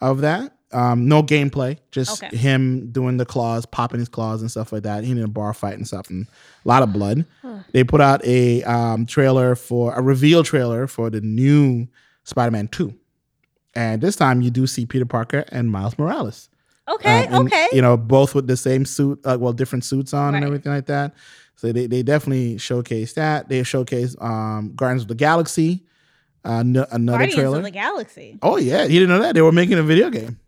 of 0.00 0.20
that. 0.20 0.54
Um, 0.70 1.08
no 1.08 1.22
gameplay, 1.22 1.78
just 1.92 2.22
Okay. 2.22 2.36
him 2.36 2.90
doing 2.92 3.16
the 3.16 3.24
claws, 3.24 3.64
popping 3.64 4.00
his 4.00 4.08
claws 4.10 4.42
and 4.42 4.50
stuff 4.50 4.70
like 4.70 4.82
that. 4.82 5.02
He 5.02 5.12
in 5.12 5.18
a 5.22 5.26
bar 5.28 5.54
fight 5.54 5.74
and 5.78 5.86
stuff, 5.86 6.10
and 6.10 6.26
a 6.64 6.68
lot 6.68 6.82
of 6.82 6.92
blood. 6.92 7.24
Huh. 7.40 7.60
They 7.72 7.84
put 7.84 8.02
out 8.02 8.22
a 8.24 8.62
um, 8.64 9.06
trailer 9.06 9.54
for 9.54 9.94
a 9.94 10.02
reveal 10.02 10.42
trailer 10.44 10.86
for 10.86 11.08
the 11.08 11.22
new 11.22 11.88
Spider-Man 12.24 12.68
2. 12.68 12.92
And 13.74 14.02
this 14.02 14.16
time 14.16 14.42
you 14.42 14.50
do 14.50 14.66
see 14.66 14.84
Peter 14.84 15.06
Parker 15.06 15.44
and 15.48 15.70
Miles 15.70 15.98
Morales. 15.98 16.50
okay, 16.86 17.20
Uh, 17.26 17.36
and, 17.38 17.46
okay. 17.46 17.68
You 17.72 17.80
know, 17.80 17.96
both 17.96 18.34
with 18.34 18.46
the 18.46 18.56
same 18.56 18.84
suit, 18.84 19.20
uh, 19.24 19.38
well, 19.40 19.52
different 19.54 19.84
suits 19.84 20.12
on 20.12 20.34
and 20.34 20.44
everything 20.44 20.72
like 20.72 20.86
that. 20.86 21.14
So 21.56 21.72
they, 21.72 21.86
they 21.86 22.02
definitely 22.02 22.58
showcase 22.58 23.14
that. 23.14 23.48
They 23.48 23.62
showcase 23.62 24.14
um, 24.20 24.72
Guardians 24.76 25.02
of 25.02 25.08
the 25.08 25.14
Galaxy, 25.14 25.84
uh, 26.44 26.58
n- 26.58 26.76
another 26.90 27.18
Guardians 27.18 27.34
trailer. 27.34 27.58
of 27.58 27.64
the 27.64 27.70
Galaxy. 27.70 28.38
oh 28.42 28.58
yeah, 28.58 28.82
you 28.82 29.00
didn't 29.00 29.08
know 29.08 29.20
that 29.22 29.34
they 29.34 29.42
were 29.42 29.50
making 29.52 29.78
a 29.78 29.82
video 29.82 30.08
game. 30.10 30.38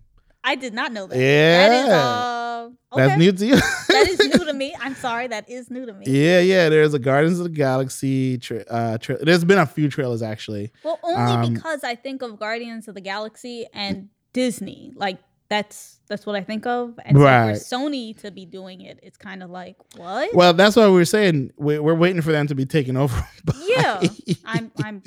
I 0.42 0.55
did 0.55 0.72
not 0.74 0.92
know 0.92 1.07
that. 1.07 1.14
That 1.14 1.20
Yeah. 1.20 1.83
is 1.85 1.88
uh 1.90 2.70
That's 2.96 3.18
new 3.18 3.33
to 3.33 3.46
you. 3.46 3.57
that 3.57 4.07
is 4.09 4.18
new 4.18 4.44
to 4.46 4.53
me. 4.62 4.74
I'm 4.81 4.94
sorry, 4.94 5.29
that 5.29 5.48
is 5.50 5.70
new 5.70 5.87
to 5.87 5.92
me. 5.92 6.07
Yeah, 6.09 6.40
yeah. 6.40 6.68
There's 6.68 6.94
a 6.94 6.98
Guardians 6.98 7.38
of 7.38 7.44
the 7.44 7.50
Galaxy. 7.50 8.38
Tra- 8.38 8.64
uh, 8.68 8.98
tra- 8.98 9.22
there's 9.24 9.44
been 9.44 9.59
a 9.59 9.66
few 9.66 9.88
trailers 9.88 10.22
actually. 10.22 10.72
Well, 10.85 10.98
only 11.03 11.33
Um, 11.48 11.55
because 11.55 11.85
I 11.85 11.94
think 11.94 12.22
of 12.22 12.38
Guardians 12.38 12.88
of 12.88 12.94
the 12.94 13.00
Galaxy 13.00 13.66
and 13.72 14.09
Disney. 14.33 14.92
Like 14.96 15.18
that's 15.48 15.98
that's 16.09 16.24
what 16.26 16.37
I 16.37 16.42
think 16.42 16.64
of. 16.66 16.98
And 17.05 17.18
Right. 17.18 17.57
so 17.57 17.79
for 17.79 17.90
Sony 17.90 18.16
to 18.20 18.31
be 18.31 18.46
doing 18.46 18.81
it, 18.83 18.98
it's 19.03 19.16
kind 19.18 19.42
of 19.42 19.50
like 19.50 19.76
what? 19.96 20.33
Well, 20.35 20.55
that's 20.55 20.76
why 20.76 20.87
we 20.87 20.92
were 20.94 21.05
saying 21.05 21.53
we're, 21.57 21.83
we're 21.83 21.94
waiting 21.94 22.22
for 22.22 22.33
them 22.33 22.46
to 22.48 22.55
be 22.55 22.64
taken 22.66 22.96
over. 22.96 23.14
by- 23.44 23.55
yeah, 23.76 24.00
I'm 24.44 24.70
I'm 24.85 25.03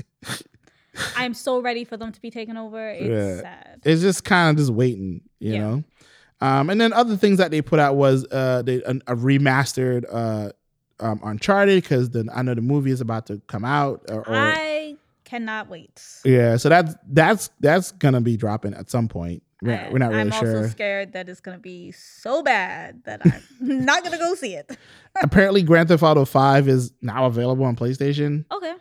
I'm 1.15 1.33
so 1.33 1.59
ready 1.61 1.83
for 1.83 1.97
them 1.97 2.11
to 2.11 2.21
be 2.21 2.29
taken 2.31 2.57
over. 2.57 2.89
It's 2.89 3.09
Yeah. 3.09 3.41
sad. 3.41 3.81
it's 3.83 4.01
just 4.01 4.23
kind 4.23 4.49
of 4.51 4.57
just 4.61 4.71
waiting, 4.71 5.21
you 5.39 5.53
Yeah. 5.53 5.59
know. 5.59 5.83
Um, 6.41 6.69
and 6.69 6.79
then 6.81 6.91
other 6.93 7.15
things 7.15 7.37
that 7.37 7.51
they 7.51 7.61
put 7.61 7.79
out 7.79 7.95
was 7.95 8.25
uh, 8.31 8.61
they 8.63 8.81
a, 8.83 8.91
a 9.07 9.15
remastered 9.15 10.03
uh, 10.11 10.49
um, 10.99 11.19
Uncharted 11.23 11.81
because 11.83 12.09
the 12.09 12.27
I 12.33 12.41
know 12.41 12.53
the 12.53 12.61
movie 12.61 12.91
is 12.91 13.01
about 13.01 13.25
to 13.27 13.41
come 13.47 13.63
out. 13.65 14.01
Or, 14.09 14.19
or 14.27 14.35
I 14.35 14.95
cannot 15.23 15.69
wait. 15.69 16.01
yeah, 16.25 16.57
so 16.57 16.69
that's 16.69 16.95
that's 17.09 17.49
that's 17.61 17.91
gonna 17.93 18.21
be 18.21 18.35
dropping 18.37 18.73
at 18.73 18.89
some 18.89 19.07
point. 19.07 19.41
We're, 19.61 19.73
I- 19.77 19.89
we're 19.91 19.99
not 19.99 20.11
really 20.11 20.31
sure. 20.31 20.49
I'm 20.49 20.55
also 20.57 20.67
scared 20.67 21.13
that 21.13 21.29
it's 21.29 21.39
gonna 21.39 21.57
be 21.59 21.91
so 21.93 22.43
bad 22.43 23.01
that 23.05 23.21
I'm 23.25 23.41
not 23.85 24.03
gonna 24.03 24.17
go 24.17 24.35
see 24.35 24.55
it. 24.55 24.77
Apparently, 25.23 25.63
Grand 25.63 25.87
Theft 25.87 26.03
Auto 26.03 26.25
Five 26.25 26.67
is 26.67 26.91
now 27.01 27.25
available 27.25 27.63
on 27.63 27.77
PlayStation. 27.77 28.43
Okay. 28.51 28.73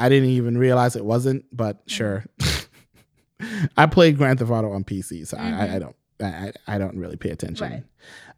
I 0.00 0.08
didn't 0.08 0.30
even 0.30 0.58
realize 0.58 0.96
it 0.96 1.04
wasn't, 1.04 1.44
but 1.52 1.86
Mm-hmm. 1.86 1.94
sure. 1.94 2.24
I 3.76 3.86
played 3.86 4.18
Grand 4.18 4.38
Theft 4.38 4.50
Auto 4.50 4.72
on 4.72 4.84
PC, 4.84 5.26
so 5.26 5.36
I, 5.38 5.50
I. 5.50 5.74
I 5.76 5.78
don't 5.78 5.96
I, 6.22 6.52
I 6.66 6.76
don't 6.76 6.96
really 6.98 7.16
pay 7.16 7.30
attention. 7.30 7.70
Right. 7.70 7.82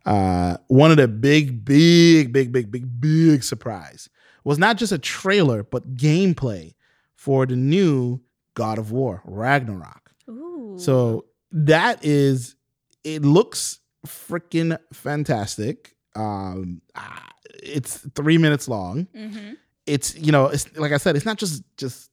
Uh, 0.07 0.57
one 0.69 0.93
of 0.93 0.99
the 0.99 1.09
big, 1.09 1.65
big, 1.65 2.33
big, 2.33 2.53
big, 2.53 2.71
big, 2.71 3.01
big 3.01 3.43
surprise 3.43 4.09
was 4.45 4.57
not 4.57 4.77
just 4.77 4.93
a 4.93 4.99
trailer, 4.99 5.65
but 5.65 5.97
gameplay 5.97 6.75
for 7.17 7.45
the 7.45 7.57
new 7.57 8.21
God 8.55 8.79
of 8.79 8.93
War 8.93 9.21
Ragnarok. 9.25 10.13
Ooh. 10.31 10.75
So 10.79 11.25
that 11.51 12.05
is, 12.05 12.55
it 13.03 13.23
looks 13.25 13.81
freaking 14.07 14.79
fantastic. 14.93 15.97
Um, 16.15 16.83
ah, 16.95 17.29
it's 17.63 17.99
three 18.15 18.39
minutes 18.39 18.69
long 18.69 19.09
hmm 19.15 19.53
it's 19.87 20.15
you 20.17 20.31
know 20.33 20.47
it's 20.47 20.75
like 20.77 20.93
i 20.93 20.97
said 20.97 21.17
it's 21.17 21.25
not 21.27 21.39
just 21.39 21.63
just 21.77 22.11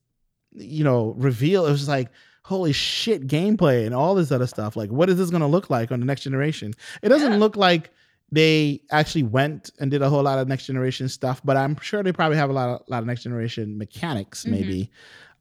you 0.53 0.83
know 0.83 1.13
reveal 1.17 1.65
it 1.65 1.71
was 1.71 1.87
like 1.87 2.09
holy 2.43 2.73
shit 2.73 3.27
gameplay 3.27 3.85
and 3.85 3.93
all 3.93 4.15
this 4.15 4.31
other 4.31 4.47
stuff 4.47 4.75
like 4.75 4.89
what 4.89 5.09
is 5.09 5.17
this 5.17 5.29
going 5.29 5.41
to 5.41 5.47
look 5.47 5.69
like 5.69 5.91
on 5.91 5.99
the 5.99 6.05
next 6.05 6.21
generation 6.21 6.73
it 7.03 7.09
doesn't 7.09 7.33
Yeah. 7.33 7.37
look 7.37 7.55
like 7.55 7.91
they 8.31 8.81
actually 8.91 9.23
went 9.23 9.71
and 9.79 9.89
did 9.91 10.01
a 10.01 10.09
whole 10.09 10.23
lot 10.23 10.39
of 10.39 10.47
next 10.47 10.65
generation 10.65 11.07
stuff 11.09 11.41
but 11.43 11.55
i'm 11.57 11.75
sure 11.81 12.01
they 12.01 12.11
probably 12.11 12.37
have 12.37 12.49
a 12.49 12.53
lot 12.53 12.69
of 12.69 12.81
lot 12.87 12.99
of 12.99 13.05
next 13.05 13.23
generation 13.23 13.77
mechanics 13.77 14.45
Mhm. 14.45 14.51
maybe 14.51 14.91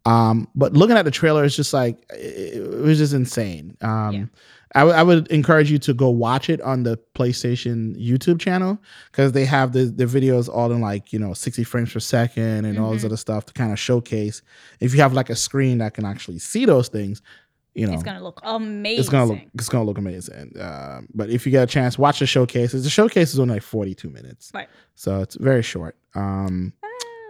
um 0.08 0.48
but 0.54 0.72
looking 0.74 0.96
at 0.96 1.04
the 1.04 1.10
trailer 1.10 1.44
it's 1.44 1.56
just 1.56 1.72
like 1.72 1.96
it, 2.12 2.54
it 2.62 2.82
was 2.88 2.98
just 2.98 3.12
insane 3.12 3.76
um 3.82 4.12
Yeah. 4.14 4.24
I 4.74 5.02
would- 5.02 5.28
encourage 5.28 5.70
you 5.72 5.78
to 5.78 5.94
go 5.94 6.10
watch 6.10 6.50
it 6.50 6.60
on 6.60 6.82
the 6.82 6.98
PlayStation 7.14 7.96
YouTube 7.98 8.38
channel 8.38 8.78
because 9.10 9.32
they 9.32 9.46
have 9.46 9.72
the, 9.72 9.86
the 9.86 10.04
videos 10.04 10.46
all 10.48 10.70
in 10.72 10.80
like 10.82 11.10
you 11.12 11.18
know 11.18 11.32
60 11.32 11.64
frames 11.64 11.90
per 11.92 12.00
second 12.00 12.66
and 12.66 12.78
all 12.78 12.92
this 12.92 13.02
Mhm. 13.02 13.06
other 13.06 13.16
stuff 13.16 13.46
to 13.46 13.52
kind 13.54 13.72
of 13.72 13.78
showcase. 13.78 14.42
If 14.78 14.94
you 14.94 15.00
have 15.00 15.14
like 15.14 15.30
a 15.30 15.36
screen 15.36 15.78
that 15.78 15.94
can 15.94 16.04
actually 16.04 16.38
see 16.38 16.66
those 16.66 16.88
things, 16.88 17.22
you 17.74 17.86
know, 17.86 17.94
It's 17.94 18.02
gonna 18.02 18.22
look 18.22 18.40
amazing. 18.44 19.00
it's 19.00 19.08
gonna 19.08 19.24
look 19.32 19.38
it's 19.54 19.70
gonna 19.70 19.84
look 19.84 19.98
amazing. 19.98 20.52
Um, 20.60 21.08
but 21.14 21.30
if 21.30 21.46
you 21.46 21.50
get 21.50 21.62
a 21.62 21.72
chance, 21.76 21.98
watch 21.98 22.18
the 22.18 22.26
showcases. 22.26 22.84
The 22.84 22.90
showcase 22.90 23.32
is 23.32 23.38
only 23.40 23.54
like 23.54 23.62
42 23.62 24.10
minutes, 24.10 24.50
Right. 24.54 24.68
so 24.94 25.20
it's 25.22 25.36
very 25.36 25.62
short. 25.62 25.96
Um, 26.14 26.74
Ah, 26.84 26.88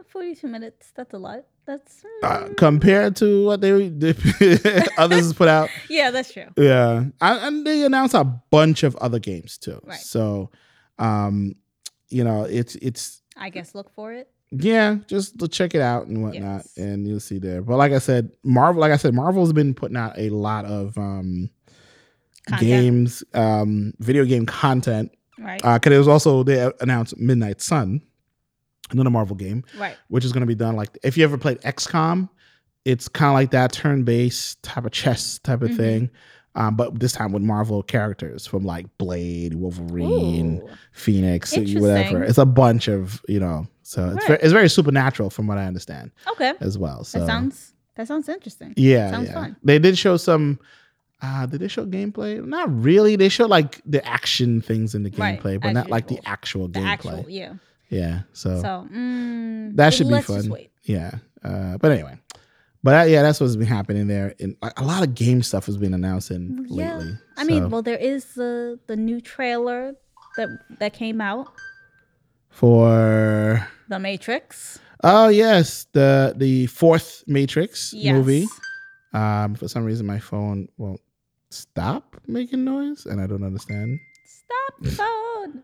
Forty-two 0.09 0.49
minutes. 0.49 0.91
That's 0.97 1.15
a 1.15 1.19
lot. 1.19 1.45
That's 1.69 2.03
uh, 2.23 2.39
mm, 2.47 2.57
compared 2.57 3.15
to 3.17 3.45
what 3.45 3.61
they, 3.61 3.91
they 3.91 4.15
others 4.99 5.35
put 5.35 5.49
out, 5.49 5.69
yeah. 5.91 6.11
That's 6.11 6.33
true. 6.33 6.47
Yeah, 6.57 7.05
and, 7.21 7.39
and 7.45 7.67
they 7.67 7.85
announced 7.85 8.15
a 8.15 8.25
bunch 8.25 8.83
of 8.85 8.97
other 8.97 9.19
games 9.19 9.59
too. 9.59 9.79
Right. 9.85 9.99
So, 9.99 10.51
um, 10.99 11.55
you 12.09 12.25
know, 12.25 12.45
it's 12.45 12.75
it's 12.77 13.21
I 13.37 13.51
guess 13.51 13.75
look 13.75 13.91
for 13.95 14.15
it. 14.15 14.31
yeah, 14.51 14.97
just 15.09 15.39
to 15.41 15.47
check 15.47 15.75
it 15.75 15.83
out 15.83 16.07
and 16.07 16.23
whatnot, 16.23 16.63
Yes. 16.65 16.77
and 16.79 17.07
you'll 17.07 17.21
see 17.21 17.39
there. 17.39 17.61
But 17.61 17.77
like 17.77 17.93
I 17.93 17.99
said, 17.99 18.31
Marvel, 18.43 18.81
like 18.81 18.93
I 18.93 18.97
said, 18.97 19.13
Marvel's 19.13 19.53
been 19.53 19.75
putting 19.75 19.97
out 19.99 20.15
a 20.19 20.31
lot 20.31 20.65
of 20.65 20.97
um 20.97 21.51
Content. 22.49 22.67
games, 22.67 23.23
um, 23.35 23.93
video 23.99 24.25
game 24.25 24.47
content. 24.47 25.13
Right. 25.39 25.63
Uh, 25.63 25.79
cause 25.79 25.93
it 25.93 25.99
was 25.99 26.09
also 26.09 26.43
they 26.45 26.67
announced 26.81 27.19
Midnight 27.19 27.61
Sun, 27.61 28.01
another 28.91 29.11
Marvel 29.11 29.37
game, 29.37 29.65
right. 29.79 29.97
which 30.09 30.25
is 30.25 30.33
going 30.33 30.41
to 30.43 30.47
be 30.47 30.55
done 30.55 30.77
like 30.77 30.97
if 31.03 31.17
you 31.17 31.25
ever 31.25 31.39
played 31.39 31.61
XCOM, 31.63 32.29
it's 32.85 33.09
kind 33.09 33.31
of 33.31 33.35
like 33.35 33.51
that 33.51 33.73
turn-based 33.73 34.63
type 34.63 34.85
of 34.85 34.93
chess 34.93 35.39
type 35.41 35.63
of 35.63 35.71
Mhm. 35.71 35.77
thing, 35.77 36.11
um, 36.55 36.77
but 36.77 36.99
this 36.99 37.13
time 37.13 37.33
with 37.33 37.43
Marvel 37.43 37.83
characters 37.83 38.47
from 38.47 38.65
like 38.65 38.87
Blade, 38.99 39.55
Wolverine, 39.55 40.61
Ooh. 40.63 40.69
Phoenix, 40.93 41.57
whatever. 41.57 42.23
It's 42.23 42.39
a 42.39 42.47
bunch 42.47 42.89
of 42.89 43.21
you 43.29 43.41
know, 43.41 43.67
so 43.83 44.15
it's 44.17 44.27
very, 44.27 44.39
it's 44.43 44.53
very 44.53 44.69
supernatural 44.71 45.31
from 45.31 45.47
what 45.47 45.59
I 45.59 45.67
understand 45.67 46.11
Okay. 46.33 46.55
as 46.61 46.79
well. 46.79 47.05
So 47.05 47.21
That 47.21 47.27
sounds. 47.27 47.73
That 47.97 48.07
sounds 48.07 48.29
interesting. 48.29 48.75
yeah, 48.77 49.11
sounds 49.11 49.27
yeah. 49.29 49.35
fun. 49.35 49.57
They 49.65 49.79
did 49.81 49.99
show 49.99 50.17
some. 50.17 50.61
Uh, 51.21 51.47
did 51.47 51.59
they 51.61 51.67
show 51.67 51.85
gameplay? 51.85 52.45
Not 52.47 52.73
really. 52.83 53.17
They 53.17 53.29
showed 53.29 53.51
like 53.51 53.81
the 53.85 54.07
action 54.07 54.61
things 54.61 54.95
in 54.95 55.03
the 55.03 55.11
Right, 55.19 55.41
gameplay, 55.43 55.61
but 55.61 55.71
as 55.71 55.75
not 55.75 55.91
like 55.91 56.07
the 56.07 56.21
actual 56.25 56.69
The 56.69 56.79
gameplay. 56.79 56.87
actual. 56.87 57.27
Yeah. 57.29 57.55
Yeah. 57.91 58.23
So, 58.33 58.61
So 58.61 58.87
mm, 58.93 59.75
That 59.77 59.95
should 59.95 60.09
be 60.09 60.21
fun. 60.21 60.53
yeah. 60.85 61.11
Uh, 61.43 61.79
but 61.79 61.93
anyway, 61.93 62.19
but 62.83 62.95
uh, 63.07 63.09
yeah, 63.11 63.23
that's 63.23 63.41
what's 63.41 63.57
been 63.57 63.67
happening 63.67 64.07
there. 64.09 64.35
And 64.41 64.57
a 64.63 64.85
lot 64.85 65.03
of 65.03 65.15
game 65.15 65.43
stuff 65.43 65.67
has 65.67 65.77
been 65.77 65.95
announcing 65.95 66.67
Yeah. 66.69 66.97
lately. 66.97 67.19
I 67.37 67.45
mean, 67.45 67.71
well, 67.71 67.83
there 67.83 67.97
is 67.99 68.35
the 68.35 68.79
the 68.87 68.97
new 68.97 69.21
trailer 69.21 69.95
that 70.37 70.49
that 70.81 70.93
came 70.93 71.21
out, 71.21 71.49
for 72.51 73.67
The 73.89 73.99
Matrix. 73.99 74.79
oh 75.05 75.29
yes, 75.29 75.87
the 75.93 76.35
the 76.37 76.67
fourth 76.67 77.25
Matrix 77.27 77.93
Yes. 77.95 78.15
movie. 78.15 78.47
Um, 79.13 79.55
for 79.55 79.69
some 79.69 79.85
reason, 79.85 80.07
my 80.07 80.19
phone 80.19 80.69
won't 80.77 81.01
stop 81.51 82.17
making 82.27 82.65
noise, 82.65 83.07
and 83.07 83.21
I 83.21 83.27
don't 83.27 83.45
understand. 83.45 83.99
Stop 84.27 84.87
phone. 84.95 85.63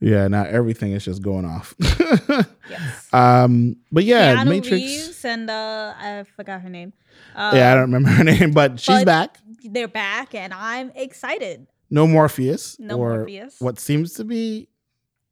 Yeah, 0.00 0.28
now 0.28 0.44
everything 0.44 0.92
is 0.92 1.04
just 1.04 1.22
going 1.22 1.44
off. 1.44 1.74
Yes. 1.80 3.08
um, 3.12 3.76
but 3.90 4.04
yeah, 4.04 4.36
Keanu 4.36 4.48
Matrix. 4.48 4.70
Reeves 4.84 5.24
and 5.24 5.50
uh, 5.50 5.94
I 5.98 6.24
forgot 6.36 6.60
her 6.60 6.68
name. 6.68 6.92
Uh, 7.34 7.52
yeah, 7.54 7.72
I 7.72 7.74
don't 7.74 7.92
remember 7.92 8.10
her 8.10 8.24
name, 8.24 8.52
but 8.52 8.78
she's 8.80 8.98
but- 8.98 9.06
back. 9.06 9.38
They're 9.64 9.88
back, 9.88 10.34
and 10.36 10.54
I'm 10.54 10.92
excited. 10.94 11.66
No 11.90 12.06
Morpheus. 12.06 12.78
No 12.78 12.96
or 12.98 13.16
Morpheus. 13.18 13.56
What 13.60 13.78
seems 13.80 14.12
to 14.14 14.24
be 14.24 14.68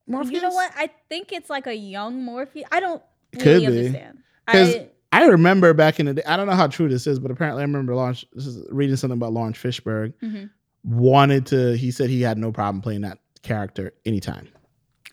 Morpheus. 0.09 0.33
You 0.35 0.40
know 0.42 0.50
what? 0.50 0.72
I 0.76 0.90
think 1.09 1.31
it's 1.33 1.48
like 1.48 1.66
a 1.68 1.74
young 1.76 2.22
Morpheus. 2.24 2.64
I 2.72 2.81
don't 2.81 3.02
Could 3.35 3.44
really 3.46 3.66
be. 3.66 3.76
understand. 3.87 4.18
I, 4.48 4.88
I 5.12 5.26
remember 5.26 5.74
back 5.74 6.00
in 6.00 6.07
the 6.07 6.14
day. 6.14 6.22
I 6.26 6.37
don't 6.37 6.46
know 6.48 6.55
how 6.55 6.66
true 6.66 6.88
this 6.88 7.07
is, 7.07 7.20
but 7.20 7.31
apparently 7.31 7.62
I 7.62 7.66
remember 7.66 7.94
Laurence 7.94 8.24
this 8.33 8.46
is 8.46 8.66
reading 8.70 8.96
something 8.96 9.16
about 9.18 9.33
Laurence 9.33 9.59
Fishburne 9.59 10.12
Mhm. 10.22 10.50
wanted 10.83 11.46
to. 11.46 11.76
He 11.76 11.90
said 11.92 12.11
he 12.11 12.22
had 12.22 12.37
no 12.37 12.50
problem 12.50 12.83
playing 12.83 13.02
that 13.02 13.18
character 13.42 13.92
anytime. 14.05 14.48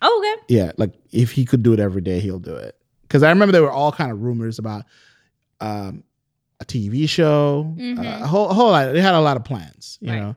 Oh, 0.03 0.19
okay. 0.37 0.53
Yeah, 0.53 0.71
like 0.77 0.93
if 1.11 1.31
he 1.31 1.45
could 1.45 1.63
do 1.63 1.73
it 1.73 1.79
every 1.79 2.01
day, 2.01 2.19
he'll 2.19 2.39
do 2.39 2.55
it. 2.55 2.75
Because 3.03 3.23
I 3.23 3.29
remember 3.29 3.51
there 3.51 3.63
were 3.63 3.71
all 3.71 3.91
kind 3.91 4.11
of 4.11 4.21
rumors 4.21 4.59
about 4.59 4.83
um, 5.59 6.03
a 6.59 6.65
TV 6.65 7.07
show, 7.09 7.73
Mhm. 7.77 7.99
uh, 7.99 8.23
a 8.23 8.27
whole 8.27 8.49
a 8.49 8.53
whole 8.53 8.69
lot. 8.71 8.91
They 8.93 9.01
had 9.01 9.15
a 9.15 9.19
lot 9.21 9.37
of 9.37 9.43
plans, 9.43 9.97
you 10.01 10.11
Right. 10.11 10.19
know. 10.19 10.35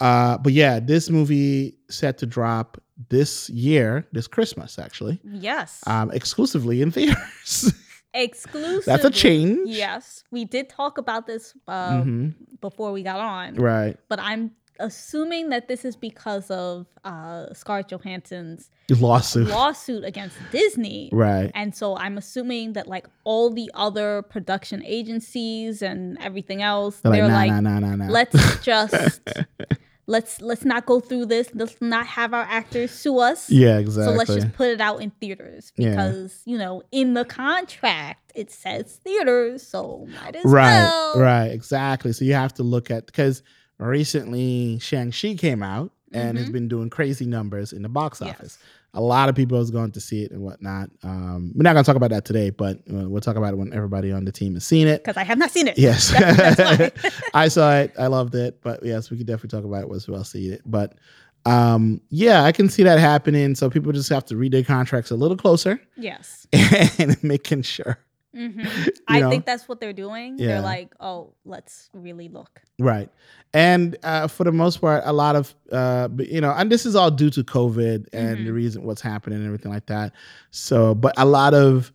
Uh, 0.00 0.38
but 0.38 0.52
yeah, 0.52 0.80
this 0.80 1.10
movie 1.10 1.76
set 1.90 2.18
to 2.18 2.26
drop 2.26 2.80
this 3.08 3.48
year, 3.50 4.06
this 4.12 4.26
Christmas 4.26 4.78
actually, 4.78 5.20
Yes. 5.24 5.80
um, 5.86 6.10
exclusively 6.10 6.80
in 6.82 6.90
theaters. 6.92 7.72
Exclusive. 8.12 8.84
That's 8.86 9.04
a 9.04 9.10
change. 9.10 9.68
Yes. 9.68 10.24
We 10.30 10.44
did 10.44 10.68
talk 10.68 10.98
about 10.98 11.26
this 11.26 11.54
uh, 11.68 12.02
Mhm. 12.02 12.34
before 12.60 12.92
we 12.92 13.02
got 13.02 13.20
on, 13.20 13.54
Right. 13.54 13.96
but 14.08 14.18
I'm 14.20 14.50
assuming 14.80 15.50
that 15.50 15.68
this 15.68 15.84
is 15.84 15.94
because 15.96 16.50
of 16.50 16.86
uh, 17.04 17.52
Scarlett 17.54 17.88
Johansson's 17.88 18.70
Lawsuit. 18.90 19.48
lawsuit 19.48 20.04
against 20.04 20.36
Disney. 20.50 21.10
Right. 21.12 21.50
And 21.54 21.74
so 21.74 21.96
I'm 21.96 22.18
assuming 22.18 22.72
that 22.72 22.86
like 22.88 23.06
all 23.24 23.50
the 23.50 23.70
other 23.74 24.22
production 24.22 24.82
agencies 24.84 25.82
and 25.82 26.18
everything 26.20 26.62
else, 26.62 27.00
They're 27.00 27.12
they're 27.12 27.28
like, 27.28 27.50
like, 27.50 27.62
nah, 27.62 27.78
nah, 27.78 27.78
nah, 27.78 27.94
nah, 27.96 28.06
nah. 28.06 28.12
let's 28.12 28.58
just 28.64 29.20
let's 30.06 30.40
let's 30.40 30.64
not 30.64 30.86
go 30.86 30.98
through 31.00 31.26
this. 31.26 31.50
Let's 31.54 31.80
not 31.80 32.06
have 32.06 32.34
our 32.34 32.42
actors 32.42 32.90
sue 32.90 33.18
us. 33.18 33.48
yeah, 33.50 33.78
exactly. 33.78 34.12
So 34.12 34.18
let's 34.18 34.34
just 34.34 34.52
put 34.54 34.68
it 34.68 34.80
out 34.80 35.00
in 35.00 35.10
theaters 35.20 35.72
Yeah. 35.76 35.90
because 35.90 36.42
you 36.44 36.58
know 36.58 36.82
in 36.90 37.14
the 37.14 37.24
contract 37.24 38.32
it 38.34 38.50
says 38.50 39.00
theaters, 39.04 39.66
so 39.66 40.06
might 40.22 40.36
as 40.36 40.44
right, 40.44 40.70
well. 40.82 41.18
right, 41.20 41.46
exactly. 41.48 42.12
So 42.12 42.24
you 42.24 42.34
have 42.34 42.54
to 42.54 42.62
look 42.62 42.90
at 42.90 43.06
because 43.06 43.42
recently 43.88 44.78
Shang 44.80 45.10
Chi 45.12 45.34
came 45.34 45.62
out, 45.62 45.92
and 46.12 46.36
has 46.38 46.48
Mhm. 46.48 46.52
been 46.52 46.68
doing 46.68 46.90
crazy 46.90 47.24
numbers 47.26 47.72
in 47.72 47.82
the 47.82 47.88
box 47.88 48.20
Yes. 48.20 48.30
office. 48.30 48.58
A 48.94 49.00
lot 49.00 49.28
of 49.28 49.36
people 49.36 49.60
is 49.60 49.70
going 49.70 49.92
to 49.92 50.00
see 50.00 50.24
it 50.24 50.32
and 50.32 50.40
whatnot. 50.42 50.90
Um, 51.04 51.52
we're 51.54 51.62
not 51.62 51.74
going 51.74 51.84
to 51.84 51.86
talk 51.86 51.94
about 51.94 52.10
that 52.10 52.24
today, 52.24 52.50
but 52.50 52.78
uh, 52.92 53.08
we'll 53.08 53.20
talk 53.20 53.36
about 53.36 53.54
it 53.54 53.56
when 53.56 53.72
everybody 53.72 54.10
on 54.10 54.24
the 54.24 54.32
team 54.32 54.54
has 54.54 54.64
seen 54.64 54.88
it. 54.88 55.04
Because 55.04 55.16
I 55.16 55.22
have 55.22 55.38
not 55.38 55.52
seen 55.52 55.68
it. 55.68 55.78
Yes, 55.78 56.10
That's- 56.18 56.56
that's. 57.02 57.20
I 57.32 57.46
saw 57.46 57.76
it. 57.78 57.92
I 57.96 58.08
loved 58.08 58.34
it. 58.34 58.58
But 58.62 58.84
yes, 58.84 59.08
we 59.10 59.16
could 59.16 59.28
definitely 59.28 59.56
talk 59.56 59.64
about 59.64 59.82
it 59.82 59.88
once 59.88 60.08
we 60.08 60.16
all 60.16 60.24
see 60.24 60.48
it. 60.48 60.62
But 60.66 60.94
um, 61.46 62.00
yeah, 62.10 62.42
I 62.42 62.50
can 62.50 62.68
see 62.68 62.82
that 62.82 62.98
happening. 62.98 63.54
So 63.54 63.70
people 63.70 63.92
just 63.92 64.08
have 64.08 64.24
to 64.26 64.36
read 64.36 64.50
their 64.52 64.64
contracts 64.64 65.12
a 65.12 65.16
little 65.16 65.36
closer 65.36 65.80
yes. 65.96 66.48
and 66.98 67.16
making 67.22 67.62
sure. 67.62 67.98
hmm 68.36 68.62
I 69.08 69.20
know? 69.20 69.30
think 69.30 69.44
that's 69.46 69.68
what 69.68 69.80
they're 69.80 69.92
doing. 69.92 70.38
Yeah. 70.38 70.46
They're 70.48 70.60
like, 70.60 70.94
oh, 71.00 71.34
let's 71.44 71.90
really 71.92 72.28
look. 72.28 72.60
Right. 72.78 73.08
And 73.52 73.96
uh, 74.04 74.28
for 74.28 74.44
the 74.44 74.52
most 74.52 74.80
part, 74.80 75.02
a 75.04 75.12
lot 75.12 75.34
of, 75.36 75.54
uh, 75.72 76.08
you 76.18 76.40
know, 76.40 76.52
and 76.52 76.70
this 76.70 76.86
is 76.86 76.94
all 76.94 77.10
due 77.10 77.30
to 77.30 77.42
COVID 77.42 78.06
and 78.12 78.46
the 78.46 78.50
Mhm. 78.50 78.54
reason 78.54 78.82
what's 78.84 79.00
happening 79.00 79.38
and 79.38 79.46
everything 79.46 79.72
like 79.72 79.86
that. 79.86 80.12
So, 80.52 80.94
but 80.94 81.12
a 81.18 81.24
lot 81.24 81.54
of, 81.54 81.92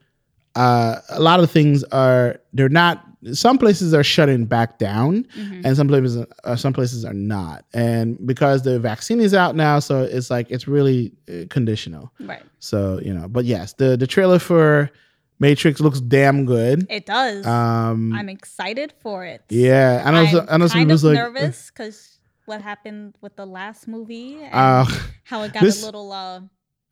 uh, 0.56 0.98
a 1.10 1.20
lot 1.22 1.40
of 1.40 1.50
things 1.52 1.84
are, 1.86 2.40
they're 2.54 2.70
not, 2.70 3.06
some 3.34 3.58
places 3.58 3.94
are 3.94 4.04
shutting 4.04 4.46
back 4.46 4.78
down 4.78 5.26
Mhm. 5.38 5.62
and 5.66 5.76
some 5.78 5.88
places, 5.88 6.26
uh, 6.44 6.56
some 6.56 6.74
places 6.74 7.04
are 7.06 7.14
not. 7.14 7.66
And 7.74 8.18
because 8.28 8.62
the 8.64 8.78
vaccine 8.80 9.20
is 9.22 9.34
out 9.34 9.56
now, 9.56 9.80
so 9.80 10.04
it's 10.04 10.30
like, 10.30 10.52
it's 10.52 10.68
really 10.68 11.14
uh, 11.30 11.46
conditional. 11.50 12.12
Right. 12.20 12.44
So, 12.60 13.00
you 13.02 13.14
know, 13.14 13.28
but 13.30 13.46
yes, 13.46 13.74
the, 13.74 13.96
the 13.98 14.08
trailer 14.08 14.38
for 14.40 14.92
Matrix 15.40 15.80
looks 15.82 16.00
damn 16.00 16.46
good. 16.46 16.88
It 16.90 17.06
does. 17.06 17.46
Um, 17.46 18.14
I'm 18.14 18.30
excited 18.30 18.94
for 19.02 19.26
it. 19.26 19.42
yeah. 19.50 20.02
I 20.06 20.12
know, 20.12 20.24
I'm 20.24 20.48
I 20.50 20.58
know 20.58 20.68
some 20.68 20.78
kind 20.80 20.88
people's 20.88 21.04
of 21.04 21.14
like, 21.14 21.18
nervous 21.20 21.72
because 21.72 22.20
what 22.46 22.62
happened 22.62 23.18
with 23.22 23.36
the 23.36 23.46
last 23.46 23.88
movie 23.88 24.38
and 24.44 24.54
uh, 24.54 24.86
how 25.24 25.42
it 25.44 25.52
got 25.54 25.62
this- 25.64 25.82
a 25.82 25.86
little 25.86 26.12
uh 26.12 26.42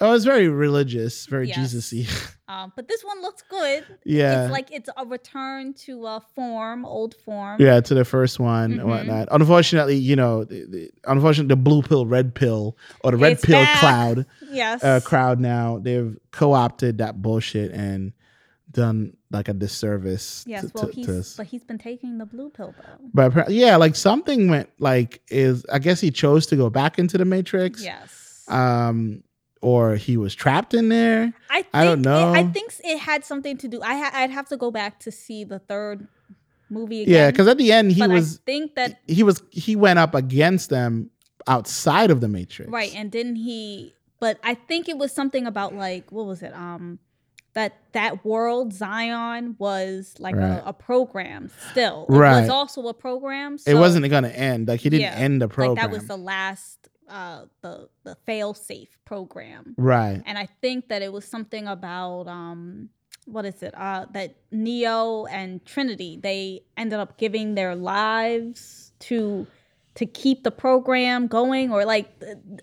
Oh, 0.02 0.14
it's 0.16 0.26
very 0.26 0.50
religious, 0.50 1.28
very 1.28 1.48
Yes. 1.48 1.56
Jesus-y. 1.72 2.06
um 2.50 2.74
but 2.76 2.90
this 2.90 3.02
one 3.06 3.22
looks 3.22 3.42
good. 3.50 3.86
yeah. 4.04 4.44
It's 4.44 4.52
like 4.52 4.70
it's 4.74 4.90
a 4.98 5.06
return 5.06 5.74
to 5.86 6.06
a 6.08 6.22
form, 6.36 6.84
old 6.84 7.16
form. 7.24 7.62
yeah, 7.62 7.80
to 7.80 7.94
the 7.94 8.04
first 8.04 8.38
one 8.38 8.72
Mhm. 8.74 8.80
and 8.82 8.90
whatnot. 8.90 9.28
Unfortunately, 9.32 9.96
you 9.96 10.18
know, 10.18 10.44
the, 10.44 10.66
the, 10.66 10.90
unfortunately, 11.06 11.48
the 11.56 11.62
blue 11.62 11.82
pill, 11.84 12.06
red 12.06 12.36
pill, 12.36 12.76
or 13.02 13.12
the 13.12 13.18
red 13.18 13.34
It's 13.34 13.46
pill 13.46 13.64
back. 13.64 13.80
cloud 13.80 14.26
Yes. 14.52 14.84
uh, 14.84 15.00
crowd 15.06 15.40
now, 15.40 15.80
they've 15.80 16.18
co-opted 16.32 16.98
that 16.98 17.22
bullshit 17.22 17.72
and 17.72 18.12
done 18.74 19.16
like 19.32 19.48
a 19.48 19.54
disservice. 19.54 20.44
yes, 20.48 20.66
to, 20.66 20.72
well 20.74 20.88
to- 20.88 20.94
he's 20.94 21.06
to 21.06 21.38
but 21.38 21.48
he's 21.48 21.64
been 21.64 21.78
taking 21.78 22.18
the 22.18 22.26
blue 22.26 22.50
pill 22.50 22.74
though. 22.78 23.10
But 23.14 23.50
yeah, 23.50 23.78
like 23.78 23.96
something 23.96 24.50
went 24.50 24.70
like 24.80 25.22
is 25.30 25.66
I 25.72 25.80
guess 25.80 26.02
he 26.02 26.12
chose 26.12 26.46
to 26.48 26.56
go 26.56 26.70
back 26.70 27.00
into 27.00 27.18
the 27.18 27.26
Matrix. 27.26 27.84
Yes. 27.84 28.44
Um, 28.48 29.24
or 29.62 29.96
he 29.96 30.18
was 30.18 30.36
trapped 30.36 30.74
in 30.74 30.90
there. 30.90 31.34
I 31.50 31.62
think 31.62 31.68
I 31.74 31.86
don't 31.86 32.06
It, 32.06 32.40
I 32.40 32.44
think 32.44 32.74
it 32.84 32.98
had 33.00 33.24
something 33.24 33.58
to 33.60 33.68
do. 33.70 33.82
I 33.82 33.96
ha- 33.96 34.12
I'd 34.14 34.30
have 34.32 34.50
to 34.50 34.58
go 34.58 34.72
back 34.72 35.00
to 35.02 35.12
see 35.12 35.46
the 35.46 35.60
third 35.60 36.08
movie 36.70 37.04
again. 37.04 37.14
Yeah, 37.14 37.32
because 37.32 37.48
at 37.48 37.58
the 37.58 37.72
end 37.72 37.92
he 37.94 38.02
but 38.02 38.10
was 38.10 38.38
I 38.38 38.42
think 38.46 38.76
that 38.76 39.00
he 39.08 39.24
was 39.24 39.42
he 39.52 39.76
went 39.76 40.00
up 40.00 40.16
against 40.16 40.70
them 40.70 41.12
outside 41.48 42.10
of 42.12 42.22
the 42.22 42.28
matrix 42.28 42.72
right, 42.72 42.94
and 42.96 43.12
didn't 43.12 43.36
he? 43.38 43.94
But 44.20 44.40
I 44.44 44.54
think 44.56 44.88
it 44.88 44.98
was 44.98 45.12
something 45.12 45.46
about 45.46 45.76
like 45.76 46.12
what 46.12 46.26
was 46.26 46.42
it? 46.44 46.54
Um, 46.54 47.00
that 47.54 47.78
that 47.94 48.26
world 48.26 48.74
Zion 48.74 49.56
was 49.60 50.16
like 50.20 50.36
Right. 50.36 50.58
a, 50.58 50.70
a 50.70 50.74
program. 50.74 51.50
Still, 51.72 52.06
it 52.10 52.13
Right. 52.16 52.42
was 52.42 52.50
also 52.50 52.88
a 52.88 52.94
program. 52.94 53.58
it 53.68 53.76
wasn't 53.76 54.10
gonna 54.10 54.30
end 54.30 54.68
like 54.68 54.80
he 54.82 54.89
didn't 54.89 55.02
Yeah, 55.04 55.16
end 55.16 55.42
the 55.42 55.48
program 55.48 55.76
like 55.76 55.82
that 55.84 55.92
was 55.92 56.08
the 56.08 56.18
last 56.18 56.88
uh 57.10 57.46
the 57.62 57.89
the 58.04 58.16
fail 58.26 58.54
safe 58.54 58.98
program. 59.06 59.76
right 59.78 60.22
and 60.26 60.38
I 60.38 60.48
think 60.62 60.88
that 60.88 61.02
it 61.02 61.12
was 61.12 61.26
something 61.26 61.68
about 61.68 62.28
um 62.28 62.89
what 63.26 63.46
is 63.46 63.62
it? 63.62 63.74
Uh 63.78 64.06
that 64.13 64.36
Neo 64.52 65.26
and 65.26 65.63
Trinity 65.66 66.20
they 66.22 66.63
ended 66.78 67.00
up 67.00 67.18
giving 67.18 67.56
their 67.56 67.76
lives 67.76 68.92
to 69.00 69.46
to 69.96 70.06
keep 70.06 70.44
the 70.44 70.52
program 70.52 71.28
going 71.28 71.72
or 71.72 71.86
like 71.86 72.10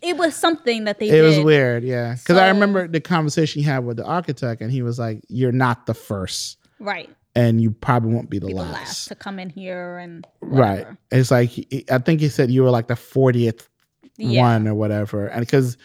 it 0.03 0.17
was 0.17 0.35
something 0.35 0.85
that 0.85 0.99
they 0.99 1.09
it 1.09 1.13
did. 1.13 1.23
was 1.23 1.39
weird 1.41 1.83
yeah 1.85 2.15
because 2.15 2.37
i 2.37 2.49
remember 2.49 2.89
the 2.89 3.01
conversation 3.01 3.63
he 3.63 3.67
had 3.69 3.85
with 3.85 3.97
the 3.97 4.05
architect 4.05 4.61
and 4.61 4.71
he 4.73 4.83
was 4.83 4.99
like 4.99 5.23
you're 5.29 5.53
not 5.53 5.87
the 5.87 5.95
first 5.95 6.57
Right. 6.81 7.09
and 7.37 7.61
you 7.61 7.71
probably 7.71 8.13
won't 8.15 8.31
be 8.31 8.39
the 8.41 8.47
Be 8.49 8.53
the 8.55 8.59
last, 8.61 8.73
last 8.73 9.09
to 9.09 9.15
come 9.15 9.39
in 9.39 9.49
here 9.51 9.99
and 9.99 10.27
right 10.41 10.87
it's 11.13 11.31
like 11.31 11.51
i 11.91 11.99
think 11.99 12.21
he 12.21 12.29
said 12.29 12.51
you 12.51 12.63
were 12.65 12.71
like 12.71 12.89
the 12.89 12.95
40th 12.95 13.69
Yeah. 14.17 14.41
one 14.43 14.67
or 14.67 14.75
whatever 14.75 15.27
and 15.29 15.41
because 15.41 15.77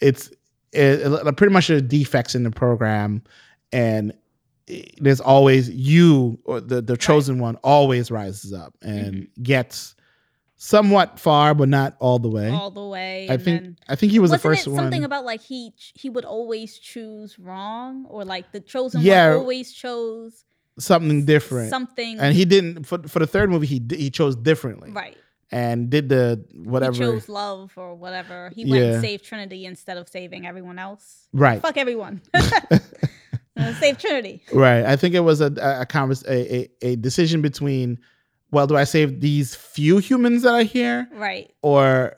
it's 0.00 0.28
it, 0.72 1.00
it- 1.00 1.36
pretty 1.36 1.52
much 1.52 1.68
there's 1.68 1.82
defects 1.82 2.34
in 2.34 2.42
the 2.42 2.50
program 2.50 3.22
and 3.72 4.12
it- 4.66 5.02
there's 5.02 5.20
always 5.20 5.70
you 5.70 6.38
or 6.44 6.60
the, 6.60 6.82
the 6.82 6.96
chosen 6.96 7.38
one 7.38 7.56
always 7.64 8.10
rises 8.10 8.52
up 8.52 8.74
and 8.82 9.14
Mm-hmm. 9.14 9.42
gets 9.44 9.94
somewhat 10.62 11.18
far 11.18 11.54
but 11.54 11.70
not 11.70 11.96
all 12.00 12.18
the 12.18 12.28
way 12.28 12.50
all 12.50 12.70
the 12.70 12.84
way. 12.84 13.26
i 13.30 13.36
think 13.38 13.62
then, 13.62 13.76
i 13.88 13.96
think 13.96 14.12
he 14.12 14.18
was 14.18 14.30
the 14.30 14.36
first 14.38 14.66
it 14.66 14.70
one 14.70 14.76
something 14.78 15.04
about 15.04 15.24
like 15.24 15.40
he 15.40 15.72
he 15.94 16.10
would 16.10 16.26
always 16.26 16.76
choose 16.78 17.38
wrong 17.38 18.04
or 18.10 18.26
like 18.26 18.52
the 18.52 18.60
chosen 18.60 19.00
Yeah. 19.00 19.30
one 19.30 19.38
always 19.38 19.72
chose 19.72 20.44
something 20.78 21.24
different 21.24 21.70
something 21.70 22.18
and 22.20 22.34
he 22.36 22.44
didn't 22.44 22.84
for, 22.84 22.98
for 23.08 23.20
the 23.20 23.26
third 23.26 23.48
movie 23.48 23.66
he 23.66 23.82
he 23.90 24.10
chose 24.10 24.36
differently 24.36 24.90
right 24.92 25.16
and 25.50 25.88
did 25.88 26.10
the 26.10 26.44
whatever 26.54 26.92
he 26.92 26.98
chose 27.00 27.28
love 27.28 27.72
or 27.76 27.94
whatever. 27.96 28.50
He 28.54 28.64
went 28.66 28.84
Yeah. 28.84 28.92
and 28.92 29.00
saved 29.02 29.24
Trinity 29.24 29.64
instead 29.66 29.96
of 29.96 30.08
saving 30.08 30.46
everyone 30.46 30.78
else. 30.78 31.26
right 31.32 31.60
Fuck 31.60 31.76
everyone. 31.76 32.20
Save 33.80 33.98
Trinity. 33.98 34.42
right 34.52 34.84
i 34.84 34.94
think 34.96 35.14
it 35.14 35.20
was 35.20 35.40
a, 35.40 35.52
a, 35.60 35.86
a, 36.28 36.30
a 36.30 36.68
a 36.82 36.96
decision 36.96 37.42
between 37.42 37.98
well 38.52 38.66
do 38.66 38.76
i 38.76 38.84
save 38.84 39.20
these 39.20 39.54
few 39.54 39.98
humans 39.98 40.42
that 40.42 40.54
are 40.54 40.62
here 40.62 41.08
Right. 41.12 41.50
or 41.62 42.14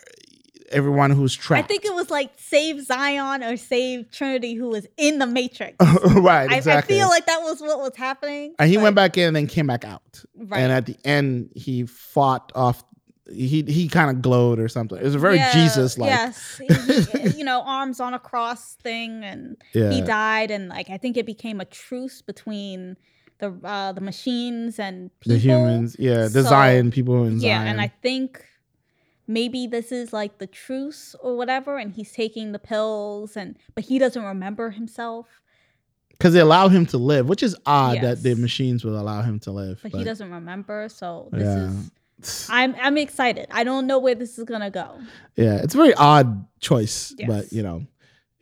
everyone 0.71 1.11
who's 1.11 1.35
trapped. 1.35 1.65
I 1.65 1.69
think 1.69 1.85
it 1.85 1.95
was 1.95 2.09
like 2.11 2.31
save 2.39 2.83
Zion 2.87 3.43
or 3.43 3.59
save 3.59 4.11
Trinity 4.11 4.55
who 4.55 4.69
was 4.71 4.87
in 4.97 5.19
the 5.19 5.27
Matrix. 5.27 5.77
right 6.15 6.51
I, 6.51 6.79
I 6.79 6.81
feel 6.81 7.09
like 7.09 7.27
that 7.27 7.41
was 7.43 7.61
what 7.61 7.79
was 7.79 7.95
happening. 7.95 8.55
and 8.59 8.71
he 8.71 8.77
but- 8.77 8.83
went 8.85 8.97
back 8.97 9.19
in 9.19 9.27
and 9.29 9.37
then 9.37 9.47
came 9.49 9.67
back 9.67 9.85
out 9.85 10.25
right. 10.35 10.61
and 10.61 10.73
at 10.73 10.87
the 10.87 10.97
end 11.05 11.51
he 11.55 11.85
fought 11.85 12.53
off 12.55 12.83
he 13.31 13.63
he 13.65 13.87
kind 13.87 14.11
of 14.17 14.23
glowed 14.23 14.59
or 14.59 14.69
something 14.69 14.97
it 14.99 15.05
was 15.05 15.15
a 15.15 15.19
very 15.19 15.37
Yeah, 15.37 15.53
jesus 15.53 15.99
like 15.99 16.09
Yes. 16.09 16.59
He- 16.59 17.29
you 17.39 17.45
know, 17.45 17.61
arms 17.67 18.01
on 18.01 18.15
a 18.15 18.19
cross 18.19 18.75
thing 18.83 19.23
and 19.25 19.57
yeah 19.75 19.91
he 19.91 20.01
died 20.01 20.51
and 20.51 20.69
like 20.71 20.89
I 20.89 20.97
think 20.97 21.19
it 21.19 21.27
became 21.27 21.61
a 21.61 21.67
truce 21.67 22.23
between 22.23 22.97
the 23.43 23.51
uh 23.65 23.93
the 23.93 24.01
machines 24.01 24.79
and 24.79 25.11
people. 25.21 25.35
the 25.35 25.39
humans 25.39 25.97
yeah 25.99 26.23
the 26.37 26.43
So, 26.43 26.51
zion 26.55 26.91
people 26.91 27.25
in 27.25 27.39
Yeah, 27.41 27.59
zion 27.59 27.69
and 27.69 27.81
I 27.81 27.89
think 28.07 28.47
maybe 29.27 29.67
this 29.67 29.91
is 29.93 30.13
like 30.13 30.39
the 30.39 30.47
truce 30.47 31.15
or 31.21 31.37
whatever, 31.37 31.77
and 31.83 31.93
he's 31.93 32.13
taking 32.13 32.53
the 32.53 32.59
pills, 32.59 33.37
and 33.37 33.57
but 33.75 33.85
he 33.85 33.99
doesn't 33.99 34.25
remember 34.35 34.71
himself. 34.71 35.27
because 36.11 36.33
they 36.35 36.41
allow 36.41 36.69
him 36.69 36.85
to 36.87 36.99
live 37.13 37.25
which 37.33 37.43
is 37.43 37.55
odd 37.67 37.97
that 38.07 38.23
the 38.23 38.35
machines 38.47 38.85
will 38.87 38.99
allow 39.05 39.21
him 39.29 39.37
to 39.47 39.51
live 39.51 39.77
But, 39.83 39.93
he 39.93 40.05
doesn't 40.05 40.31
remember, 40.41 40.89
so 40.89 41.29
this 41.33 41.43
Yeah. 41.49 41.67
is. 41.67 41.91
I'm 42.49 42.73
I'm 42.87 42.97
excited. 43.07 43.47
I 43.51 43.63
don't 43.65 43.87
know 43.91 43.99
where 44.05 44.15
this 44.23 44.39
is 44.39 44.45
gonna 44.53 44.71
go. 44.83 44.89
yeah 45.45 45.57
it's 45.65 45.75
a 45.75 45.81
very 45.85 45.95
odd 46.13 46.29
choice 46.69 47.13
Yes. 47.19 47.27
but 47.31 47.45
you 47.57 47.63
know 47.67 47.79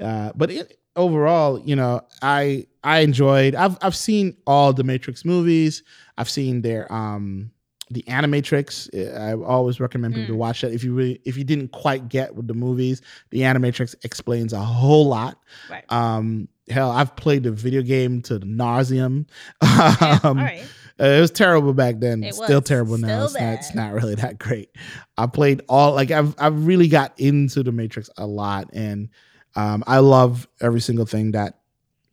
uh 0.08 0.32
but 0.40 0.48
it, 0.50 0.66
overall 0.96 1.59
you 1.61 1.76
know 1.76 2.00
i 2.22 2.66
i 2.85 2.98
enjoyed 3.00 3.55
i've 3.55 3.79
i've 3.83 3.94
seen 3.96 4.37
all 4.46 4.72
the 4.72 4.83
matrix 4.85 5.24
movies 5.24 5.83
i've 6.18 6.29
seen 6.29 6.62
their 6.62 6.90
um 6.92 7.50
the 7.90 8.03
animatrix 8.05 8.88
i 9.18 9.33
always 9.44 9.81
recommend 9.81 10.14
people 10.14 10.29
to 10.29 10.33
Mm. 10.35 10.38
watch 10.38 10.61
that 10.62 10.72
if 10.72 10.83
you 10.85 10.92
really 10.94 11.20
if 11.24 11.37
you 11.37 11.44
didn't 11.44 11.72
quite 11.72 12.09
get 12.09 12.35
with 12.35 12.46
the 12.48 12.55
movies 12.55 13.03
the 13.31 13.40
animatrix 13.40 13.94
explains 14.05 14.53
a 14.53 14.61
whole 14.61 15.07
lot 15.09 15.38
Right. 15.68 15.85
um 15.90 16.48
hell 16.68 16.90
i've 16.90 17.14
played 17.16 17.42
the 17.44 17.53
video 17.53 17.83
game 17.83 18.20
to 18.22 18.38
the 18.38 18.46
nauseum 18.46 19.26
Yeah, 19.62 20.18
um, 20.24 20.38
right. 20.38 20.64
uh, 21.00 21.05
it 21.07 21.20
was 21.20 21.31
terrible 21.31 21.72
back 21.72 21.98
then. 22.00 22.22
It 22.22 22.35
Still 22.35 22.59
was. 22.61 22.64
terrible 22.68 22.98
now. 22.98 23.26
Still 23.26 23.26
It's 23.26 23.40
not, 23.40 23.53
it's 23.55 23.74
not 23.74 23.92
really 23.94 24.14
that 24.16 24.38
great. 24.38 24.68
I 25.16 25.26
played 25.26 25.62
all 25.68 25.94
like 25.94 26.11
I've 26.11 26.35
I've 26.38 26.66
really 26.66 26.88
got 26.88 27.18
into 27.18 27.62
the 27.62 27.72
Matrix 27.72 28.11
a 28.18 28.26
lot, 28.26 28.68
and 28.74 29.09
um, 29.56 29.82
I 29.86 29.98
love 29.98 30.48
every 30.60 30.80
single 30.80 31.06
thing 31.06 31.32
that 31.32 31.58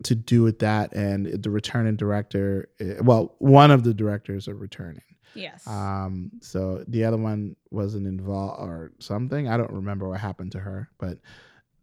to 0.04 0.16
do 0.16 0.44
with 0.44 0.60
that. 0.60 0.94
And 0.94 1.26
the 1.26 1.50
returning 1.50 1.96
director, 1.96 2.70
uh, 2.82 3.04
well, 3.04 3.36
one 3.40 3.72
of 3.72 3.84
the 3.84 3.94
directors 3.94 4.48
are 4.48 4.56
returning. 4.56 5.02
Yes. 5.34 5.68
Um, 5.68 6.32
so 6.42 6.84
the 6.88 7.04
other 7.06 7.18
one 7.18 7.56
wasn't 7.72 8.08
involved 8.08 8.62
or 8.62 8.92
something. 9.00 9.48
I 9.48 9.58
don't 9.58 9.72
remember 9.72 10.08
what 10.10 10.20
happened 10.20 10.52
to 10.54 10.60
her, 10.60 10.90
but. 10.98 11.20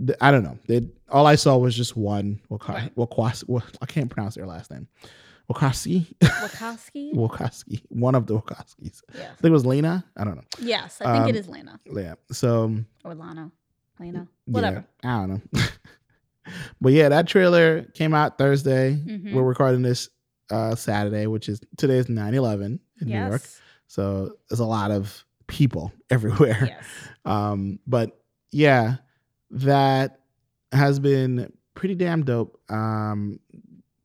th- 0.05 0.19
I 0.21 0.33
don't 0.33 0.43
know. 0.43 0.59
They, 0.67 0.89
all 1.09 1.25
I 1.27 1.37
saw 1.37 1.57
was 1.57 1.77
just 1.77 1.97
one. 1.97 2.41
Waka, 2.49 2.73
Right. 2.73 2.95
Wakwas, 2.97 3.47
Wa- 3.49 3.63
I 3.81 3.87
can't 3.87 4.11
pronounce 4.11 4.35
their 4.35 4.47
last 4.47 4.71
name. 4.73 4.89
Wakasi. 5.49 6.07
Wachowski. 6.21 7.15
Wachowski, 7.15 7.83
one 7.91 8.15
of 8.17 8.27
the 8.27 8.35
Wachowskis. 8.41 9.03
I 9.15 9.19
think 9.19 9.45
it 9.45 9.51
was 9.51 9.65
Lena. 9.67 10.05
I 10.17 10.25
don't 10.25 10.35
know. 10.37 10.43
Yes, 10.59 11.01
I 11.01 11.05
think 11.13 11.23
Um, 11.25 11.29
it 11.29 11.37
is 11.37 11.49
Lena. 11.49 11.79
Yeah. 11.87 12.15
So 12.33 12.75
or 13.05 13.15
Lana. 13.15 13.53
Know, 14.01 14.27
whatever. 14.47 14.85
Yeah, 15.03 15.17
I 15.23 15.27
don't 15.27 15.53
know. 15.55 15.63
but 16.81 16.93
yeah, 16.93 17.09
that 17.09 17.27
trailer 17.27 17.83
came 17.95 18.15
out 18.15 18.39
Thursday. 18.39 18.95
Mhm. 18.97 19.33
We're 19.33 19.43
recording 19.43 19.83
this 19.83 20.09
uh 20.51 20.75
Saturday, 20.75 21.27
which 21.27 21.49
is 21.49 21.61
today's 21.77 22.07
9-11 22.07 22.65
in 22.65 22.81
New 23.01 23.13
York. 23.31 23.43
So 23.87 24.37
there's 24.49 24.61
a 24.61 24.65
lot 24.65 24.91
of 24.91 25.25
people 25.47 25.93
everywhere. 26.11 26.59
Yes. 26.67 26.85
Um, 27.25 27.79
but 27.87 28.21
yeah, 28.53 28.97
that 29.51 30.21
has 30.73 30.99
been 30.99 31.53
pretty 31.75 31.95
damn 31.95 32.25
dope. 32.25 32.61
Um, 32.71 33.39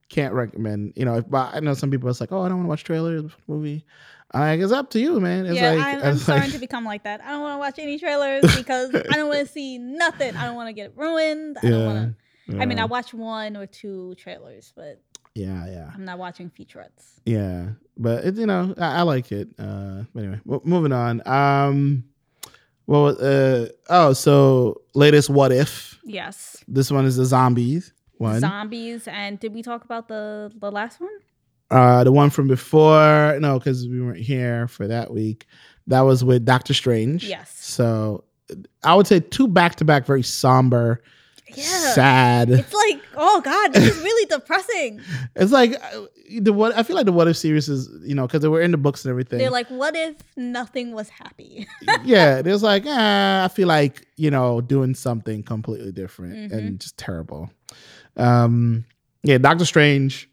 can't 0.09 0.33
recommend. 0.33 0.93
You 0.95 1.05
know, 1.05 1.17
if, 1.17 1.29
but 1.29 1.53
I 1.53 1.59
know 1.59 1.73
some 1.73 1.91
people. 1.91 2.09
It's 2.09 2.19
like, 2.19 2.31
oh, 2.31 2.41
I 2.41 2.49
don't 2.49 2.57
want 2.57 2.65
to 2.65 2.69
watch 2.69 2.83
trailers 2.83 3.23
the 3.23 3.31
movie. 3.47 3.85
Like, 4.33 4.59
it's 4.59 4.71
up 4.71 4.91
to 4.91 4.99
you, 4.99 5.19
man. 5.19 5.45
It's 5.47 5.55
yeah, 5.55 5.71
like, 5.71 5.97
I'm, 5.97 6.03
I'm 6.03 6.17
starting 6.17 6.43
like- 6.45 6.53
to 6.53 6.59
become 6.59 6.85
like 6.85 7.03
that. 7.03 7.21
I 7.23 7.29
don't 7.31 7.41
want 7.41 7.55
to 7.55 7.59
watch 7.59 7.79
any 7.79 7.97
trailers 7.97 8.43
because 8.55 8.93
I 8.93 9.15
don't 9.15 9.27
want 9.27 9.39
to 9.39 9.51
see 9.51 9.77
nothing. 9.79 10.35
I 10.35 10.45
don't 10.45 10.55
want 10.55 10.67
to 10.69 10.73
get 10.73 10.87
it 10.87 10.93
ruined. 10.95 11.57
I 11.63 11.69
don't 11.69 11.85
want 11.85 12.15
to. 12.51 12.61
I 12.61 12.65
mean, 12.65 12.79
I 12.79 12.85
watch 12.85 13.13
one 13.13 13.55
or 13.57 13.65
two 13.67 14.15
trailers, 14.15 14.73
but 14.75 15.01
yeah, 15.35 15.65
yeah, 15.67 15.91
I'm 15.93 16.05
not 16.05 16.17
watching 16.17 16.49
featurettes. 16.49 17.19
yeah. 17.25 17.69
But 18.01 18.23
it, 18.23 18.35
you 18.37 18.45
know, 18.45 18.73
I, 18.77 18.99
I 18.99 19.01
like 19.01 19.31
it. 19.31 19.49
Uh, 19.59 20.03
but 20.13 20.23
anyway, 20.23 20.39
w- 20.45 20.61
moving 20.63 20.91
on. 20.93 21.21
Um, 21.27 22.05
well, 22.87 23.09
uh, 23.19 23.67
oh, 23.89 24.13
so 24.13 24.81
latest 24.95 25.29
what 25.29 25.51
if? 25.51 25.99
Yes. 26.03 26.63
This 26.67 26.89
one 26.89 27.05
is 27.05 27.17
the 27.17 27.25
zombies 27.25 27.93
one. 28.17 28.39
Zombies. 28.39 29.07
And 29.07 29.39
did 29.39 29.53
we 29.53 29.61
talk 29.61 29.83
about 29.83 30.07
the 30.07 30.51
the 30.57 30.71
last 30.71 30.99
one? 31.01 31.11
Uh, 31.71 32.03
the 32.03 32.11
one 32.11 32.29
from 32.29 32.47
before, 32.47 33.37
no, 33.39 33.59
because 33.59 33.87
we 33.87 34.01
weren't 34.01 34.17
here 34.21 34.67
for 34.67 34.87
that 34.87 35.11
week. 35.13 35.45
That 35.87 36.01
was 36.01 36.23
with 36.23 36.45
Doctor 36.45 36.73
Strange. 36.73 37.23
Yes. 37.23 37.51
So 37.59 38.23
I 38.83 38.95
would 38.95 39.05
say 39.07 39.19
two 39.19 39.47
back 39.47 39.75
to 39.75 39.85
back, 39.85 40.05
very 40.05 40.23
somber, 40.23 41.01
Yeah. 41.47 41.63
sad. 41.93 42.49
It's 42.51 42.73
like, 42.73 43.01
oh 43.15 43.41
God, 43.41 43.73
this 43.73 43.95
is 43.95 44.01
really 44.03 44.25
depressing. 44.25 45.01
It's 45.35 45.51
like 45.51 45.73
uh, 45.75 46.01
the 46.41 46.53
what 46.53 46.75
I 46.77 46.83
feel 46.83 46.95
like 46.95 47.05
the 47.05 47.11
what 47.11 47.27
if 47.27 47.37
series 47.37 47.69
is 47.69 47.89
you 48.03 48.13
know 48.15 48.27
because 48.27 48.41
they 48.41 48.47
were 48.47 48.61
in 48.61 48.71
the 48.71 48.77
books 48.77 49.03
and 49.05 49.09
everything. 49.11 49.39
They're 49.39 49.49
like, 49.51 49.67
what 49.69 49.95
if 49.95 50.15
nothing 50.37 50.91
was 50.93 51.09
happy? 51.09 51.67
yeah, 52.03 52.41
there's 52.43 52.61
like 52.63 52.85
eh, 52.85 53.43
I 53.43 53.47
feel 53.47 53.67
like 53.67 54.05
you 54.15 54.29
know 54.31 54.61
doing 54.61 54.93
something 54.95 55.41
completely 55.43 55.91
different 55.91 56.51
Mhm. 56.51 56.57
and 56.57 56.79
just 56.79 56.97
terrible. 56.97 57.49
Um, 58.17 58.85
yeah, 59.23 59.37
Doctor 59.39 59.65
Strange. 59.65 60.28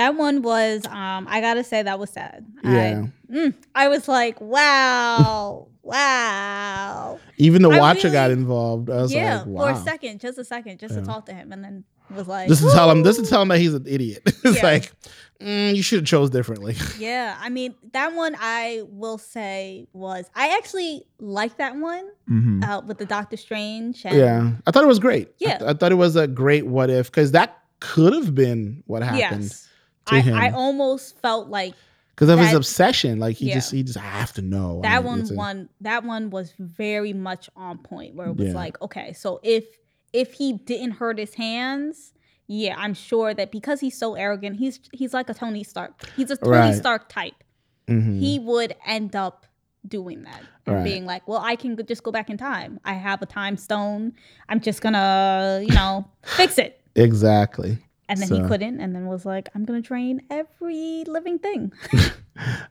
That 0.00 0.16
one 0.16 0.40
was, 0.42 0.86
um, 0.86 1.26
I 1.28 1.40
gotta 1.42 1.62
say, 1.62 1.82
that 1.82 1.98
was 1.98 2.08
sad. 2.10 2.46
Yeah, 2.64 3.04
I, 3.30 3.32
mm, 3.32 3.54
I 3.74 3.88
was 3.88 4.08
like, 4.08 4.40
wow, 4.40 5.68
wow. 5.82 7.18
even 7.36 7.62
the 7.62 7.68
I 7.70 7.78
Watcher 7.78 8.10
got 8.10 8.30
involved. 8.30 8.88
I 8.90 8.96
was 9.02 9.12
yeah, 9.12 9.42
like, 9.46 9.74
for 9.74 9.80
a 9.80 9.82
second, 9.84 10.20
just 10.20 10.38
a 10.38 10.44
second, 10.44 10.78
just 10.78 10.94
Yeah. 10.94 11.00
to 11.00 11.06
talk 11.06 11.26
to 11.26 11.34
him, 11.34 11.52
and 11.52 11.62
then 11.62 11.84
was 12.10 12.26
like, 12.26 12.48
Just 12.48 12.62
to 12.62 12.70
tell 12.70 12.90
him, 12.90 13.04
just 13.04 13.22
to 13.22 13.26
tell 13.28 13.42
him 13.42 13.48
that 13.48 13.58
he's 13.58 13.74
an 13.74 13.84
idiot. 13.86 14.22
it's 14.26 14.56
Yeah. 14.56 14.62
like 14.64 14.92
mm, 15.40 15.76
you 15.76 15.82
should 15.82 16.00
have 16.00 16.06
chose 16.06 16.30
differently. 16.30 16.74
Yeah, 16.98 17.36
I 17.40 17.50
mean 17.50 17.74
that 17.92 18.14
one 18.14 18.34
I 18.40 18.82
will 18.88 19.18
say 19.18 19.86
was 19.92 20.28
I 20.34 20.56
actually 20.56 21.04
like 21.20 21.56
that 21.58 21.76
one 21.76 22.08
Mm-hmm. 22.28 22.62
uh, 22.64 22.80
with 22.82 22.98
the 22.98 23.06
Doctor 23.06 23.36
Strange. 23.36 24.04
And 24.04 24.16
Yeah, 24.16 24.50
I 24.66 24.70
thought 24.70 24.82
it 24.84 24.88
was 24.88 24.98
great. 24.98 25.28
I 25.28 25.32
Yeah. 25.38 25.58
th- 25.58 25.70
I, 25.70 25.74
thought 25.74 25.92
it 25.92 25.96
was 25.96 26.16
a 26.16 26.26
great 26.26 26.66
what 26.66 26.90
if 26.90 27.06
because 27.10 27.30
that 27.32 27.58
could 27.80 28.12
have 28.12 28.34
been 28.34 28.82
what 28.86 29.02
happened 29.02 29.42
Yes. 29.44 29.68
I, 30.12 30.20
him. 30.20 30.34
I 30.34 30.50
almost 30.50 31.18
felt 31.20 31.48
like 31.48 31.74
because 32.14 32.28
of 32.28 32.38
his 32.38 32.52
obsession. 32.52 33.18
Like 33.18 33.36
he 33.36 33.48
Yeah. 33.48 33.54
just 33.54 33.70
he 33.72 33.82
just 33.82 33.98
I 33.98 34.02
have 34.02 34.32
to 34.34 34.42
know. 34.42 34.80
that 34.82 35.04
one 35.04 35.22
a- 35.30 35.34
one 35.34 35.68
that 35.80 36.04
one 36.04 36.30
was 36.30 36.52
very 36.58 37.12
much 37.12 37.48
on 37.56 37.78
point 37.78 38.14
where 38.14 38.28
it 38.28 38.36
was 38.36 38.48
Yeah. 38.48 38.54
like, 38.54 38.80
okay, 38.82 39.12
so 39.12 39.40
if 39.42 39.64
if 40.12 40.32
he 40.34 40.52
didn't 40.54 40.92
hurt 40.92 41.18
his 41.18 41.34
hands, 41.34 42.12
yeah, 42.48 42.74
I'm 42.76 42.94
sure 42.94 43.32
that 43.32 43.52
because 43.52 43.80
he's 43.80 43.96
so 43.96 44.14
arrogant, 44.14 44.56
he's 44.56 44.80
he's 44.92 45.14
like 45.14 45.28
a 45.30 45.34
Tony 45.34 45.62
Stark. 45.64 45.92
He's 46.16 46.30
a 46.30 46.36
Tony 46.36 46.50
Right. 46.56 46.74
Stark 46.74 47.08
type. 47.08 47.42
Mhm. 47.88 48.18
He 48.20 48.38
would 48.38 48.74
end 48.86 49.14
up 49.16 49.46
doing 49.88 50.24
that 50.24 50.42
and 50.66 50.76
Right. 50.76 50.84
being 50.84 51.06
like, 51.06 51.26
well, 51.26 51.38
I 51.42 51.56
can 51.56 51.74
just 51.86 52.02
go 52.02 52.12
back 52.12 52.28
in 52.28 52.36
time. 52.36 52.78
I 52.84 52.92
have 52.92 53.22
a 53.22 53.26
time 53.26 53.56
stone. 53.56 54.12
I'm 54.48 54.60
just 54.60 54.82
gonna, 54.82 55.60
you 55.66 55.74
know, 55.74 56.04
fix 56.22 56.58
it. 56.58 56.80
exactly. 56.96 57.78
And 58.10 58.20
then 58.20 58.28
So- 58.28 58.42
he 58.42 58.48
couldn't, 58.48 58.80
and 58.80 58.94
then 58.94 59.06
was 59.06 59.24
like, 59.24 59.48
I'm 59.54 59.64
gonna 59.64 59.80
drain 59.80 60.20
every 60.30 61.04
living 61.06 61.38
thing. 61.38 61.72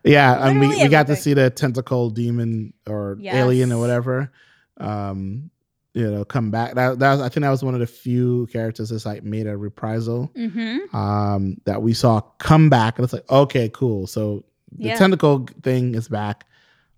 Yeah, 0.04 0.47
and 0.47 0.60
we, 0.60 0.67
we 0.67 0.88
got 0.88 1.06
to 1.08 1.15
see 1.15 1.36
the 1.36 1.52
tentacle 1.52 2.10
demon 2.10 2.73
or 2.88 3.19
alien 3.21 3.71
or 3.71 3.80
whatever. 3.80 4.32
Um, 4.78 5.52
you 5.93 6.10
know, 6.10 6.25
come 6.25 6.49
back. 6.49 6.73
That, 6.73 6.97
that 6.97 7.12
was, 7.12 7.21
I 7.21 7.30
think 7.30 7.43
that 7.43 7.49
was 7.52 7.63
one 7.63 7.75
of 7.75 7.80
the 7.80 7.86
few 7.86 8.47
characters 8.52 8.89
that's 8.89 9.06
like 9.06 9.23
made 9.23 9.45
a 9.45 9.56
reprisal. 9.56 10.32
mm-hmm. 10.36 10.95
Um, 10.95 11.58
that 11.65 11.84
we 11.84 11.93
saw 11.93 12.21
come 12.39 12.69
back, 12.71 12.97
and 12.97 13.04
it's 13.04 13.13
like 13.13 13.30
okay, 13.30 13.69
cool. 13.69 14.08
So 14.08 14.43
the 14.71 14.86
Yeah. 14.88 14.95
tentacle 14.95 15.45
thing 15.62 15.93
is 15.93 16.08
back. 16.08 16.45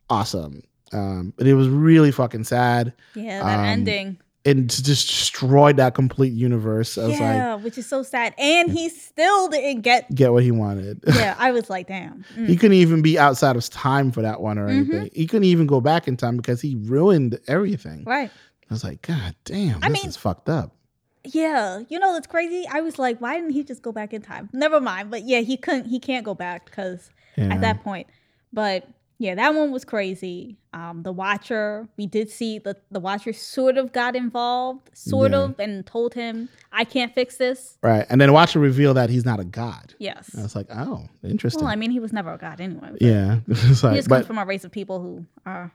Awesome. 0.10 0.62
Um, 0.94 1.34
but 1.38 1.48
it 1.48 1.56
was 1.56 1.68
really 1.68 2.12
fucking 2.12 2.44
sad. 2.46 2.94
Yeah, 3.16 3.44
that 3.44 3.60
Um, 3.60 3.66
ending. 3.66 4.18
It 4.44 4.56
just 4.68 4.86
destroyed 4.86 5.78
that 5.78 5.94
complete 5.94 6.34
universe. 6.34 6.98
I 6.98 7.08
was 7.08 7.20
Yeah, 7.20 7.56
which 7.56 7.78
is 7.78 7.86
so 7.88 8.02
sad. 8.02 8.34
And 8.40 8.72
he 8.72 8.90
still 8.90 9.48
didn't 9.50 9.82
get. 9.82 10.14
get 10.16 10.32
what 10.34 10.42
he 10.44 10.50
wanted. 10.52 11.04
Yeah, 11.08 11.36
I 11.38 11.52
was 11.52 11.70
like, 11.70 11.88
damn. 11.88 12.26
Mm. 12.36 12.48
he 12.48 12.56
couldn't 12.56 12.78
even 12.78 13.04
be 13.04 13.20
outside 13.20 13.56
of 13.56 13.70
time 13.70 14.12
for 14.12 14.24
that 14.24 14.42
one 14.42 14.58
or 14.58 14.68
Mhm. 14.68 14.72
anything. 14.72 15.10
He 15.14 15.28
couldn't 15.28 15.44
even 15.46 15.68
go 15.68 15.80
back 15.80 16.08
in 16.08 16.18
time 16.18 16.38
because 16.38 16.60
he 16.60 16.76
ruined 16.76 17.38
everything. 17.48 18.04
Right. 18.04 18.32
I 18.70 18.74
was 18.74 18.84
like, 18.84 19.04
God 19.04 19.36
damn, 19.46 19.78
I 19.84 19.90
this 19.90 20.02
mean- 20.02 20.10
is 20.10 20.18
fucked 20.18 20.50
up. 20.50 20.76
Yeah, 21.24 21.82
you 21.88 22.00
know 22.00 22.14
that's 22.14 22.26
crazy. 22.26 22.66
I 22.72 22.82
was 22.82 22.98
like, 22.98 23.20
why 23.22 23.36
didn't 23.36 23.52
he 23.52 23.64
just 23.64 23.84
go 23.84 23.92
back 23.92 24.12
in 24.12 24.24
time? 24.24 24.50
Never 24.54 24.82
mind. 24.82 25.12
But 25.12 25.24
yeah, 25.28 25.42
he 25.42 25.56
couldn't. 25.56 25.86
He 25.86 26.00
can't 26.00 26.26
go 26.26 26.34
back 26.34 26.66
because 26.66 27.12
Yeah. 27.38 27.54
at 27.54 27.62
that 27.62 27.84
point. 27.84 28.08
But 28.52 28.88
yeah, 29.22 29.36
that 29.36 29.54
one 29.54 29.72
was 29.72 29.86
crazy. 29.86 30.58
Um, 30.74 31.04
the 31.04 31.12
Watcher, 31.12 31.88
we 31.98 32.08
did 32.08 32.30
see 32.30 32.58
the 32.60 32.76
the 32.90 33.00
Watcher 33.00 33.34
sort 33.34 33.78
of 33.78 33.92
got 33.92 34.16
involved, 34.16 34.90
sort 34.94 35.32
Yeah. 35.32 35.40
of, 35.44 35.60
and 35.60 35.86
told 35.86 36.14
him, 36.16 36.50
"I 36.72 36.84
can't 36.86 37.14
fix 37.14 37.38
this." 37.38 37.78
right. 37.84 38.06
And 38.10 38.20
then 38.20 38.34
watch 38.34 38.56
it 38.56 38.60
reveal 38.60 38.94
that 38.96 39.10
he's 39.12 39.24
not 39.26 39.40
a 39.40 39.44
god. 39.46 39.94
Yes. 40.00 40.32
I 40.38 40.42
was 40.42 40.56
like, 40.56 40.68
oh, 40.72 41.08
interesting. 41.24 41.64
Well, 41.64 41.72
I 41.72 41.76
mean, 41.76 41.92
he 41.92 42.00
was 42.00 42.12
never 42.12 42.34
a 42.34 42.38
god 42.38 42.60
anyway. 42.60 42.92
yeah. 43.00 43.40
it's 43.48 43.82
He 43.82 43.88
like, 43.88 43.96
just 43.98 44.10
comes 44.10 44.26
from 44.26 44.38
a 44.40 44.46
race 44.46 44.64
of 44.64 44.72
people 44.72 45.00
who 45.02 45.26
are 45.46 45.72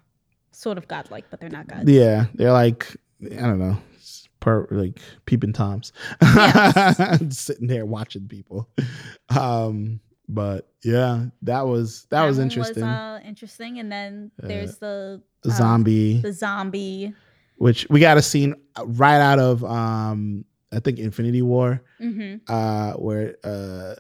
sort 0.52 0.76
of 0.78 0.88
godlike, 0.88 1.26
but 1.30 1.38
they're 1.40 1.48
not 1.50 1.68
gods. 1.68 1.88
yeah, 1.90 2.24
they're 2.34 2.52
like, 2.52 2.96
I 3.24 3.42
don't 3.42 3.58
know, 3.60 3.76
per 4.40 4.66
like 4.70 4.98
peeping 5.26 5.52
toms, 5.52 5.92
Yes. 6.22 6.98
sitting 7.38 7.66
there 7.68 7.84
watching 7.86 8.26
people. 8.28 8.68
Um, 9.28 10.00
but 10.28 10.68
yeah, 10.82 11.26
that 11.42 11.66
was 11.66 12.06
that, 12.10 12.24
was 12.24 12.38
one 12.38 12.46
interesting. 12.48 12.82
uh, 12.84 13.20
interesting, 13.24 13.78
and 13.78 13.90
then 13.90 14.30
there's 14.38 14.78
the 14.78 15.22
uh, 15.44 15.50
Zombie. 15.50 16.20
the 16.20 16.32
zombie. 16.32 17.12
which 17.56 17.86
we 17.90 18.00
got 18.00 18.16
a 18.18 18.22
scene 18.22 18.54
right 18.84 19.20
out 19.20 19.38
of 19.38 19.64
um 19.64 20.44
I 20.72 20.80
think 20.80 20.98
Infinity 20.98 21.42
War, 21.42 21.82
hmm 21.98 22.36
uh, 22.48 22.92
where 22.94 23.36
uh, 23.44 23.94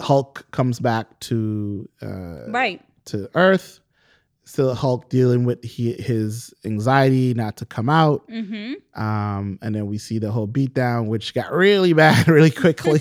Hulk 0.00 0.46
comes 0.52 0.78
back 0.80 1.18
to 1.20 1.88
uh, 2.02 2.50
Right. 2.50 2.80
to 3.06 3.28
Earth. 3.34 3.80
Still 4.44 4.74
Hulk 4.74 5.08
dealing 5.10 5.44
with 5.44 5.62
he, 5.64 5.92
his 5.92 6.52
anxiety 6.64 7.34
not 7.34 7.56
to 7.58 7.66
come 7.66 7.88
out, 7.88 8.22
hmm 8.28 8.74
um, 8.94 9.58
and 9.62 9.74
then 9.74 9.86
we 9.86 9.96
see 9.98 10.18
the 10.18 10.30
whole 10.30 10.48
beatdown, 10.48 11.06
which 11.06 11.34
got 11.34 11.52
really 11.52 11.92
bad 12.04 12.26
really 12.28 12.50
quickly. 12.50 13.00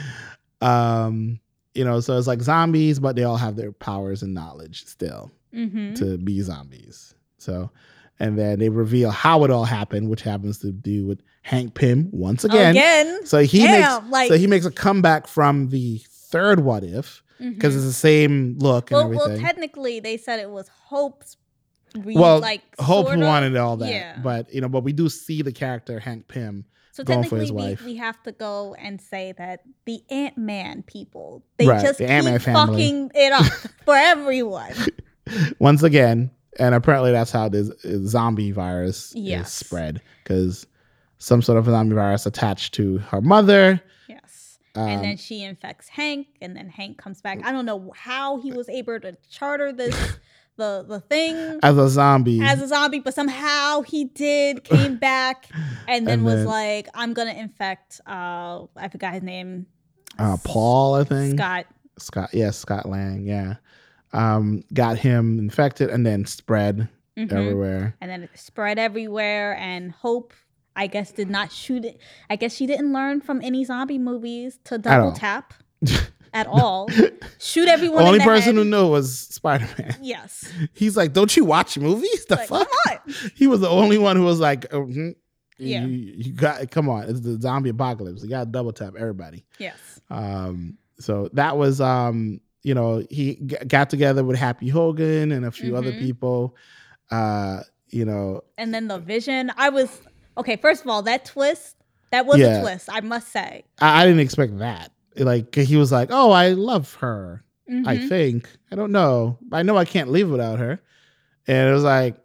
um, 0.60 1.40
you 1.74 1.84
know, 1.84 2.00
so 2.00 2.16
it's 2.16 2.26
like 2.26 2.40
zombies, 2.42 2.98
but 3.00 3.16
they 3.16 3.24
all 3.24 3.36
have 3.36 3.56
their 3.56 3.72
powers 3.72 4.22
and 4.22 4.32
knowledge 4.34 4.84
still 4.86 5.30
hmm 5.52 5.94
to 5.94 6.18
be 6.18 6.40
zombies. 6.40 7.14
So, 7.38 7.70
and 8.18 8.38
then 8.38 8.58
they 8.58 8.68
reveal 8.68 9.10
how 9.10 9.44
it 9.44 9.50
all 9.50 9.64
happened, 9.64 10.08
which 10.08 10.22
happens 10.22 10.58
to 10.60 10.72
do 10.72 11.06
with 11.06 11.20
Hank 11.42 11.74
Pym 11.74 12.08
once 12.12 12.44
again. 12.44 12.70
Again. 12.72 13.26
So 13.26 13.40
he 13.40 13.58
Damn, 13.58 14.02
makes 14.02 14.10
like- 14.12 14.28
so 14.28 14.36
he 14.38 14.46
makes 14.46 14.64
a 14.66 14.70
comeback 14.70 15.26
from 15.26 15.68
the 15.68 16.00
third 16.08 16.60
what 16.60 16.82
if 16.84 17.22
because 17.38 17.74
Mhm. 17.74 17.76
it's 17.76 17.86
the 17.86 17.92
same 17.92 18.56
look 18.58 18.90
and 18.90 18.98
well, 19.10 19.28
well, 19.28 19.38
technically, 19.38 20.00
they 20.00 20.16
said 20.16 20.40
it 20.40 20.50
was 20.50 20.68
Hope's. 20.68 21.36
Re- 21.96 22.16
Well, 22.16 22.40
like 22.40 22.62
Hope 22.80 23.06
wanted 23.16 23.56
all 23.56 23.76
that, 23.76 23.88
Yeah. 23.88 24.18
but 24.20 24.52
you 24.52 24.60
know, 24.60 24.68
but 24.68 24.82
we 24.82 24.92
do 24.92 25.08
see 25.08 25.42
the 25.42 25.52
character 25.52 26.00
Hank 26.00 26.26
Pym. 26.26 26.64
So 26.94 27.02
technically, 27.02 27.50
we, 27.50 27.76
we 27.84 27.96
have 27.96 28.22
to 28.22 28.30
go 28.30 28.74
and 28.76 29.00
say 29.00 29.32
that 29.36 29.62
the 29.84 30.00
Ant 30.10 30.38
Man 30.38 30.84
people 30.84 31.42
they 31.56 31.66
Right, 31.66 31.82
just 31.82 31.98
the 31.98 32.06
keep 32.06 32.40
fucking 32.54 33.10
it 33.14 33.32
up 33.32 33.44
for 33.84 33.96
everyone. 33.96 34.72
Once 35.58 35.82
again, 35.82 36.30
and 36.56 36.72
apparently 36.72 37.10
that's 37.10 37.32
how 37.32 37.48
this 37.48 37.68
uh, 37.84 37.98
zombie 38.06 38.52
virus 38.52 39.12
Yes. 39.16 39.48
is 39.48 39.52
spread 39.52 40.02
because 40.22 40.68
some 41.18 41.42
sort 41.42 41.58
of 41.58 41.64
zombie 41.64 41.96
virus 41.96 42.26
attached 42.26 42.74
to 42.74 42.98
her 42.98 43.20
mother. 43.20 43.80
Yes. 44.08 44.58
Um, 44.76 44.88
and 44.88 45.02
then 45.04 45.16
she 45.16 45.42
infects 45.42 45.88
Hank, 45.88 46.28
and 46.40 46.56
then 46.56 46.68
Hank 46.68 46.98
comes 46.98 47.20
back. 47.20 47.40
I 47.44 47.50
don't 47.50 47.66
know 47.66 47.92
how 47.96 48.40
he 48.40 48.52
was 48.52 48.68
able 48.68 49.00
to 49.00 49.16
charter 49.28 49.72
this 49.72 49.96
the 50.56 50.84
the 50.88 51.00
thing 51.00 51.58
as 51.62 51.76
a 51.76 51.88
zombie. 51.88 52.40
as 52.42 52.62
a 52.62 52.68
zombie, 52.68 53.00
but 53.00 53.14
somehow 53.14 53.82
he 53.82 54.04
did 54.04 54.64
came 54.64 54.96
back 54.96 55.48
and 55.88 56.06
then 56.06 56.14
And 56.20 56.24
was 56.24 56.34
then- 56.36 56.46
like, 56.46 56.88
"I'm 56.94 57.12
gonna 57.14 57.32
infect." 57.32 58.00
Uh, 58.06 58.64
I 58.76 58.88
forgot 58.90 59.14
his 59.14 59.22
name. 59.22 59.66
uh, 60.18 60.36
Paul, 60.44 60.94
I 60.94 61.04
think. 61.04 61.38
Scott. 61.38 61.66
Scott, 61.98 62.30
yeah, 62.32 62.50
Scott 62.50 62.88
Lang, 62.88 63.24
yeah. 63.26 63.54
Um, 64.12 64.62
got 64.72 64.98
him 64.98 65.38
infected 65.38 65.90
and 65.90 66.04
then 66.06 66.24
spread 66.24 66.88
Mhm. 67.18 67.32
everywhere. 67.32 67.96
and 68.00 68.10
then 68.10 68.22
it 68.24 68.30
spread 68.34 68.78
everywhere. 68.78 69.56
And 69.58 69.90
Hope, 69.92 70.32
I 70.76 70.86
guess, 70.88 71.10
did 71.12 71.30
not 71.30 71.50
shoot 71.52 71.84
it. 71.84 72.00
I 72.30 72.36
guess 72.36 72.54
she 72.54 72.66
didn't 72.66 72.92
learn 72.92 73.20
from 73.20 73.40
any 73.42 73.64
zombie 73.64 73.98
movies 73.98 74.58
to 74.64 74.78
double 74.78 75.12
tap 75.12 75.54
at 76.34 76.46
all. 76.46 76.88
Shoot 77.38 77.68
everyone. 77.68 78.02
Only 78.04 78.18
the 78.18 78.24
person 78.24 78.56
head. 78.56 78.64
who 78.64 78.70
knew 78.70 78.88
was 78.88 79.18
Spider 79.18 79.68
Man. 79.78 79.96
Yes. 80.02 80.50
He's 80.74 80.96
like, 80.96 81.12
"Don't 81.14 81.34
you 81.36 81.44
watch 81.44 81.78
movies? 81.78 82.26
The 82.26 82.36
Like, 82.36 82.48
fuck?" 82.48 82.68
He 83.34 83.46
was 83.46 83.60
the 83.60 83.68
only 83.68 83.96
one 83.98 84.16
who 84.16 84.24
was 84.24 84.40
like, 84.40 84.66
oh, 84.72 84.82
hmm, 84.84 85.10
Yeah. 85.58 85.84
you, 85.86 86.12
you 86.16 86.32
got 86.32 86.70
come 86.70 86.88
on, 86.88 87.04
it's 87.08 87.20
the 87.20 87.40
zombie 87.40 87.70
apocalypse. 87.70 88.22
You 88.22 88.28
got 88.28 88.44
to 88.44 88.50
double 88.50 88.72
tap 88.72 88.94
everybody." 88.98 89.44
Yes. 89.58 89.78
Um, 90.10 90.76
so 90.98 91.28
that 91.32 91.56
was, 91.56 91.80
um, 91.80 92.40
you 92.62 92.74
know, 92.74 93.04
he 93.10 93.36
g- 93.36 93.56
got 93.66 93.90
together 93.90 94.24
with 94.24 94.36
Happy 94.36 94.68
Hogan 94.68 95.32
and 95.32 95.44
a 95.44 95.50
few 95.50 95.76
other 95.76 95.92
Mhm. 95.92 96.00
people. 96.00 96.56
Uh, 97.10 97.60
you 97.90 98.04
know, 98.04 98.42
And 98.58 98.74
then 98.74 98.88
the 98.88 98.98
vision. 98.98 99.52
I 99.56 99.68
was 99.68 100.00
okay. 100.38 100.56
First 100.56 100.82
of 100.82 100.88
all, 100.88 101.02
that 101.02 101.24
twist. 101.26 101.76
That 102.10 102.26
was 102.26 102.38
Yeah. 102.38 102.58
a 102.58 102.62
twist. 102.62 102.88
I 102.92 103.00
must 103.00 103.28
say. 103.32 103.64
I, 103.80 104.02
I 104.02 104.06
didn't 104.06 104.20
expect 104.20 104.58
that. 104.58 104.92
Like 105.16 105.54
he 105.54 105.76
was 105.76 105.92
like, 105.92 106.08
"Oh, 106.12 106.30
I 106.32 106.50
love 106.50 106.94
her." 106.96 107.44
I 107.86 107.96
Mhm. 107.96 108.08
think. 108.08 108.50
I 108.70 108.76
don't 108.76 108.92
know. 108.92 109.38
I 109.52 109.62
know 109.62 109.76
I 109.76 109.84
can't 109.86 110.10
leave 110.10 110.28
without 110.30 110.58
her. 110.58 110.80
And 111.46 111.68
it 111.68 111.72
was 111.72 111.84
like 111.84 112.16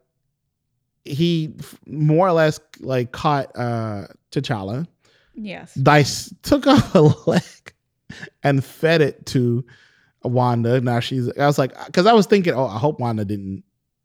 he 1.06 1.56
more 1.86 2.28
or 2.28 2.32
less 2.34 2.60
like 2.80 3.12
caught 3.12 3.52
uh 3.58 4.08
T'Challa, 4.32 4.88
Yes. 5.36 5.74
dice 5.76 6.34
took 6.44 6.68
off 6.68 6.94
a 6.96 7.02
leg 7.30 7.42
and 8.44 8.64
fed 8.64 9.02
it 9.02 9.26
to 9.28 9.66
Wanda. 10.24 10.82
Now 10.82 11.00
she's 11.00 11.30
I 11.38 11.46
was 11.46 11.58
like 11.58 11.74
cuz 11.94 12.06
I 12.06 12.14
was 12.14 12.26
thinking, 12.26 12.54
"Oh, 12.54 12.66
I 12.66 12.78
hope 12.78 13.00
Wanda 13.00 13.24
didn't 13.26 13.64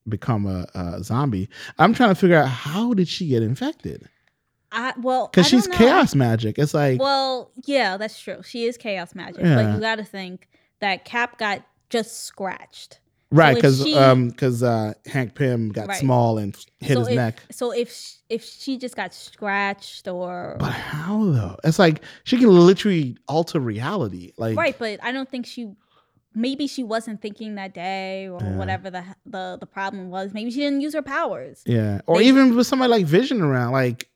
become 0.08 0.46
a, 0.46 0.66
a 0.74 1.02
zombie." 1.02 1.48
I'm 1.78 1.94
trying 1.94 2.10
to 2.10 2.14
figure 2.14 2.36
out 2.36 2.48
how 2.48 2.94
did 2.94 3.08
she 3.08 3.26
get 3.28 3.42
infected? 3.42 4.08
I 4.74 4.92
well 5.00 5.28
Cuz 5.28 5.46
she's 5.48 5.68
know. 5.68 5.76
chaos 5.76 6.14
magic. 6.14 6.58
It's 6.58 6.74
like 6.74 7.00
Well, 7.00 7.52
yeah, 7.64 7.96
that's 7.96 8.18
true. 8.20 8.42
She 8.44 8.64
is 8.66 8.76
chaos 8.76 9.14
magic, 9.14 9.42
Yeah. 9.44 9.54
but 9.56 9.74
you 9.74 9.80
got 9.80 9.96
to 9.96 10.04
think 10.04 10.48
that 10.80 11.04
Cap 11.04 11.38
got 11.38 11.62
just 11.90 12.24
scratched. 12.24 12.98
right 13.30 13.60
cuz 13.60 13.82
she- 13.82 13.96
um 13.96 14.30
cuz 14.32 14.62
uh 14.62 14.92
Hank 15.06 15.34
Pym 15.34 15.70
got 15.70 15.88
Right. 15.88 15.98
small 15.98 16.38
and 16.38 16.54
hit 16.80 16.94
so 16.94 17.00
his 17.00 17.08
if, 17.08 17.14
neck. 17.16 17.42
So 17.50 17.70
if 17.72 17.92
sh- 17.92 18.16
if 18.28 18.44
she 18.44 18.76
just 18.78 18.94
got 18.96 19.14
scratched 19.14 20.06
or 20.08 20.56
But 20.58 20.72
how 20.72 21.24
though? 21.26 21.56
It's 21.64 21.78
like 21.78 22.02
she 22.24 22.36
can 22.38 22.48
literally 22.48 23.16
alter 23.28 23.60
reality. 23.60 24.32
Like 24.36 24.56
right, 24.56 24.76
but 24.78 24.98
I 25.02 25.12
don't 25.12 25.28
think 25.30 25.46
she. 25.46 25.72
Maybe 26.36 26.66
she 26.66 26.82
wasn't 26.82 27.22
thinking 27.22 27.54
that 27.54 27.72
day, 27.74 28.26
or 28.28 28.40
Yeah. 28.42 28.56
whatever 28.56 28.90
the 28.90 29.04
the 29.24 29.56
the 29.60 29.66
problem 29.66 30.10
was. 30.10 30.32
Maybe 30.34 30.50
she 30.50 30.58
didn't 30.58 30.80
use 30.80 30.92
her 30.94 31.02
powers. 31.02 31.62
yeah, 31.64 32.00
or 32.06 32.18
They- 32.18 32.24
even 32.26 32.56
with 32.56 32.66
somebody 32.66 32.90
like 32.90 33.06
Vision 33.06 33.40
around, 33.40 33.70
like 33.72 34.08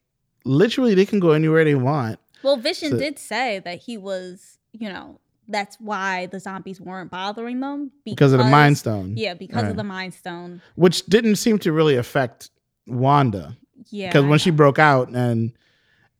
literally 0.45 0.95
they 0.95 1.07
can 1.07 1.21
go 1.21 1.31
anywhere 1.33 1.65
they 1.65 1.75
want. 1.75 2.19
Well, 2.43 2.57
Vision 2.57 2.91
So- 2.93 2.99
did 2.99 3.19
say 3.19 3.61
that 3.65 3.81
he 3.81 3.97
was, 3.99 4.59
you 4.73 4.89
know, 4.89 5.21
that's 5.49 5.77
why 5.81 6.27
the 6.27 6.39
zombies 6.41 6.81
weren't 6.81 7.11
bothering 7.11 7.61
them 7.61 7.91
Because 8.05 8.33
of 8.33 8.39
the 8.39 8.45
Mind 8.45 8.77
Stone. 8.79 9.15
Yeah, 9.17 9.35
because 9.35 9.63
Right. 9.63 9.71
of 9.71 9.77
the 9.77 9.85
Mind 9.85 10.13
Stone. 10.15 10.61
Which 10.77 11.07
didn't 11.07 11.37
seem 11.37 11.59
to 11.61 11.73
really 11.73 11.97
affect 11.97 12.51
Wanda. 12.87 13.57
Yeah, 13.91 14.09
Because 14.09 14.25
when 14.27 14.39
she 14.39 14.51
broke 14.51 14.79
out 14.79 15.09
and 15.09 15.53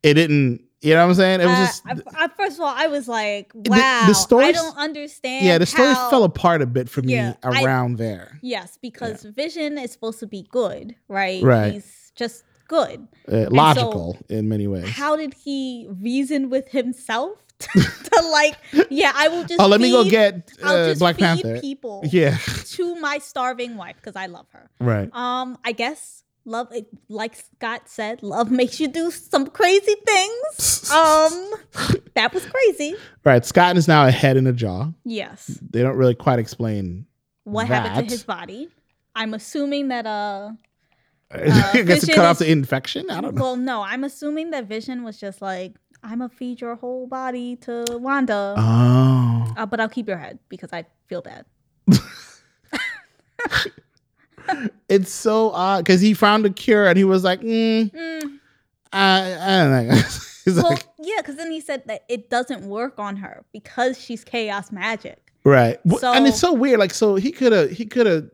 it 0.03 0.15
didn't 0.15 0.61
you 0.81 0.93
know 0.93 1.01
what 1.03 1.09
I'm 1.09 1.15
saying? 1.15 1.41
It 1.41 1.45
was 1.45 1.57
Uh, 1.57 1.65
just 1.65 1.83
I, 2.15 2.23
I, 2.23 2.27
first 2.29 2.55
of 2.55 2.61
all, 2.61 2.73
I 2.73 2.87
was 2.87 3.09
like, 3.09 3.51
"Wow, 3.53 4.05
the 4.07 4.13
story. 4.13 4.45
I 4.45 4.51
don't 4.53 4.77
understand." 4.77 5.45
Yeah, 5.45 5.57
the 5.57 5.65
story 5.65 5.89
how- 5.93 6.09
fell 6.09 6.23
apart 6.23 6.61
a 6.61 6.65
bit 6.65 6.87
for 6.89 7.01
me 7.01 7.15
Yeah, 7.15 7.33
I- 7.43 7.63
around 7.65 7.97
there. 7.97 8.39
Yes, 8.41 8.77
because 8.81 9.23
Vision 9.23 9.77
is 9.77 9.91
supposed 9.91 10.19
to 10.21 10.25
be 10.27 10.47
good, 10.49 10.95
right? 11.09 11.43
Right. 11.43 11.73
He's 11.73 12.13
just 12.15 12.45
good. 12.69 13.05
Uh, 13.29 13.47
logical 13.51 14.17
in 14.29 14.47
many 14.47 14.67
ways. 14.67 14.87
How 14.87 15.17
did 15.17 15.33
he 15.33 15.87
reason 16.01 16.49
with 16.49 16.69
himself 16.69 17.37
to 17.59 18.29
like? 18.31 18.55
Yeah, 18.89 19.11
I 19.13 19.27
will 19.27 19.43
just. 19.43 19.59
oh, 19.59 19.67
let 19.67 19.81
me 19.81 19.91
go 19.91 20.03
feed- 20.03 20.11
get 20.11 20.51
I'll 20.63 20.75
uh, 20.77 20.87
just 20.89 20.99
Black 20.99 21.15
feed 21.17 21.23
Panther. 21.25 21.59
people 21.59 22.03
Yeah, 22.09 22.37
to 22.37 22.95
my 22.95 23.17
starving 23.17 23.75
wife 23.75 23.97
because 23.97 24.15
I 24.15 24.27
love 24.27 24.45
her. 24.53 24.69
right. 24.79 25.09
Um, 25.13 25.57
I 25.65 25.73
guess 25.73 26.23
love, 26.45 26.69
it- 26.71 26.87
like 27.09 27.35
Scott 27.35 27.81
said, 27.89 28.23
love 28.23 28.49
makes 28.49 28.79
you 28.79 28.87
do 28.87 29.11
some 29.11 29.47
crazy 29.47 29.95
things. 30.05 30.75
Um, 30.89 31.53
that 32.15 32.33
was 32.33 32.43
crazy. 32.47 32.95
Right. 33.23 33.45
Scott 33.45 33.77
is 33.77 33.87
now 33.87 34.07
a 34.07 34.11
head 34.11 34.37
and 34.37 34.47
a 34.47 34.51
jaw. 34.53 34.89
Yes. 35.05 35.45
They 35.69 35.83
don't 35.83 35.95
really 35.97 36.15
quite 36.15 36.39
explain 36.39 37.05
What 37.43 37.67
happened 37.67 38.07
to 38.09 38.11
his 38.15 38.23
body? 38.23 38.69
I'm 39.13 39.35
assuming 39.35 39.89
that 39.89 40.07
uh 40.07 40.53
I 41.31 41.83
guess 41.85 42.03
it 42.07 42.15
cut 42.15 42.25
off 42.25 42.39
the 42.39 42.49
infection. 42.51 43.09
I 43.09 43.21
don't 43.21 43.35
know. 43.35 43.41
well 43.41 43.55
no, 43.55 43.81
I'm 43.81 44.03
assuming 44.03 44.49
that 44.51 44.65
Vision 44.65 45.03
was 45.03 45.19
just 45.19 45.41
like 45.41 45.75
I'm 46.03 46.19
gonna 46.19 46.29
feed 46.29 46.61
your 46.61 46.75
whole 46.75 47.07
body 47.07 47.55
to 47.57 47.85
Wanda, 47.91 48.55
Oh, 48.57 49.53
uh, 49.57 49.65
but 49.65 49.79
I'll 49.79 49.89
keep 49.89 50.07
your 50.07 50.17
head 50.17 50.39
because 50.49 50.71
I 50.73 50.85
feel 51.07 51.21
bad. 51.21 51.45
it's 54.89 55.11
so 55.11 55.51
odd 55.51 55.83
because 55.85 56.01
he 56.01 56.13
found 56.13 56.45
a 56.45 56.49
cure 56.49 56.87
and 56.87 56.97
he 56.97 57.03
was 57.03 57.23
like, 57.23 57.41
mm, 57.41 57.91
Mm, 57.91 58.39
I, 58.93 59.33
I 59.39 59.63
don't 59.63 59.87
know. 59.87 60.01
Well, 60.47 60.63
like, 60.71 60.85
yeah, 60.97 61.17
because 61.17 61.35
then 61.35 61.51
he 61.51 61.61
said 61.61 61.83
that 61.87 62.05
it 62.09 62.31
doesn't 62.31 62.63
work 62.67 62.97
on 62.97 63.17
her 63.17 63.45
because 63.53 63.99
she's 64.01 64.23
chaos 64.23 64.71
magic. 64.71 65.31
right. 65.43 65.77
Wh- 65.87 66.03
and 66.03 66.25
it's 66.25 66.39
So- 66.39 66.47
so 66.47 66.53
weird. 66.53 66.79
Like, 66.79 66.91
so 66.91 67.15
he 67.15 67.31
could 67.31 67.51
have, 67.51 67.69
he 67.69 67.85
could 67.85 68.07
have 68.07 68.29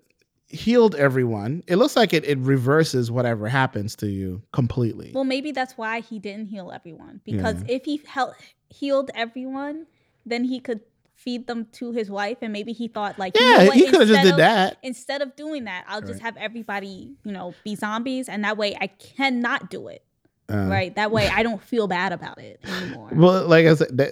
healed 0.48 0.96
everyone. 0.96 1.64
It 1.68 1.78
looks 1.78 1.96
like 1.96 2.14
it, 2.14 2.24
it 2.26 2.38
reverses 2.40 3.10
whatever 3.12 3.48
happens 3.48 3.96
to 3.98 4.08
you 4.08 4.42
completely. 4.54 5.12
Well, 5.14 5.24
maybe 5.24 5.52
that's 5.52 5.78
why 5.78 6.02
he 6.02 6.20
didn't 6.20 6.48
heal 6.48 6.72
everyone 6.72 7.22
because 7.26 7.64
if 7.68 7.86
he 7.86 8.02
hel- 8.06 8.36
healed 8.70 9.10
everyone, 9.16 9.88
then 10.26 10.44
he 10.44 10.60
could 10.60 10.82
feed 11.16 11.48
them 11.48 11.66
to 11.72 11.92
his 11.94 12.12
wife, 12.12 12.38
and 12.42 12.52
maybe 12.54 12.74
he 12.74 12.88
thought 12.88 13.18
like, 13.18 13.40
you 13.40 13.42
know 13.44 13.64
yeah, 13.64 13.72
he 13.72 13.86
could 13.86 14.02
have 14.02 14.08
just 14.10 14.22
did 14.24 14.32
of- 14.34 14.38
that. 14.38 14.78
Instead 14.84 15.22
of 15.22 15.36
doing 15.36 15.64
that, 15.64 15.86
I'll 15.88 16.02
Right. 16.02 16.08
just 16.10 16.22
have 16.22 16.36
everybody, 16.38 17.14
you 17.24 17.32
know, 17.32 17.54
be 17.64 17.76
zombies, 17.76 18.28
and 18.30 18.44
that 18.44 18.58
way 18.58 18.78
I 18.80 18.88
cannot 18.88 19.70
do 19.70 19.88
it. 19.88 20.04
Uh, 20.48 20.68
right, 20.70 20.94
that 20.96 21.12
way 21.12 21.28
I 21.28 21.42
don't 21.48 21.64
feel 21.64 21.88
bad 21.88 22.12
about 22.12 22.38
it 22.40 22.60
anymore. 22.64 23.10
Well, 23.14 23.48
like 23.48 23.66
I 23.66 23.74
said, 23.74 23.98
that, 23.98 24.12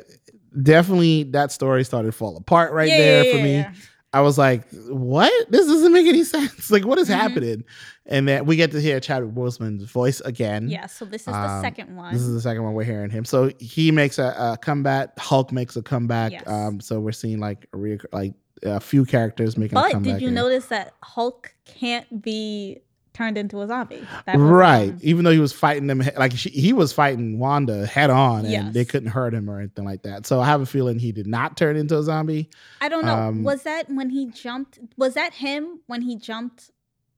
definitely 0.61 1.23
that 1.23 1.51
story 1.51 1.83
started 1.83 2.07
to 2.07 2.11
fall 2.11 2.37
apart 2.37 2.71
right 2.73 2.89
Yeah, 2.89 2.97
there 2.97 3.23
yeah, 3.25 3.31
for 3.31 3.37
yeah, 3.37 3.43
me. 3.71 3.77
I 4.13 4.21
was 4.21 4.37
like, 4.37 4.63
what? 4.89 5.31
This 5.49 5.65
doesn't 5.65 5.91
make 5.91 6.05
any 6.07 6.23
sense. 6.35 6.69
Like, 6.71 6.85
what 6.85 6.99
is 6.99 7.09
Mhm. 7.09 7.13
happening? 7.15 7.63
And 8.05 8.27
then 8.27 8.45
we 8.45 8.55
get 8.55 8.71
to 8.71 8.79
hear 8.81 8.99
Chadwick 8.99 9.33
Boseman's 9.33 9.83
voice 9.85 10.19
again. 10.21 10.67
Yeah, 10.69 10.85
so 10.85 11.05
this 11.05 11.21
is 11.21 11.27
the 11.27 11.33
Um, 11.39 11.61
second 11.63 11.95
one. 11.95 12.13
This 12.13 12.21
is 12.21 12.33
the 12.33 12.41
second 12.41 12.63
one 12.63 12.73
we're 12.73 12.83
hearing 12.83 13.09
him. 13.09 13.25
So 13.25 13.49
he 13.59 13.91
makes 13.91 14.19
a, 14.19 14.35
a 14.37 14.57
comeback. 14.61 15.17
Hulk 15.17 15.51
makes 15.51 15.75
a 15.77 15.81
comeback. 15.81 16.31
Yes. 16.33 16.43
Um, 16.45 16.79
so 16.79 16.99
we're 16.99 17.11
seeing 17.13 17.39
like 17.39 17.67
a 17.73 17.97
like 18.11 18.33
a 18.63 18.79
few 18.79 19.03
characters 19.05 19.57
making 19.57 19.77
a 19.77 19.81
but 19.81 20.03
did 20.03 20.21
you 20.21 20.27
here. 20.27 20.31
notice 20.31 20.67
that 20.67 20.93
Hulk 21.03 21.53
can't 21.65 22.21
be 22.21 22.79
turned 23.13 23.37
into 23.37 23.61
a 23.61 23.67
zombie? 23.67 24.05
Right. 24.27 24.89
um, 24.89 24.99
Even 25.01 25.23
though 25.25 25.31
he 25.31 25.39
was 25.39 25.53
fighting 25.53 25.87
them, 25.87 26.03
like 26.17 26.33
she, 26.33 26.49
he 26.49 26.73
was 26.73 26.91
fighting 26.93 27.39
Wanda 27.39 27.85
head 27.85 28.09
on, 28.09 28.45
and 28.45 28.73
they 28.73 28.85
couldn't 28.85 29.09
hurt 29.09 29.33
him 29.33 29.49
or 29.49 29.59
anything 29.59 29.85
like 29.85 30.03
that. 30.03 30.25
So 30.25 30.41
I 30.41 30.45
have 30.45 30.61
a 30.61 30.65
feeling 30.65 30.99
he 30.99 31.11
did 31.11 31.27
not 31.27 31.57
turn 31.57 31.75
into 31.75 31.97
a 31.97 32.03
zombie. 32.03 32.49
I 32.81 32.89
don't 32.89 33.05
know. 33.05 33.15
Um, 33.15 33.43
was 33.43 33.63
that 33.63 33.89
when 33.89 34.09
he 34.09 34.27
jumped? 34.27 34.79
Was 34.97 35.13
that 35.13 35.33
him 35.33 35.79
when 35.87 36.01
he 36.01 36.17
jumped? 36.17 36.71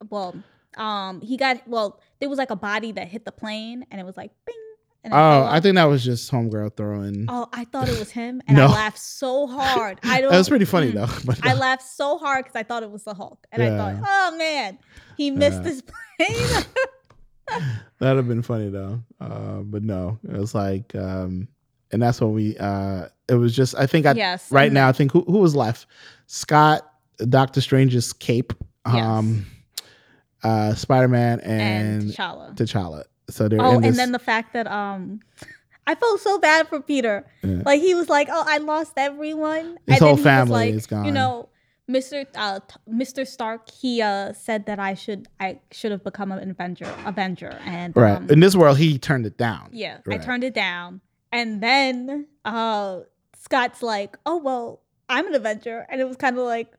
Well, 0.09 0.35
um, 0.77 1.21
he 1.21 1.37
got 1.37 1.67
well. 1.67 1.99
There 2.19 2.29
was 2.29 2.37
like 2.37 2.51
a 2.51 2.55
body 2.55 2.91
that 2.93 3.07
hit 3.07 3.25
the 3.25 3.31
plane, 3.31 3.85
and 3.91 3.99
it 3.99 4.05
was 4.05 4.17
like 4.17 4.31
bing. 4.45 4.55
And 5.05 5.13
Oh, 5.13 5.17
I 5.17 5.57
off. 5.57 5.63
think 5.63 5.75
that 5.75 5.83
was 5.85 6.03
just 6.03 6.31
homegirl 6.31 6.75
throwing. 6.75 7.25
Oh, 7.29 7.47
I 7.53 7.65
thought 7.65 7.87
it 7.87 7.99
was 7.99 8.09
him, 8.09 8.41
and 8.47 8.57
No. 8.57 8.65
I 8.65 8.69
laughed 8.69 8.97
so 8.97 9.45
hard. 9.45 9.99
I 10.03 10.19
don't. 10.19 10.31
that 10.31 10.37
was 10.39 10.49
pretty 10.49 10.65
funny 10.65 10.91
mm. 10.91 10.95
though. 10.95 11.09
But 11.25 11.45
I 11.45 11.53
laughed 11.53 11.83
so 11.83 12.17
hard 12.17 12.43
because 12.45 12.55
I 12.55 12.63
thought 12.63 12.81
it 12.81 12.89
was 12.89 13.03
the 13.03 13.13
Hulk, 13.13 13.45
and 13.51 13.61
I 13.61 13.77
thought, 13.77 14.03
oh 14.05 14.35
man, 14.37 14.79
he 15.15 15.29
missed 15.31 15.61
Yeah. 15.63 15.69
his 15.69 15.83
plane. 15.83 16.65
That'd 17.99 18.17
have 18.17 18.27
been 18.27 18.41
funny 18.41 18.69
though. 18.69 19.01
Uh, 19.21 19.59
but 19.59 19.83
no, 19.83 20.17
it 20.27 20.37
was 20.37 20.55
like, 20.55 20.93
um, 20.95 21.47
and 21.91 22.01
that's 22.01 22.19
when 22.19 22.33
we. 22.33 22.57
Uh, 22.57 23.07
it 23.29 23.35
was 23.35 23.55
just. 23.55 23.75
I 23.75 23.85
think 23.85 24.05
I 24.07 24.13
yes. 24.13 24.51
right 24.51 24.71
now. 24.71 24.89
I 24.89 24.91
think 24.91 25.11
who 25.11 25.21
who 25.21 25.37
was 25.37 25.55
left? 25.55 25.85
Scott, 26.25 26.81
Doctor 27.29 27.61
Strange's 27.61 28.11
cape, 28.11 28.53
Yes. 28.87 28.95
um, 29.05 29.45
uh, 30.43 30.73
Spider 30.73 31.07
Man, 31.07 31.39
and 31.41 32.01
and, 32.01 32.11
T'Challa. 32.11 32.55
T'Challa. 32.55 33.03
So 33.29 33.47
they're 33.47 33.61
Oh, 33.61 33.75
and 33.75 33.83
this. 33.83 33.97
then 33.97 34.11
the 34.11 34.19
fact 34.19 34.53
that 34.53 34.67
um, 34.67 35.19
I 35.87 35.95
felt 35.95 36.19
so 36.21 36.37
bad 36.39 36.67
for 36.67 36.79
Peter. 36.81 37.25
Yeah. 37.43 37.61
Like 37.65 37.81
he 37.81 37.93
was 37.95 38.09
like, 38.09 38.27
"Oh, 38.31 38.43
I 38.47 38.57
lost 38.57 38.93
everyone." 38.97 39.77
His 39.87 39.97
and 39.97 39.99
whole 39.99 40.17
family 40.17 40.51
was 40.51 40.51
like, 40.51 40.73
is 40.73 40.87
gone. 40.87 41.05
You 41.05 41.11
know, 41.11 41.49
Mr. 41.89 42.25
Uh, 42.35 42.59
t- 42.59 42.75
Mr. 42.91 43.25
Stark, 43.27 43.69
he 43.69 44.01
uh 44.01 44.33
said 44.33 44.65
that 44.65 44.79
I 44.79 44.93
should 44.95 45.27
I 45.39 45.59
should 45.71 45.91
have 45.91 46.03
become 46.03 46.31
an 46.31 46.49
Avenger, 46.49 46.91
Avenger, 47.05 47.59
and 47.65 47.95
Right. 47.95 48.17
um, 48.17 48.29
In 48.29 48.39
this 48.39 48.55
world, 48.55 48.77
he 48.77 48.97
turned 48.97 49.25
it 49.25 49.37
down. 49.37 49.69
yeah, 49.71 49.97
Right. 50.05 50.19
I 50.19 50.23
turned 50.23 50.43
it 50.43 50.53
down, 50.55 51.01
and 51.31 51.61
then 51.61 52.27
uh 52.45 53.01
Scott's 53.37 53.83
like, 53.83 54.17
oh 54.25 54.37
well, 54.37 54.81
I'm 55.09 55.27
an 55.27 55.35
Avenger, 55.35 55.85
and 55.89 56.01
it 56.01 56.07
was 56.07 56.17
kind 56.17 56.35
of 56.37 56.43
like, 56.45 56.71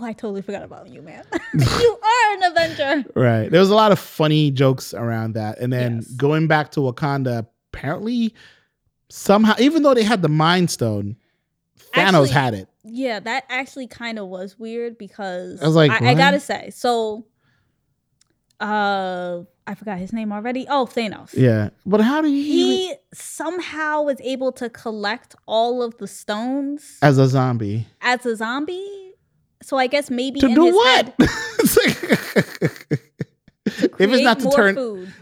oh, 0.00 0.04
I 0.04 0.12
totally 0.12 0.42
forgot 0.42 0.62
about 0.62 0.88
you, 0.88 1.02
man. 1.02 1.24
you 1.54 1.98
are 2.02 2.34
an 2.34 2.42
Avenger. 2.44 3.04
Right. 3.14 3.50
There 3.50 3.60
was 3.60 3.70
a 3.70 3.74
lot 3.74 3.92
of 3.92 3.98
funny 3.98 4.50
jokes 4.50 4.92
around 4.94 5.32
that. 5.34 5.58
And 5.58 5.72
then 5.72 5.96
Yes. 5.96 6.06
going 6.12 6.46
back 6.48 6.70
to 6.72 6.80
Wakanda, 6.80 7.46
apparently 7.72 8.34
somehow, 9.08 9.54
even 9.58 9.82
though 9.82 9.94
they 9.94 10.02
had 10.04 10.22
the 10.22 10.28
Mind 10.28 10.70
Stone, 10.70 11.16
Thanos 11.94 12.04
Actually- 12.24 12.28
had 12.30 12.54
it. 12.54 12.68
Yeah, 12.88 13.18
that 13.18 13.44
actually 13.48 13.88
kind 13.88 14.16
of 14.18 14.28
was 14.28 14.56
weird 14.58 14.96
because 14.96 15.60
I 15.60 15.66
was 15.66 15.74
like, 15.74 15.90
I, 15.90 16.10
I 16.10 16.14
gotta 16.14 16.38
say, 16.38 16.70
so 16.70 17.26
uh, 18.60 19.40
I 19.66 19.74
forgot 19.74 19.98
his 19.98 20.12
name 20.12 20.32
already. 20.32 20.66
Oh, 20.68 20.86
Thanos. 20.86 21.34
Yeah. 21.34 21.70
But 21.84 22.00
how 22.00 22.20
do 22.22 22.28
you 22.28 22.42
He 22.42 22.94
somehow 23.12 24.02
was 24.02 24.20
able 24.20 24.52
to 24.52 24.70
collect 24.70 25.34
all 25.46 25.82
of 25.82 25.98
the 25.98 26.06
stones 26.06 26.98
as 27.02 27.18
a 27.18 27.26
zombie? 27.26 27.86
as 28.00 28.24
a 28.24 28.36
zombie. 28.36 29.05
So 29.66 29.76
I 29.76 29.88
guess 29.88 30.10
maybe 30.10 30.38
To 30.38 30.46
in 30.46 30.54
do 30.54 30.66
what? 30.72 31.12
if 31.18 31.28
it's 33.98 34.22
not 34.22 34.38
to 34.40 34.50
turn 34.50 34.76
food. 34.76 35.12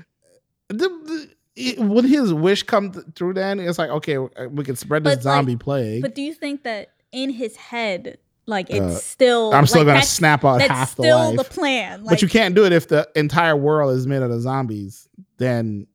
the, 0.68 0.76
the, 0.88 1.28
it- 1.56 1.78
when 1.78 2.04
his 2.04 2.32
wish 2.34 2.62
come 2.62 2.92
th- 2.92 3.06
through 3.14 3.32
then 3.34 3.58
it's 3.58 3.78
like 3.78 3.88
okay 3.90 4.18
we 4.18 4.64
can 4.64 4.76
spread 4.76 5.02
this 5.04 5.16
But, 5.16 5.24
like, 5.24 5.34
zombie 5.36 5.56
plague 5.56 6.02
But 6.02 6.14
do 6.14 6.20
you 6.22 6.34
think 6.34 6.64
that 6.64 6.90
in 7.10 7.30
his 7.30 7.56
head, 7.56 8.18
like 8.46 8.68
it's 8.68 8.80
Uh, 8.80 8.98
still? 8.98 9.54
i'm 9.54 9.66
still 9.66 9.84
like, 9.84 9.94
gonna 9.94 10.02
snap 10.04 10.44
out 10.44 10.60
half 10.60 10.94
the 10.96 11.04
still 11.04 11.18
life 11.30 11.36
the 11.38 11.44
plan. 11.44 12.04
Like, 12.04 12.10
but 12.16 12.22
you 12.22 12.28
can't 12.28 12.54
do 12.54 12.66
it 12.66 12.72
if 12.72 12.88
the 12.88 13.08
entire 13.16 13.56
world 13.56 13.96
is 13.96 14.06
made 14.06 14.22
out 14.22 14.30
of 14.30 14.40
zombies. 14.42 15.08
Then 15.38 15.86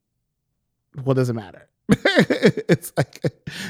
what 1.04 1.14
does 1.16 1.30
it 1.30 1.34
matter? 1.34 1.70
it's 1.90 2.92
like 2.98 3.22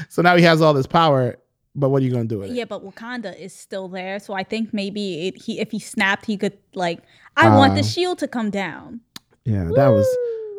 so 0.08 0.22
now 0.22 0.36
he 0.36 0.42
has 0.44 0.62
all 0.62 0.72
this 0.72 0.86
power, 0.86 1.36
but 1.74 1.88
what 1.90 2.02
are 2.02 2.04
you 2.04 2.10
gonna 2.12 2.24
do 2.24 2.38
with 2.40 2.50
it? 2.50 2.54
Yeah, 2.54 2.64
but 2.64 2.84
Wakanda 2.84 3.38
is 3.38 3.52
still 3.54 3.88
there, 3.88 4.18
so 4.18 4.34
I 4.34 4.42
think 4.42 4.72
maybe 4.74 5.28
it, 5.28 5.42
he 5.42 5.60
if 5.60 5.70
he 5.70 5.78
snapped, 5.78 6.26
he 6.26 6.36
could 6.36 6.58
like, 6.74 7.00
I 7.36 7.48
want 7.56 7.74
the 7.74 7.80
Uh, 7.80 7.84
shield 7.84 8.18
to 8.18 8.28
come 8.28 8.50
down. 8.50 9.00
Yeah, 9.44 9.70
that 9.74 9.88
was. 9.88 10.06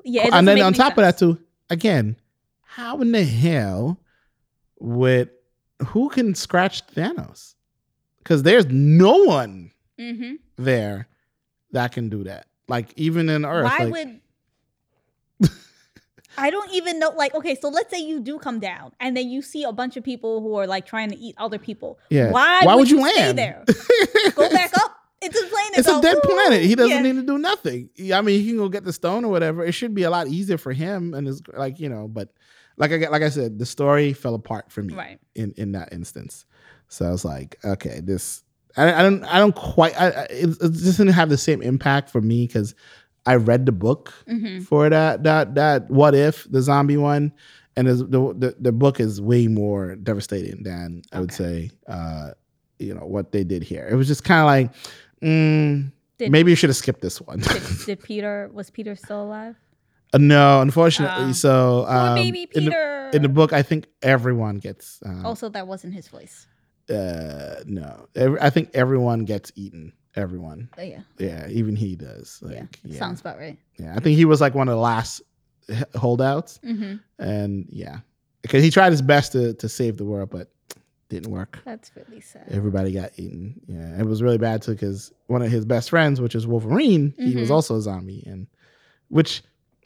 Yeah. 0.03 0.29
and 0.33 0.47
then 0.47 0.61
on 0.61 0.73
top 0.73 0.93
of 0.97 1.03
that 1.03 1.17
too, 1.17 1.37
again, 1.69 2.15
how 2.63 2.99
in 3.01 3.11
the 3.11 3.23
hell 3.23 3.99
would 4.79 5.29
who 5.87 6.09
can 6.09 6.33
scratch 6.35 6.85
Thanos? 6.87 7.55
Because 8.19 8.43
there's 8.43 8.65
no 8.67 9.17
one 9.23 9.71
Mhm. 9.99 10.37
there 10.55 11.07
that 11.71 11.91
can 11.91 12.09
do 12.09 12.23
that. 12.23 12.47
Like 12.67 12.93
even 12.95 13.29
in 13.29 13.45
Earth, 13.45 13.65
Why 13.65 13.85
like, 13.85 13.91
would 13.91 15.49
I 16.37 16.49
don't 16.49 16.71
even 16.73 16.99
know. 16.99 17.09
Like, 17.09 17.35
okay, 17.35 17.55
so 17.59 17.69
let's 17.69 17.89
say 17.91 17.99
you 17.99 18.19
do 18.19 18.39
come 18.39 18.59
down, 18.59 18.91
and 18.99 19.15
then 19.17 19.29
you 19.29 19.41
see 19.41 19.63
a 19.63 19.71
bunch 19.71 19.97
of 19.97 20.03
people 20.03 20.41
who 20.41 20.55
are 20.55 20.67
like 20.67 20.85
trying 20.85 21.09
to 21.09 21.17
eat 21.17 21.35
other 21.37 21.57
people. 21.59 21.99
yeah. 22.09 22.31
Why? 22.31 22.61
Why 22.63 22.75
would, 22.75 22.81
would 22.81 22.89
you 22.91 23.05
Stay 23.07 23.19
land? 23.25 23.37
there. 23.37 23.63
Go 24.35 24.49
back 24.49 24.71
up 24.77 24.95
It's 25.21 25.37
a 25.39 25.45
plane. 25.47 25.65
and 25.75 25.77
It's 25.79 25.87
a 25.87 26.01
dead 26.01 26.15
"Woo!" 26.23 26.29
planet. 26.33 26.61
He 26.63 26.75
doesn't 26.75 26.89
Yeah. 26.91 27.01
need 27.01 27.15
to 27.15 27.23
do 27.23 27.37
nothing. 27.37 27.89
I 28.13 28.21
mean, 28.21 28.41
he 28.41 28.47
can 28.49 28.57
go 28.57 28.69
get 28.69 28.83
the 28.85 28.93
stone 28.93 29.25
or 29.25 29.29
whatever. 29.31 29.63
It 29.65 29.73
should 29.73 29.93
be 29.93 30.03
a 30.03 30.09
lot 30.09 30.27
easier 30.27 30.57
for 30.57 30.71
him 30.73 31.13
and 31.13 31.27
it's 31.27 31.41
like 31.53 31.79
you 31.79 31.89
know. 31.89 32.07
But 32.07 32.29
like 32.77 32.91
I 32.91 32.97
get- 32.97 33.11
like 33.11 33.21
I 33.23 33.29
said, 33.29 33.59
the 33.59 33.65
story 33.65 34.13
fell 34.13 34.33
apart 34.33 34.71
for 34.71 34.81
me 34.81 34.93
Right. 34.95 35.19
in 35.35 35.53
in 35.57 35.73
that 35.73 35.91
instance. 35.93 36.45
So 36.87 37.05
I 37.05 37.11
was 37.11 37.23
like, 37.25 37.57
okay, 37.63 37.99
this 38.01 38.43
I, 38.77 38.93
I 38.93 39.01
don't 39.03 39.23
I 39.25 39.37
don't 39.37 39.53
quite 39.55 39.99
I, 39.99 40.07
I- 40.09 40.27
it, 40.29 40.49
it 40.61 40.71
just 40.71 40.97
didn't 40.97 41.13
have 41.13 41.29
the 41.29 41.37
same 41.37 41.61
impact 41.61 42.09
for 42.09 42.21
me 42.21 42.47
because 42.47 42.73
I 43.25 43.35
read 43.35 43.65
the 43.65 43.71
book 43.71 44.13
Mhm. 44.27 44.63
for 44.63 44.89
that 44.89 45.23
that 45.23 45.55
that 45.55 45.89
what 45.91 46.15
if 46.15 46.47
the 46.51 46.61
zombie 46.61 46.97
one. 46.97 47.31
And 47.77 47.87
the, 47.87 47.93
the 48.37 48.55
the 48.59 48.71
book 48.73 48.99
is 48.99 49.21
way 49.21 49.47
more 49.47 49.95
devastating 49.95 50.63
than 50.63 51.03
I 51.13 51.21
would 51.21 51.31
say, 51.31 51.71
uh, 51.87 52.31
you 52.79 52.93
know, 52.93 53.05
what 53.05 53.31
they 53.31 53.45
did 53.45 53.63
here. 53.63 53.87
It 53.89 53.95
was 53.95 54.07
just 54.09 54.25
kind 54.25 54.41
of 54.41 54.45
like, 54.47 54.73
mm, 55.23 55.89
Did, 56.17 56.31
Maybe 56.31 56.51
you 56.51 56.55
should 56.57 56.69
have 56.69 56.75
skipped 56.75 56.99
this 57.01 57.21
one. 57.21 57.39
did, 57.39 57.63
did 57.85 58.03
Peter 58.03 58.49
was 58.53 58.69
Peter 58.69 58.93
still 58.95 59.23
alive? 59.23 59.55
Uh, 60.13 60.17
no, 60.17 60.59
unfortunately. 60.59 61.29
Oh. 61.29 61.31
so 61.31 61.85
Poor 61.87 61.95
um, 61.97 62.15
baby 62.15 62.41
in, 62.53 62.65
the, 62.65 62.71
Peter. 62.71 63.09
in 63.13 63.21
the 63.21 63.29
book, 63.29 63.53
I 63.53 63.63
think 63.63 63.87
everyone 64.01 64.57
gets. 64.57 64.99
Uh, 65.05 65.21
also, 65.25 65.47
that 65.49 65.65
wasn't 65.65 65.93
his 65.93 66.09
voice. 66.09 66.47
uh, 66.89 67.63
no, 67.65 68.07
Every, 68.15 68.37
I 68.41 68.49
think 68.49 68.71
everyone 68.73 69.23
gets 69.23 69.51
eaten. 69.55 69.93
Everyone, 70.15 70.69
Oh, 70.77 70.81
yeah. 70.81 71.01
yeah, 71.19 71.47
even 71.49 71.75
he 71.75 71.95
does. 71.95 72.39
Like, 72.41 72.55
yeah. 72.55 72.65
yeah, 72.83 72.99
Sounds 72.99 73.21
about 73.21 73.37
right. 73.37 73.57
yeah. 73.77 73.95
I 73.95 73.99
think 74.01 74.17
he 74.17 74.25
was 74.25 74.41
like 74.41 74.53
one 74.55 74.67
of 74.67 74.73
the 74.75 74.81
last 74.81 75.21
holdouts, 75.95 76.59
hmm 76.63 76.95
and 77.19 77.65
yeah, 77.69 77.99
because 78.41 78.63
he 78.63 78.69
tried 78.71 78.91
his 78.91 79.01
best 79.01 79.31
to 79.33 79.53
to 79.53 79.69
save 79.69 79.97
the 79.97 80.05
world, 80.05 80.29
but 80.29 80.51
didn't 81.09 81.31
work. 81.31 81.59
That's 81.65 81.91
really 81.95 82.21
sad. 82.21 82.45
Everybody 82.49 82.91
got 82.93 83.11
eaten. 83.17 83.59
Yeah, 83.67 83.99
it 83.99 84.05
was 84.05 84.21
really 84.23 84.37
bad 84.37 84.61
too 84.61 84.71
because 84.73 85.11
one 85.27 85.41
of 85.41 85.51
his 85.51 85.65
best 85.65 85.89
friends, 85.89 86.19
which 86.21 86.35
is 86.35 86.47
Wolverine, 86.47 87.13
he 87.17 87.35
was 87.35 87.49
Mhm. 87.49 87.53
also 87.53 87.75
a 87.77 87.81
zombie, 87.81 88.23
and 88.25 88.47
which 89.09 89.43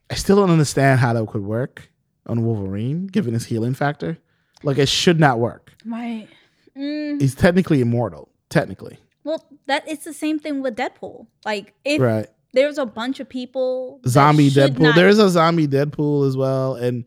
I 0.10 0.16
still 0.16 0.36
don't 0.38 0.52
understand 0.52 1.00
how 1.00 1.14
that 1.14 1.28
could 1.28 1.44
work 1.44 1.90
on 2.28 2.44
Wolverine, 2.46 3.08
given 3.08 3.34
his 3.34 3.46
healing 3.46 3.74
factor. 3.74 4.18
Like 4.64 4.78
it 4.80 4.88
should 4.90 5.20
not 5.20 5.40
work. 5.40 5.74
Right. 5.86 6.28
Mm, 6.76 7.22
He's 7.22 7.36
technically 7.36 7.82
immortal, 7.82 8.30
technically, 8.50 8.98
well, 9.26 9.46
that 9.66 9.84
it's 9.88 10.06
the 10.06 10.14
same 10.14 10.40
thing 10.40 10.62
with 10.62 10.78
Deadpool. 10.78 11.28
Like, 11.44 11.74
if 11.84 12.00
right? 12.00 12.28
there's 12.54 12.78
a 12.78 12.86
bunch 12.86 13.20
of 13.20 13.28
people, 13.28 14.00
Zombie 14.08 14.50
Deadpool. 14.50 14.80
not- 14.80 14.96
There 14.96 15.10
is 15.10 15.20
a 15.20 15.30
zombie 15.30 15.68
Deadpool 15.68 16.26
as 16.28 16.38
well, 16.38 16.76
and 16.76 17.04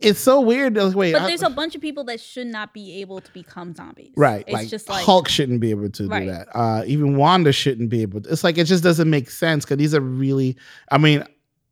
it's 0.00 0.18
so 0.20 0.40
weird. 0.40 0.76
Like, 0.76 0.94
wait, 0.96 1.12
but 1.12 1.22
I- 1.22 1.26
there's 1.26 1.42
a 1.42 1.50
bunch 1.50 1.74
of 1.74 1.82
people 1.82 2.04
that 2.04 2.20
should 2.20 2.46
not 2.46 2.72
be 2.72 3.00
able 3.02 3.20
to 3.20 3.32
become 3.32 3.74
zombies. 3.74 4.12
Right. 4.16 4.44
It's 4.46 4.52
like, 4.54 4.68
just 4.68 4.88
like 4.88 5.04
Hulk 5.04 5.28
shouldn't 5.28 5.60
be 5.60 5.70
able 5.70 5.90
to 5.90 6.08
Right. 6.08 6.20
do 6.24 6.30
that. 6.30 6.48
Uh, 6.56 6.84
even 6.86 7.16
Wanda 7.16 7.52
shouldn't 7.52 7.90
be 7.90 8.00
able 8.00 8.22
to. 8.22 8.30
It's 8.30 8.42
like 8.42 8.56
it 8.56 8.64
just 8.64 8.82
doesn't 8.82 9.10
make 9.10 9.28
sense 9.30 9.64
because 9.66 9.76
these 9.76 9.94
are 9.94 10.00
really 10.00 10.56
I 10.90 10.96
mean, 10.96 11.22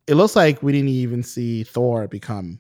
it 0.07 0.15
looks 0.17 0.37
like 0.37 0.63
we 0.63 0.73
didn't 0.73 0.89
even 0.91 1.23
see 1.23 1.65
Thor 1.65 2.07
become 2.07 2.59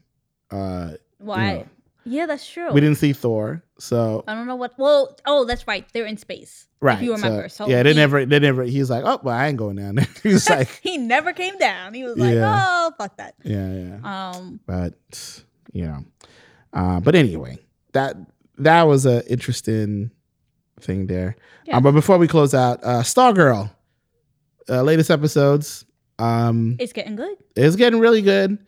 uh 0.50 0.92
why? 1.18 1.52
know. 1.52 1.66
Yeah, 2.06 2.24
that's 2.24 2.48
true. 2.48 2.72
we 2.72 2.80
didn't 2.80 2.96
see 2.96 3.12
Thor. 3.12 3.62
So 3.78 4.24
I 4.26 4.34
don't 4.34 4.46
know 4.46 4.56
what. 4.56 4.72
Well, 4.78 5.16
oh, 5.26 5.44
that's 5.44 5.66
right. 5.66 5.86
They're 5.92 6.06
in 6.06 6.16
space. 6.16 6.66
right. 6.80 6.98
If 6.98 7.02
you 7.04 7.12
remember. 7.12 7.48
So, 7.48 7.68
yeah, 7.68 7.82
they 7.82 7.90
he, 7.92 7.96
never 7.96 8.24
they 8.26 8.38
never 8.40 8.64
he's 8.64 8.90
like, 8.90 9.04
Oh, 9.04 9.20
well, 9.22 9.34
I 9.36 9.46
ain't 9.48 9.56
going 9.56 9.76
down 9.76 9.94
there. 9.96 10.08
he's 10.22 10.48
like, 10.50 10.68
he 10.82 10.98
never 10.98 11.32
came 11.32 11.56
down. 11.58 11.94
He 11.94 12.02
was 12.04 12.16
like, 12.16 12.34
Yeah. 12.34 12.66
oh, 12.68 12.92
fuck 12.98 13.16
that. 13.18 13.34
Yeah, 13.44 13.72
yeah. 13.72 14.30
Um. 14.30 14.60
But 14.66 15.42
you 15.72 15.86
know. 15.86 16.04
Uh, 16.72 17.00
but 17.00 17.14
anyway, 17.14 17.58
that 17.92 18.16
that 18.58 18.82
was 18.82 19.06
a 19.06 19.24
interesting 19.30 20.10
thing 20.80 21.06
there. 21.06 21.36
Yeah. 21.64 21.76
Um, 21.76 21.82
but 21.82 21.92
before 21.92 22.18
we 22.18 22.26
close 22.28 22.54
out, 22.54 22.82
uh 22.82 23.02
Stargirl, 23.02 23.70
uh, 24.68 24.82
latest 24.82 25.10
episodes. 25.10 25.84
Um 26.18 26.76
It's 26.80 26.92
getting 26.92 27.14
good. 27.16 27.36
It's 27.54 27.76
getting 27.76 28.00
really 28.00 28.22
good. 28.22 28.58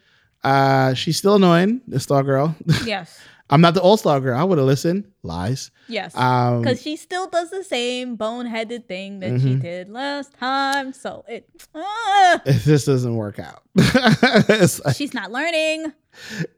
Uh, 0.43 0.95
she's 0.95 1.19
still 1.19 1.35
annoying, 1.35 1.83
the 1.87 2.01
Star 2.01 2.23
Girl. 2.23 2.55
Yes. 2.87 3.21
I'm 3.51 3.61
not 3.61 3.75
the 3.75 3.83
All 3.83 3.97
Star 3.97 4.21
Girl. 4.21 4.39
I 4.39 4.45
would 4.45 4.59
have 4.59 4.67
listened. 4.67 5.11
Lies. 5.23 5.71
Yes. 5.89 6.17
Um, 6.17 6.63
Because 6.63 6.81
she 6.81 6.97
still 6.97 7.27
does 7.29 7.51
the 7.51 7.63
same 7.65 8.17
boneheaded 8.17 8.87
thing 8.87 9.21
that 9.21 9.41
she 9.41 9.55
Mhm. 9.57 9.61
did 9.63 9.89
last 9.91 10.33
time. 10.35 10.93
So 10.93 11.25
it. 11.29 11.49
it 11.75 12.61
just 12.63 12.87
doesn't 12.87 13.15
work 13.17 13.39
out. 13.39 13.63
Like- 14.85 14.97
she's 14.97 15.15
not 15.15 15.31
learning. 15.33 15.93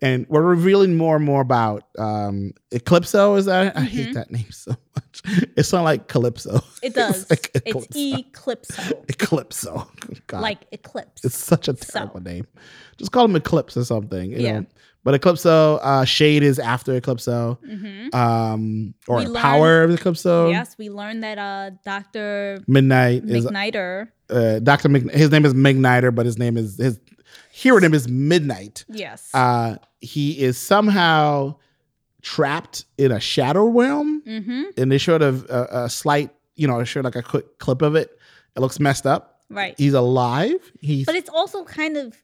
and 0.01 0.27
we're 0.29 0.43
revealing 0.43 0.97
more 0.97 1.17
and 1.17 1.25
more 1.25 1.41
about 1.43 1.85
um, 1.99 2.53
Eclipso. 2.73 3.37
Is 3.39 3.45
that? 3.47 3.77
I 3.77 3.83
hate 3.83 4.09
Mhm. 4.09 4.15
that 4.15 4.31
name 4.31 4.51
so 4.51 4.75
much. 4.97 5.23
It's 5.57 5.73
not 5.73 5.83
like 5.85 6.09
Calypso. 6.09 6.61
It 6.83 6.95
does. 6.95 7.29
like 7.31 7.51
it's 7.55 7.87
Eclipso. 7.97 9.07
Eclipso. 9.07 9.87
God, 10.27 10.41
Like 10.41 10.67
eclipse. 10.73 11.25
it's 11.25 11.37
such 11.37 11.69
a 11.69 11.77
So. 11.77 11.93
terrible 11.99 12.21
name. 12.21 12.47
Just 12.97 13.13
call 13.13 13.25
him 13.27 13.37
Eclipse 13.37 13.77
or 13.77 13.85
something. 13.85 14.31
You 14.33 14.39
Yeah. 14.39 14.61
know? 14.61 14.67
But 15.05 15.15
Eclipso, 15.15 15.81
uh, 15.83 16.05
Shade 16.05 16.43
is 16.45 16.59
after 16.61 16.93
Eclipso. 17.01 17.59
hmm 17.65 18.09
um 18.15 18.95
or 19.09 19.23
the 19.23 19.31
learned- 19.31 19.37
power 19.43 19.83
of 19.85 19.91
the 19.91 19.99
Calypso. 19.99 20.51
yes, 20.51 20.77
we 20.79 20.91
learned 20.91 21.25
that 21.25 21.39
uh, 21.39 21.71
Dr. 21.85 22.61
Midnight 22.69 23.25
is 23.25 23.47
McNider. 23.47 24.09
uh, 24.31 24.59
Doctor. 24.61 24.89
Mc, 24.89 25.11
his 25.11 25.31
name 25.31 25.45
is 25.45 25.55
McNider, 25.55 26.15
but 26.15 26.27
his 26.27 26.39
name 26.39 26.57
is 26.57 26.77
his 26.77 27.01
hero 27.51 27.79
name 27.81 27.95
is 27.95 28.07
Midnight. 28.09 28.85
Yes. 28.89 29.31
Uh, 29.35 29.77
he 30.01 30.39
is 30.41 30.57
somehow 30.59 31.57
trapped 32.21 32.85
in 32.99 33.11
a 33.13 33.21
shadow 33.21 33.65
realm, 33.67 34.23
mm-hmm. 34.27 34.63
and 34.77 34.93
they 34.93 34.99
showed 34.99 35.23
a, 35.23 35.29
a, 35.81 35.85
a 35.85 35.91
slight, 35.91 36.31
you 36.55 36.67
know, 36.69 36.83
showed 36.85 37.05
like 37.05 37.17
a 37.17 37.23
quick 37.23 37.59
clip 37.59 37.83
of 37.83 37.95
it. 37.97 38.11
It 38.57 38.61
looks 38.61 38.79
messed 38.79 39.07
up. 39.07 39.41
Right. 39.51 39.75
He's 39.79 39.95
alive. 39.95 40.55
He's 40.81 41.07
But 41.07 41.15
it's 41.15 41.29
also 41.31 41.65
kind 41.65 41.97
of 41.97 42.17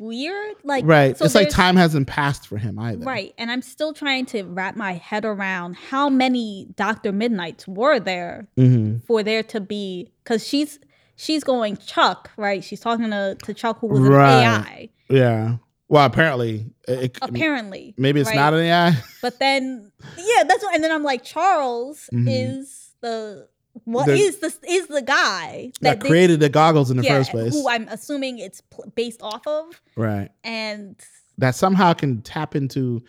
weird. 0.00 0.56
Like 0.64 0.84
right. 0.86 1.16
so 1.16 1.24
it's 1.26 1.34
like 1.34 1.50
time 1.50 1.76
hasn't 1.76 2.08
passed 2.08 2.48
for 2.48 2.56
him 2.58 2.78
either. 2.78 3.04
Right. 3.04 3.32
And 3.38 3.50
I'm 3.50 3.62
still 3.62 3.92
trying 3.92 4.26
to 4.26 4.42
wrap 4.42 4.74
my 4.74 4.94
head 4.94 5.24
around 5.24 5.74
how 5.76 6.08
many 6.08 6.66
Dr. 6.74 7.12
Midnights 7.12 7.68
were 7.68 8.00
there 8.00 8.48
hmm 8.56 8.96
for 9.06 9.22
there 9.22 9.42
to 9.44 9.60
be 9.60 10.10
because 10.24 10.44
she's 10.46 10.80
she's 11.16 11.44
going 11.44 11.76
Chuck, 11.76 12.30
right? 12.36 12.64
She's 12.64 12.80
talking 12.80 13.10
to, 13.10 13.36
to 13.44 13.54
Chuck 13.54 13.78
who 13.80 13.88
was 13.88 14.00
Right. 14.00 14.32
an 14.32 14.64
AI, 14.64 14.88
Yeah. 15.08 15.56
Well, 15.88 16.06
apparently, 16.06 16.72
it, 16.86 17.18
apparently. 17.20 17.94
maybe 17.98 18.20
it's 18.20 18.30
right? 18.30 18.36
not 18.36 18.54
an 18.54 18.60
AI. 18.60 18.96
But 19.20 19.38
then 19.38 19.92
yeah, 20.16 20.44
that's 20.44 20.62
what 20.62 20.74
and 20.74 20.82
then 20.82 20.92
I'm 20.92 21.02
like, 21.02 21.22
Charles 21.24 22.08
Mhm. 22.12 22.26
is 22.28 22.90
the 23.02 23.48
what 23.84 24.08
is 24.08 24.38
The- 24.38 24.48
the 24.62 24.70
is 24.72 24.86
the 24.88 25.02
guy 25.02 25.72
that 25.80 26.00
they- 26.00 26.08
created 26.08 26.40
the 26.40 26.48
goggles 26.48 26.90
in 26.90 26.96
the 26.96 27.02
yeah, 27.04 27.18
first 27.18 27.30
place. 27.30 27.52
Who 27.52 27.68
I'm 27.68 27.86
assuming 27.88 28.38
it's 28.38 28.60
pl- 28.62 28.90
based 28.94 29.22
off 29.22 29.46
of. 29.46 29.80
right. 29.96 30.28
And 30.44 30.96
That 31.38 31.54
somehow 31.54 31.92
can 31.94 32.20
tap 32.22 32.54
into 32.54 33.02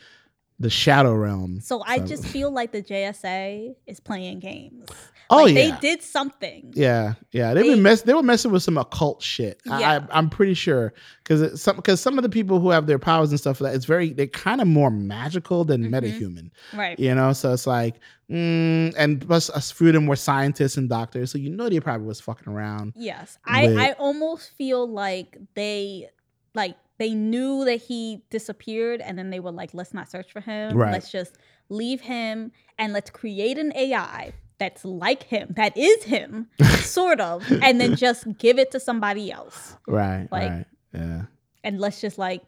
the 0.59 0.69
shadow 0.69 1.13
realm. 1.15 1.59
so 1.61 1.81
I 1.85 1.97
So- 1.99 2.05
just 2.05 2.25
feel 2.25 2.51
like 2.51 2.71
the 2.71 2.81
JSA 2.81 3.75
is 3.87 3.99
playing 3.99 4.39
games. 4.39 4.87
Oh 5.33 5.43
like, 5.43 5.55
yeah. 5.55 5.71
They 5.71 5.79
did 5.79 6.03
something. 6.03 6.73
Yeah, 6.75 7.13
yeah, 7.31 7.53
they, 7.53 7.63
They- 7.63 7.69
were 7.69 7.75
mess. 7.77 8.01
They 8.01 8.13
were 8.13 8.21
messing 8.21 8.51
with 8.51 8.63
some 8.63 8.77
occult 8.77 9.21
shit. 9.23 9.61
Yeah. 9.65 10.05
I, 10.11 10.17
I'm 10.17 10.29
pretty 10.29 10.53
sure 10.53 10.93
because 11.23 11.61
some 11.61 11.77
because 11.77 12.01
some 12.01 12.17
of 12.19 12.23
the 12.23 12.29
people 12.29 12.59
who 12.59 12.69
have 12.69 12.85
their 12.85 12.99
powers 12.99 13.29
and 13.31 13.39
stuff 13.39 13.61
like 13.61 13.71
that, 13.71 13.75
it's 13.77 13.85
very 13.85 14.11
they're 14.11 14.27
kind 14.27 14.59
of 14.61 14.67
more 14.67 14.91
magical 14.91 15.63
than 15.63 15.85
Mhm. 15.85 15.89
metahuman. 15.91 16.51
Right. 16.77 16.99
You 16.99 17.15
know, 17.15 17.31
so 17.33 17.53
it's 17.53 17.65
like, 17.65 17.95
mm, 18.29 18.93
and 18.97 19.25
plus 19.25 19.49
a 19.49 19.61
few 19.61 19.87
of 19.87 19.93
them 19.93 20.05
were 20.07 20.15
scientists 20.15 20.77
and 20.77 20.89
doctors, 20.89 21.31
so 21.31 21.37
you 21.37 21.49
know 21.49 21.69
they 21.69 21.79
probably 21.79 22.07
was 22.07 22.19
fucking 22.21 22.51
around. 22.51 22.93
Yes. 22.95 23.37
I, 23.45 23.67
With- 23.67 23.77
I 23.77 23.91
almost 23.93 24.51
feel 24.57 24.87
like 24.87 25.37
they 25.55 26.09
like 26.53 26.75
they 26.97 27.13
knew 27.15 27.65
that 27.65 27.81
he 27.81 28.21
disappeared 28.29 29.01
and 29.01 29.17
then 29.17 29.29
they 29.31 29.39
were 29.39 29.51
like, 29.51 29.73
let's 29.73 29.93
not 29.93 30.09
search 30.11 30.31
for 30.31 30.39
him. 30.41 30.77
Right. 30.77 30.91
Let's 30.91 31.11
just 31.11 31.37
leave 31.69 32.01
him 32.01 32.51
and 32.77 32.93
let's 32.93 33.09
create 33.09 33.57
an 33.57 33.71
AI 33.75 34.33
that's 34.61 34.85
like 34.85 35.23
him, 35.23 35.47
that 35.57 35.75
is 35.75 36.03
him, 36.03 36.47
sort 36.81 37.19
of, 37.19 37.43
and 37.63 37.81
then 37.81 37.95
just 37.95 38.25
give 38.37 38.59
it 38.59 38.69
to 38.71 38.79
somebody 38.79 39.31
else. 39.31 39.75
Right, 39.87 40.27
Like- 40.31 40.49
right, 40.51 40.65
yeah, 40.93 41.21
And 41.63 41.79
let's 41.79 41.99
just 41.99 42.17
like 42.19 42.43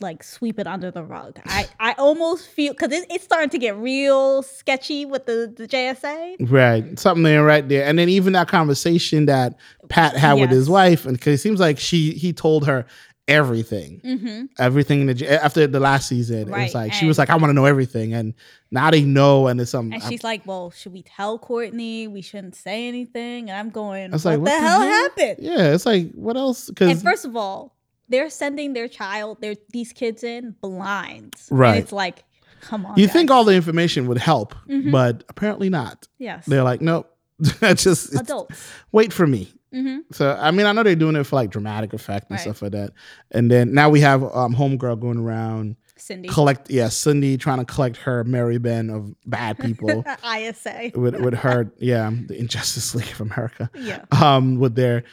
like 0.00 0.22
sweep 0.22 0.58
it 0.58 0.66
under 0.66 0.90
the 0.90 1.02
rug. 1.02 1.38
I, 1.46 1.66
I 1.80 1.92
almost 1.96 2.48
feel 2.48 2.72
because 2.74 2.92
it, 2.92 3.06
it's 3.08 3.24
starting 3.24 3.48
to 3.50 3.58
get 3.58 3.76
real 3.78 4.42
sketchy 4.42 5.06
with 5.06 5.24
the, 5.24 5.52
the 5.56 5.66
JSA. 5.66 6.50
right. 6.50 6.98
Something 6.98 7.22
there, 7.22 7.44
right 7.44 7.66
there, 7.66 7.84
and 7.86 7.98
then 7.98 8.08
even 8.10 8.32
that 8.34 8.48
conversation 8.48 9.24
that 9.26 9.54
Pat 9.88 10.16
had 10.16 10.34
with 10.34 10.50
his 10.50 10.68
wife, 10.68 11.06
and 11.06 11.16
because 11.16 11.34
it 11.34 11.42
seems 11.42 11.60
like 11.60 11.78
she 11.78 12.10
he 12.12 12.32
told 12.32 12.66
her 12.66 12.84
everything. 13.28 14.00
Mm-hmm. 14.04 14.44
everything 14.58 15.00
in 15.02 15.06
the 15.16 15.42
after 15.44 15.66
the 15.66 15.80
last 15.80 16.08
season. 16.08 16.38
it 16.38 16.44
was 16.44 16.52
Right, 16.52 16.74
like 16.74 16.92
she 16.92 17.06
was 17.06 17.18
like, 17.18 17.30
I 17.30 17.36
want 17.36 17.50
to 17.50 17.54
know 17.54 17.64
everything, 17.64 18.12
and 18.14 18.34
now 18.70 18.90
they 18.90 19.02
know, 19.02 19.46
and 19.46 19.60
it's 19.60 19.70
some. 19.70 19.92
And 19.92 20.02
she's 20.02 20.24
like, 20.24 20.46
"Well, 20.46 20.70
should 20.70 20.92
we 20.92 21.02
tell 21.02 21.38
Courtney? 21.38 22.06
We 22.08 22.22
shouldn't 22.22 22.54
say 22.56 22.86
anything." 22.88 23.50
And 23.50 23.58
I'm 23.58 23.70
going, 23.70 24.10
was 24.12 24.24
"What, 24.24 24.30
like, 24.32 24.36
the, 24.38 24.40
what 24.42 24.50
the 24.50 24.66
hell, 24.68 24.80
hell? 24.80 24.90
happened?" 24.90 25.36
yeah, 25.40 25.72
it's 25.74 25.86
like 25.86 26.12
what 26.12 26.36
else? 26.36 26.68
And 26.68 26.74
Because 26.76 27.02
first 27.02 27.24
of 27.24 27.36
all, 27.36 27.74
they're 28.08 28.30
sending 28.30 28.72
their 28.74 28.88
child, 28.88 29.40
their 29.40 29.54
these 29.72 29.92
kids 29.92 30.22
in 30.24 30.54
blind, 30.60 31.34
Right. 31.50 31.70
And 31.76 31.78
it's 31.78 31.92
like, 31.92 32.24
come 32.60 32.84
on, 32.86 32.98
you 32.98 33.08
think 33.08 33.30
all 33.30 33.44
the 33.44 33.54
information 33.54 34.06
would 34.08 34.18
help, 34.18 34.54
Mhm. 34.68 34.90
but 34.92 35.24
apparently 35.28 35.70
not. 35.70 36.06
yes, 36.18 36.44
They're 36.46 36.62
like, 36.62 36.80
nope, 36.82 37.10
just 37.76 38.14
adults. 38.14 38.70
wait 38.92 39.12
for 39.12 39.26
me. 39.26 39.52
Hmm 39.74 39.98
So 40.12 40.36
I 40.40 40.50
mean, 40.50 40.66
I 40.66 40.72
know 40.72 40.82
they're 40.82 40.94
doing 40.96 41.16
it 41.16 41.24
for 41.24 41.36
like 41.36 41.50
dramatic 41.50 41.92
effect 41.92 42.30
and 42.30 42.36
Right. 42.36 42.40
stuff 42.42 42.62
like 42.62 42.72
that. 42.72 42.92
And 43.30 43.50
then 43.50 43.74
now 43.74 43.90
we 43.90 44.00
have 44.00 44.22
um, 44.22 44.54
homegirl 44.54 45.00
going 45.00 45.18
around 45.18 45.76
Cindy, 45.96 46.28
collect. 46.28 46.70
Yeah, 46.70 46.88
Cindy 46.88 47.36
trying 47.38 47.58
to 47.58 47.64
collect 47.64 47.96
her 47.98 48.24
Mary 48.24 48.58
Ben 48.58 48.90
of 48.90 49.14
bad 49.26 49.58
people 49.58 50.04
ISA, 50.24 50.90
with 50.94 51.16
with 51.20 51.34
her. 51.34 51.72
Yeah, 51.78 52.10
the 52.26 52.36
Injustice 52.38 52.94
League 52.94 53.10
of 53.12 53.20
America. 53.20 53.70
yeah, 53.78 54.04
um 54.10 54.56
with 54.58 54.74
their 54.74 55.04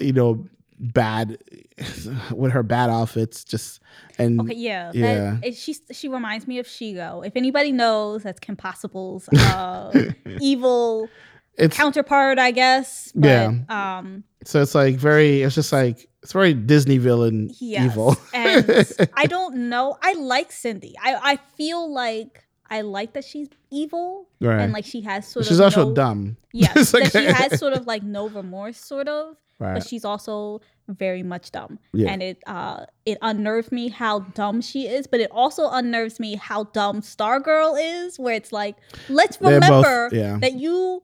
you 0.00 0.12
know 0.12 0.44
bad 0.80 1.38
with 2.32 2.52
her 2.52 2.62
bad 2.62 2.90
outfits 2.90 3.44
just 3.44 3.80
and 4.18 4.40
okay, 4.40 4.54
yeah, 4.54 4.90
yeah. 4.94 5.36
That, 5.42 5.54
she 5.56 5.76
she 5.92 6.08
reminds 6.08 6.46
me 6.46 6.58
of 6.58 6.66
Shego. 6.66 7.26
If 7.26 7.34
anybody 7.36 7.72
knows, 7.72 8.22
that's 8.24 8.40
Kim 8.40 8.56
Possible's 8.56 9.28
uh, 9.38 9.92
evil 10.40 11.08
it's 11.56 11.76
counterpart, 11.76 12.38
I 12.38 12.50
guess. 12.50 13.12
But, 13.14 13.28
Yeah. 13.28 13.52
Um, 13.98 14.24
so 14.44 14.60
it's 14.62 14.74
like 14.74 14.96
very 14.96 15.42
it's 15.42 15.54
just 15.54 15.72
like 15.72 16.08
it's 16.22 16.32
very 16.32 16.54
disney 16.54 16.98
villain 16.98 17.50
Yes. 17.60 17.92
evil 17.92 18.16
and 18.34 18.92
I 19.14 19.26
don't 19.26 19.68
know. 19.68 19.96
I 20.02 20.14
like 20.14 20.52
Cindy. 20.52 20.94
I, 21.02 21.14
I 21.32 21.36
feel 21.56 21.92
like 21.92 22.44
I 22.70 22.80
like 22.82 23.12
that 23.14 23.24
she's 23.24 23.48
evil 23.70 24.28
right 24.40 24.60
and 24.60 24.72
like 24.72 24.84
she 24.84 25.00
has 25.02 25.26
sort 25.28 25.44
she's 25.46 25.58
of 25.60 25.66
She's 25.70 25.76
also 25.78 25.88
no, 25.90 25.94
dumb 25.94 26.36
Yes, 26.52 26.76
It's 26.76 26.94
like- 26.94 27.12
that 27.12 27.20
she 27.22 27.26
has 27.50 27.58
sort 27.58 27.72
of 27.74 27.86
like 27.86 28.02
no 28.02 28.28
remorse, 28.28 28.78
sort 28.78 29.08
of, 29.08 29.36
right 29.58 29.74
but 29.74 29.86
she's 29.86 30.04
also 30.04 30.60
very 30.88 31.22
much 31.22 31.50
dumb. 31.50 31.78
Yeah. 31.94 32.10
And 32.10 32.22
it 32.22 32.42
uh 32.46 32.84
it 33.06 33.16
unnerved 33.22 33.72
me 33.72 33.88
how 33.88 34.20
dumb 34.20 34.60
she 34.60 34.86
is, 34.86 35.06
but 35.06 35.20
it 35.20 35.30
also 35.30 35.70
unnerves 35.70 36.20
me 36.20 36.34
how 36.36 36.64
dumb 36.64 37.00
Stargirl 37.00 37.78
is, 37.80 38.18
where 38.18 38.34
it's 38.34 38.52
like, 38.52 38.76
let's 39.08 39.38
They're 39.38 39.60
both- 39.60 39.70
remember 39.86 40.10
yeah. 40.12 40.36
that 40.40 40.54
you 40.54 41.02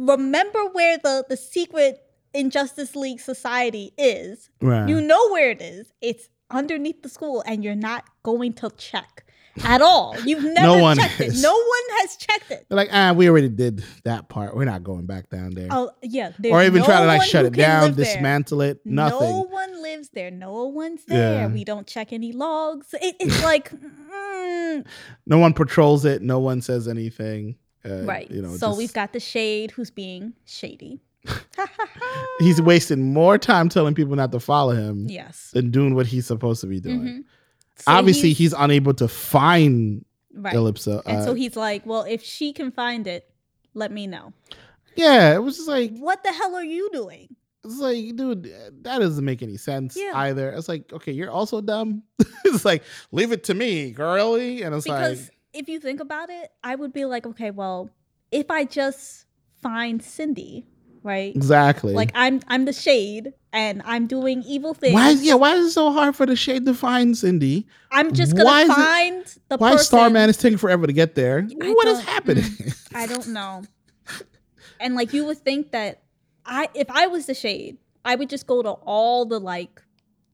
remember 0.00 0.66
where 0.72 0.98
the 0.98 1.24
the 1.28 1.36
secret 1.36 2.02
Injustice 2.34 2.94
League 2.96 3.20
Society 3.20 3.92
is. 3.98 4.50
right 4.60 4.88
You 4.88 5.00
know 5.00 5.30
where 5.30 5.50
it 5.50 5.60
is. 5.60 5.92
It's 6.00 6.28
underneath 6.50 7.02
the 7.02 7.08
school, 7.08 7.42
and 7.46 7.62
you're 7.64 7.74
not 7.74 8.04
going 8.22 8.54
to 8.54 8.70
check 8.70 9.24
at 9.64 9.82
all. 9.82 10.16
You've 10.24 10.44
never 10.44 10.80
one 10.80 10.96
checked 10.96 11.20
is. 11.20 11.38
it. 11.38 11.42
No 11.42 11.52
one 11.52 11.98
has 12.00 12.16
checked 12.16 12.50
it. 12.50 12.66
They're 12.68 12.76
like 12.76 12.88
ah 12.92 13.12
we 13.12 13.28
already 13.28 13.48
did 13.48 13.84
that 14.04 14.28
part 14.28 14.56
we're 14.56 14.64
not 14.64 14.82
going 14.84 15.06
back 15.06 15.28
down 15.28 15.50
there 15.50 15.68
Oh 15.70 15.90
yeah, 16.02 16.32
or 16.44 16.62
even 16.62 16.80
no 16.80 16.84
try 16.86 17.00
to 17.00 17.06
like 17.06 17.22
shut 17.22 17.44
it 17.44 17.52
down 17.52 17.94
there. 17.94 18.04
dismantle 18.04 18.62
it 18.62 18.80
nothing 18.84 19.18
No 19.18 19.42
one 19.42 19.82
lives 19.82 20.10
there. 20.10 20.30
No 20.30 20.66
one's 20.66 21.04
there. 21.04 21.40
Yeah. 21.40 21.46
We 21.48 21.64
don't 21.64 21.86
check 21.86 22.12
any 22.12 22.32
logs. 22.32 22.94
It, 22.94 23.16
it's 23.18 23.42
like 23.42 23.70
mm, 24.12 24.86
no 25.26 25.38
one 25.38 25.52
patrols 25.52 26.04
it 26.04 26.22
no 26.22 26.38
one 26.38 26.60
says 26.60 26.86
anything 26.88 27.56
uh, 27.84 28.02
right. 28.04 28.30
you 28.30 28.42
know 28.42 28.56
so 28.56 28.68
just- 28.68 28.78
we've 28.78 28.92
got 28.92 29.12
the 29.12 29.20
shade 29.20 29.70
who's 29.72 29.90
being 29.90 30.32
shady. 30.44 31.00
he's 32.38 32.60
wasting 32.62 33.12
more 33.12 33.36
time 33.38 33.68
telling 33.68 33.94
people 33.94 34.16
not 34.16 34.32
to 34.32 34.40
follow 34.40 34.72
him 34.72 35.06
yes. 35.08 35.50
than 35.52 35.70
doing 35.70 35.94
what 35.94 36.06
he's 36.06 36.26
supposed 36.26 36.60
to 36.62 36.66
be 36.66 36.80
doing 36.80 37.00
Mhm. 37.00 37.24
So 37.76 37.92
obviously 37.92 38.32
he's, 38.34 38.52
unable 38.52 38.92
to 38.94 39.08
find 39.08 40.04
right. 40.34 40.54
ellipsa 40.54 41.02
and 41.06 41.18
uh, 41.18 41.24
so 41.24 41.34
he's 41.34 41.56
like, 41.56 41.84
well, 41.86 42.02
if 42.04 42.22
she 42.22 42.52
can 42.52 42.70
find 42.72 43.06
it, 43.06 43.26
let 43.74 43.90
me 43.92 44.06
know. 44.06 44.32
yeah 44.96 45.34
it 45.34 45.38
was 45.42 45.56
just 45.56 45.68
like 45.68 45.92
What 45.98 46.22
the 46.24 46.32
hell 46.32 46.54
are 46.54 46.64
you 46.64 46.88
doing? 46.92 47.36
it's 47.64 47.78
like 47.78 48.16
dude 48.16 48.44
that 48.82 48.98
doesn't 49.00 49.24
make 49.24 49.42
any 49.42 49.58
sense 49.58 49.94
Yeah. 49.96 50.12
either 50.14 50.50
it's 50.50 50.68
like 50.68 50.90
okay 50.94 51.12
you're 51.12 51.30
also 51.30 51.60
dumb 51.60 52.02
it's 52.46 52.64
like 52.64 52.82
leave 53.12 53.32
it 53.32 53.44
to 53.44 53.54
me 53.54 53.90
girly 53.90 54.62
and 54.62 54.74
it's 54.74 54.86
Because 54.86 55.26
like 55.26 55.36
if 55.52 55.68
you 55.68 55.80
think 55.80 56.00
about 56.00 56.30
it, 56.30 56.50
I 56.62 56.74
would 56.74 56.92
be 56.92 57.04
like, 57.04 57.26
okay, 57.26 57.50
well, 57.50 57.90
if 58.30 58.50
I 58.50 58.64
just 58.64 59.26
find 59.62 60.02
Cindy, 60.02 60.66
right? 61.02 61.34
exactly 61.34 61.94
Like 61.94 62.12
I'm 62.14 62.40
I'm 62.48 62.64
the 62.66 62.72
shade 62.72 63.32
and 63.52 63.82
I'm 63.84 64.06
doing 64.06 64.42
evil 64.46 64.74
things. 64.74 64.94
why 64.94 65.08
is 65.10 65.22
yeah 65.24 65.34
why 65.34 65.54
is 65.54 65.66
it 65.68 65.70
so 65.72 65.90
hard 65.92 66.14
for 66.14 66.24
the 66.26 66.36
shade 66.36 66.64
to 66.66 66.74
find 66.74 67.16
cindy 67.18 67.66
I'm 67.90 68.12
just 68.12 68.36
gonna 68.36 68.60
it- 68.60 68.66
find 68.68 69.24
the 69.48 69.56
why 69.56 69.72
person. 69.72 69.84
starman 69.86 70.30
is 70.30 70.36
taking 70.36 70.56
forever 70.58 70.86
to 70.86 70.92
get 70.92 71.14
there 71.16 71.48
I 71.60 71.72
what 71.72 71.88
is 71.88 72.00
happening 72.00 72.44
I 72.94 73.06
don't 73.06 73.28
know. 73.28 73.62
And 74.78 74.94
like 74.94 75.12
you 75.12 75.24
would 75.26 75.38
think 75.38 75.72
that 75.72 76.02
I 76.46 76.68
if 76.74 76.88
I 76.90 77.06
was 77.08 77.26
the 77.26 77.34
shade, 77.34 77.78
I 78.04 78.14
would 78.14 78.30
just 78.30 78.46
go 78.46 78.62
to 78.62 78.70
all 78.70 79.24
the 79.26 79.38
like 79.40 79.82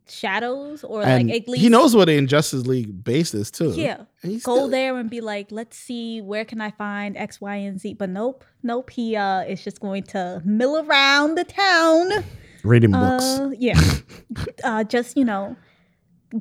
shadows 0.08 0.84
or 0.84 1.02
and 1.02 1.28
like 1.28 1.42
at 1.42 1.48
least 1.48 1.62
he 1.62 1.68
knows 1.68 1.94
what 1.96 2.04
the 2.06 2.14
injustice 2.16 2.66
league 2.66 3.02
base 3.04 3.34
is 3.34 3.50
too 3.50 3.72
Yeah. 3.74 4.02
he's 4.22 4.44
Go 4.44 4.54
still- 4.56 4.68
there 4.68 4.96
and 4.96 5.10
be 5.10 5.20
like, 5.20 5.50
let's 5.50 5.76
see 5.76 6.20
where 6.20 6.44
can 6.44 6.60
I 6.60 6.70
find 6.70 7.16
X, 7.16 7.40
Y, 7.40 7.54
and 7.56 7.80
Z. 7.80 7.94
But 7.94 8.10
nope, 8.10 8.44
nope. 8.62 8.90
He 8.90 9.16
uh 9.16 9.40
is 9.42 9.62
just 9.64 9.80
going 9.80 10.04
to 10.14 10.40
mill 10.44 10.76
around 10.84 11.34
the 11.36 11.44
town. 11.44 12.24
reading 12.62 12.92
books 12.92 13.24
Uh, 13.24 13.50
yeah. 13.58 13.80
uh, 14.64 14.84
just 14.84 15.16
you 15.16 15.24
know, 15.24 15.56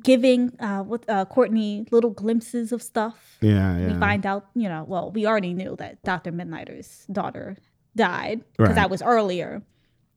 giving 0.03 0.51
uh 0.59 0.81
what 0.83 1.07
uh 1.09 1.25
Courtney 1.25 1.85
little 1.91 2.09
glimpses 2.11 2.71
of 2.71 2.81
stuff. 2.81 3.37
yeah 3.41 3.77
yeah 3.77 3.93
We 3.93 3.99
find 3.99 4.25
out, 4.25 4.45
you 4.55 4.67
know, 4.69 4.83
well, 4.87 5.11
we 5.11 5.25
already 5.25 5.53
knew 5.53 5.75
that 5.77 6.01
Dr. 6.03 6.31
Midnighter's 6.31 7.05
daughter 7.11 7.55
died 7.95 8.43
because 8.57 8.69
Right. 8.69 8.75
that 8.75 8.89
was 8.89 9.01
earlier, 9.01 9.61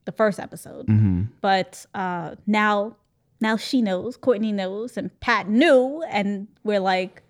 the 0.07 0.13
first 0.13 0.39
episode. 0.41 0.87
hmm 0.87 1.25
But 1.41 1.85
uh 1.95 2.35
now 2.47 2.97
now 3.41 3.57
she 3.57 3.83
knows, 3.83 4.17
Courtney 4.17 4.53
knows, 4.53 4.97
and 4.97 5.19
Pat 5.21 5.49
knew, 5.49 6.03
and 6.11 6.49
we're 6.65 6.81
like, 6.81 7.23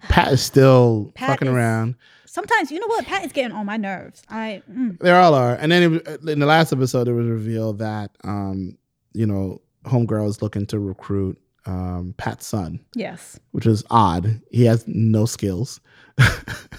pat 0.00 0.32
is 0.32 0.42
still 0.42 1.10
Pat 1.14 1.30
fucking 1.30 1.48
is- 1.48 1.54
around 1.54 1.96
sometimes 2.26 2.70
you 2.70 2.78
know 2.78 2.86
what, 2.86 3.04
Pat 3.06 3.24
is 3.24 3.32
getting 3.32 3.56
on 3.56 3.64
my 3.66 3.76
nerves. 3.78 4.22
I 4.28 4.62
mm, 4.70 4.98
They 5.00 5.10
all 5.10 5.34
are. 5.34 5.54
And 5.54 5.72
then 5.72 5.94
it, 6.06 6.20
in 6.28 6.38
the 6.38 6.46
last 6.46 6.72
episode, 6.72 7.08
it 7.08 7.12
was 7.14 7.26
revealed 7.26 7.78
that, 7.78 8.10
um, 8.22 8.76
you 9.14 9.26
know, 9.26 9.62
Homegirl 9.86 10.28
is 10.28 10.42
looking 10.42 10.66
to 10.66 10.78
recruit 10.78 11.38
um, 11.66 12.14
Pat's 12.18 12.46
son, 12.46 12.80
Yes. 12.94 13.40
which 13.52 13.66
is 13.66 13.82
odd. 13.90 14.40
He 14.50 14.66
has 14.66 14.84
no 14.86 15.24
skills 15.24 15.80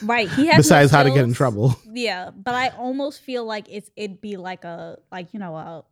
Right. 0.04 0.30
He 0.30 0.46
has 0.48 0.54
no 0.54 0.58
besides 0.58 0.92
how 0.92 1.04
to 1.04 1.10
get 1.10 1.24
in 1.24 1.34
trouble. 1.34 1.78
Yeah, 1.92 2.30
but 2.30 2.54
I 2.54 2.70
almost 2.70 3.22
feel 3.22 3.44
like 3.44 3.66
it's 3.70 3.90
it'd 3.96 4.22
be 4.22 4.38
like 4.38 4.64
a 4.66 5.00
like 5.12 5.34
you 5.34 5.40
know 5.40 5.56
a 5.56 5.84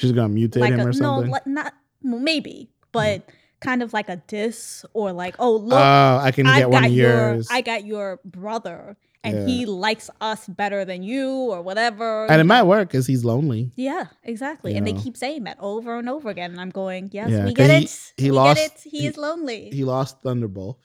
She's 0.00 0.12
gonna 0.12 0.32
mutate 0.34 0.56
like 0.60 0.72
him 0.72 0.80
a 0.80 0.84
or 0.84 0.86
no 0.86 0.92
something. 0.92 1.30
like, 1.30 1.46
not 1.46 1.74
maybe 2.02 2.70
but 2.92 3.28
kind 3.60 3.82
of 3.82 3.92
like 3.92 4.08
a 4.08 4.16
diss 4.26 4.84
or 4.94 5.12
like 5.12 5.36
oh 5.38 5.56
look 5.56 5.78
Oh, 5.78 6.18
I 6.22 6.30
can 6.32 6.46
I 6.46 6.60
get 6.60 6.70
one 6.70 6.82
got 6.82 6.90
of 6.90 6.96
your 6.96 7.10
yours. 7.34 7.48
I 7.50 7.60
got 7.60 7.84
your 7.84 8.18
brother 8.24 8.96
and 9.22 9.36
Yeah. 9.36 9.46
he 9.46 9.66
likes 9.66 10.08
us 10.22 10.46
better 10.48 10.86
than 10.86 11.02
you 11.02 11.28
or 11.28 11.60
whatever. 11.60 12.24
and 12.30 12.40
it 12.40 12.44
might 12.44 12.62
work 12.62 12.88
because 12.88 13.06
he's 13.06 13.22
lonely. 13.22 13.70
Yeah, 13.76 14.06
exactly. 14.24 14.74
And 14.76 14.88
You 14.88 14.94
they 14.94 15.00
keep 15.02 15.14
saying 15.18 15.44
that 15.44 15.58
over 15.60 15.98
and 15.98 16.08
over 16.08 16.30
again. 16.30 16.52
And 16.52 16.60
I'm 16.60 16.70
going, 16.70 17.10
yes, 17.12 17.28
Yeah, 17.30 17.44
we 17.44 17.52
get 17.52 17.68
he- 17.70 17.84
it. 17.84 18.12
he 18.16 18.24
we 18.24 18.30
lost- 18.30 18.56
get 18.56 18.72
it. 18.72 18.80
He, 18.90 19.00
he- 19.00 19.06
is 19.06 19.18
lonely. 19.18 19.68
He 19.70 19.84
lost 19.84 20.22
Thunderbolt, 20.22 20.78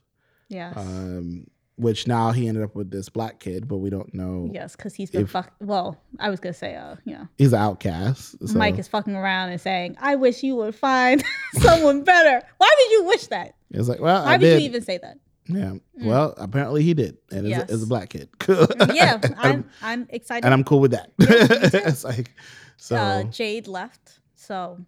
yes. 0.50 0.76
um, 0.76 1.48
which 1.78 2.08
now 2.08 2.32
he 2.32 2.48
ended 2.48 2.64
up 2.64 2.74
with 2.76 2.90
this 2.90 3.10
black 3.10 3.40
kid, 3.40 3.68
but 3.68 3.78
we 3.78 3.90
don't 3.90 4.14
know. 4.14 4.50
yes, 4.54 4.76
because 4.76 4.94
he's 4.96 5.12
been 5.12 5.24
if- 5.24 5.32
fuck. 5.32 5.52
Well, 5.60 5.98
I 6.20 6.30
was 6.30 6.40
gonna 6.40 6.54
say, 6.54 6.76
uh, 6.76 6.96
you 7.06 7.14
know, 7.14 7.28
He's 7.38 7.54
an 7.54 7.60
outcast. 7.60 8.36
So. 8.48 8.58
Mike 8.58 8.78
is 8.80 8.88
fucking 8.88 9.16
around 9.16 9.50
and 9.50 9.60
saying, 9.60 9.98
"I 10.00 10.16
wish 10.16 10.42
you 10.44 10.56
would 10.56 10.76
find 10.76 11.24
someone 11.54 12.04
better." 12.04 12.46
Why 12.58 12.72
did 12.80 12.92
you 12.92 13.04
wish 13.06 13.28
that? 13.28 13.56
It's 13.72 13.88
like, 13.90 14.00
well, 14.00 14.24
Why 14.24 14.34
I 14.34 14.38
did 14.38 14.52
did. 14.52 14.62
you 14.62 14.70
even 14.70 14.82
say 14.84 14.98
that? 15.00 15.18
yeah. 15.48 15.74
Well, 16.02 16.34
apparently 16.38 16.82
he 16.84 16.94
did, 16.94 17.18
and 17.32 17.46
it's, 17.46 17.50
Yes. 17.58 17.70
a, 17.82 17.84
a 17.84 17.86
black 17.88 18.10
kid. 18.10 18.30
yeah, 18.94 19.20
I'm 19.38 19.70
I'm 19.82 20.08
excited. 20.10 20.46
and 20.46 20.54
I'm 20.54 20.64
cool 20.64 20.80
with 20.80 20.92
that. 20.92 21.12
too. 21.20 21.28
it's 21.86 22.04
like, 22.04 22.32
so 22.78 22.96
uh, 22.96 23.24
Jade 23.24 23.68
left, 23.68 24.20
so 24.36 24.80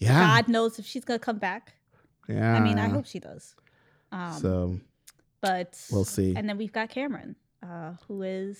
yeah, 0.00 0.36
God 0.36 0.48
knows 0.48 0.78
if 0.78 0.84
she's 0.84 1.04
gonna 1.04 1.18
come 1.18 1.38
back. 1.38 1.74
yeah. 2.28 2.54
I 2.54 2.60
mean, 2.60 2.78
I 2.78 2.88
hope 2.88 3.06
she 3.06 3.20
does. 3.20 3.56
Um, 4.12 4.32
so. 4.40 4.78
But 5.44 5.86
We'll 5.90 6.04
see. 6.04 6.34
And 6.36 6.48
then 6.48 6.58
we've 6.58 6.72
got 6.72 6.88
Cameron, 6.90 7.36
uh, 7.62 7.92
who 8.06 8.22
is 8.22 8.58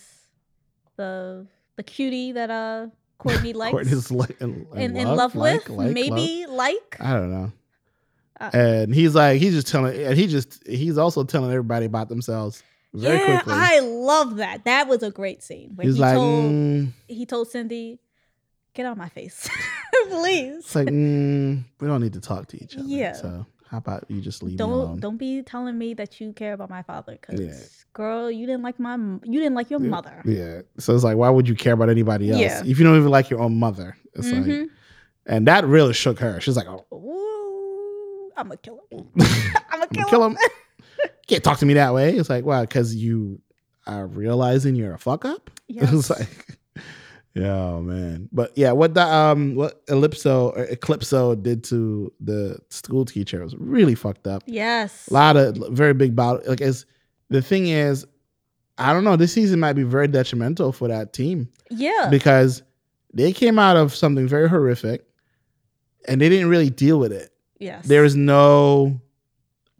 the 0.96 1.46
the 1.76 1.82
cutie 1.82 2.32
that 2.32 2.50
uh 2.50 2.86
Courtney 3.18 3.52
likes 3.54 3.72
Courtney's 3.72 4.10
like 4.10 4.40
in, 4.40 4.66
in, 4.74 4.96
in 4.96 5.08
love, 5.08 5.34
like, 5.34 5.68
with, 5.68 5.70
like, 5.70 5.92
maybe 5.92 6.46
like. 6.48 6.98
love. 7.00 7.08
I 7.08 7.14
don't 7.14 7.30
know. 7.30 7.52
Uh, 8.40 8.50
and 8.52 8.94
he's 8.94 9.14
like, 9.14 9.40
he's 9.40 9.54
just 9.54 9.68
telling, 9.68 9.96
and 9.96 10.18
he 10.18 10.26
just, 10.26 10.66
he's 10.66 10.98
also 10.98 11.22
telling 11.22 11.50
everybody 11.50 11.86
about 11.86 12.08
themselves 12.08 12.64
very 12.92 13.18
yeah, 13.18 13.40
quickly. 13.40 13.52
I 13.56 13.80
love 13.80 14.36
that. 14.36 14.64
That 14.64 14.88
was 14.88 15.02
a 15.02 15.10
great 15.10 15.42
scene. 15.42 15.72
Where 15.74 15.86
he's 15.86 15.96
he 15.96 16.00
like, 16.00 16.14
told 16.14 16.52
mm, 16.52 16.92
he 17.06 17.26
told 17.26 17.50
Cindy, 17.50 18.00
"Get 18.72 18.86
out 18.86 18.92
of 18.92 18.98
my 18.98 19.08
face, 19.08 19.48
please." 20.08 20.58
it's 20.58 20.74
like, 20.74 20.88
mm, 20.88 21.64
we 21.80 21.88
don't 21.88 22.00
need 22.00 22.12
to 22.14 22.20
talk 22.20 22.48
to 22.48 22.62
each 22.62 22.76
other. 22.76 22.86
Yeah. 22.86 23.12
So 23.12 23.46
how 23.70 23.78
about 23.78 24.04
you 24.08 24.20
just 24.20 24.42
leave 24.42 24.52
me 24.52 24.56
Don't 24.58 24.70
alone? 24.70 25.00
don't 25.00 25.16
be 25.16 25.42
telling 25.42 25.76
me 25.78 25.94
that 25.94 26.20
you 26.20 26.32
care 26.32 26.52
about 26.52 26.70
my 26.70 26.82
father, 26.82 27.18
because 27.20 27.40
Yeah. 27.40 27.54
girl, 27.92 28.30
you 28.30 28.46
didn't 28.46 28.62
like 28.62 28.78
my 28.78 28.96
you 28.96 29.40
didn't 29.40 29.54
like 29.54 29.70
your 29.70 29.80
mother. 29.80 30.22
Yeah. 30.24 30.62
So 30.78 30.94
it's 30.94 31.04
like, 31.04 31.16
why 31.16 31.30
would 31.30 31.48
you 31.48 31.54
care 31.54 31.72
about 31.72 31.88
anybody 31.90 32.30
else 32.30 32.40
Yeah. 32.40 32.62
if 32.64 32.78
you 32.78 32.84
don't 32.84 32.96
even 32.96 33.10
like 33.10 33.30
your 33.30 33.40
own 33.40 33.58
mother? 33.58 33.96
It's 34.14 34.30
like, 34.30 34.44
Mhm. 34.44 34.68
and 35.26 35.46
that 35.48 35.64
really 35.66 35.92
shook 35.94 36.18
her. 36.20 36.40
She's 36.40 36.56
like, 36.56 36.68
oh, 36.68 36.84
Ooh, 36.94 38.30
I'm 38.36 38.48
gonna 38.48 38.56
kill 38.58 38.80
him. 38.90 39.08
I'm 39.70 39.80
gonna 39.80 39.86
kill, 39.88 40.04
kill 40.08 40.24
him. 40.24 40.32
him. 40.32 40.38
Can't 41.26 41.42
talk 41.42 41.58
to 41.58 41.66
me 41.66 41.74
that 41.74 41.94
way. 41.94 42.16
It's 42.16 42.28
like, 42.30 42.44
wow, 42.44 42.60
because 42.62 42.94
you 42.94 43.40
are 43.86 44.06
realizing 44.06 44.74
you're 44.76 44.94
a 44.94 44.98
fuck 44.98 45.24
up. 45.24 45.50
Yes. 45.68 45.92
It's 45.92 46.10
like, 46.10 46.28
yeah, 47.34 47.52
oh, 47.52 47.80
man. 47.82 48.28
But 48.32 48.52
yeah, 48.56 48.72
what 48.72 48.94
the 48.94 49.02
um, 49.06 49.54
what 49.56 49.82
Ellipso 49.88 50.50
or 50.56 50.66
Eclipso 50.66 51.34
did 51.42 51.64
to 51.64 52.12
the 52.20 52.58
school 52.70 53.04
teacher 53.04 53.42
was 53.42 53.54
really 53.56 53.94
fucked 53.94 54.26
up. 54.26 54.42
Yes. 54.46 55.08
A 55.08 55.12
lot 55.14 55.36
of 55.36 55.56
very 55.72 55.94
big 55.94 56.14
battle. 56.14 56.40
Like, 56.46 56.60
as 56.60 56.86
the 57.30 57.42
thing 57.42 57.66
is, 57.68 58.06
I 58.78 58.92
don't 58.92 59.04
know. 59.04 59.16
This 59.16 59.32
season 59.32 59.58
might 59.60 59.72
be 59.74 59.82
very 59.82 60.08
detrimental 60.08 60.72
for 60.72 60.88
that 60.88 61.12
team 61.12 61.48
Yeah. 61.70 62.08
because 62.10 62.62
they 63.12 63.32
came 63.32 63.58
out 63.58 63.76
of 63.76 63.94
something 63.94 64.26
very 64.28 64.48
horrific, 64.48 65.04
and 66.08 66.20
they 66.20 66.28
didn't 66.28 66.48
really 66.48 66.70
deal 66.70 66.98
with 66.98 67.12
it. 67.12 67.30
yes. 67.58 67.86
There 67.86 68.04
is 68.04 68.14
no 68.16 69.00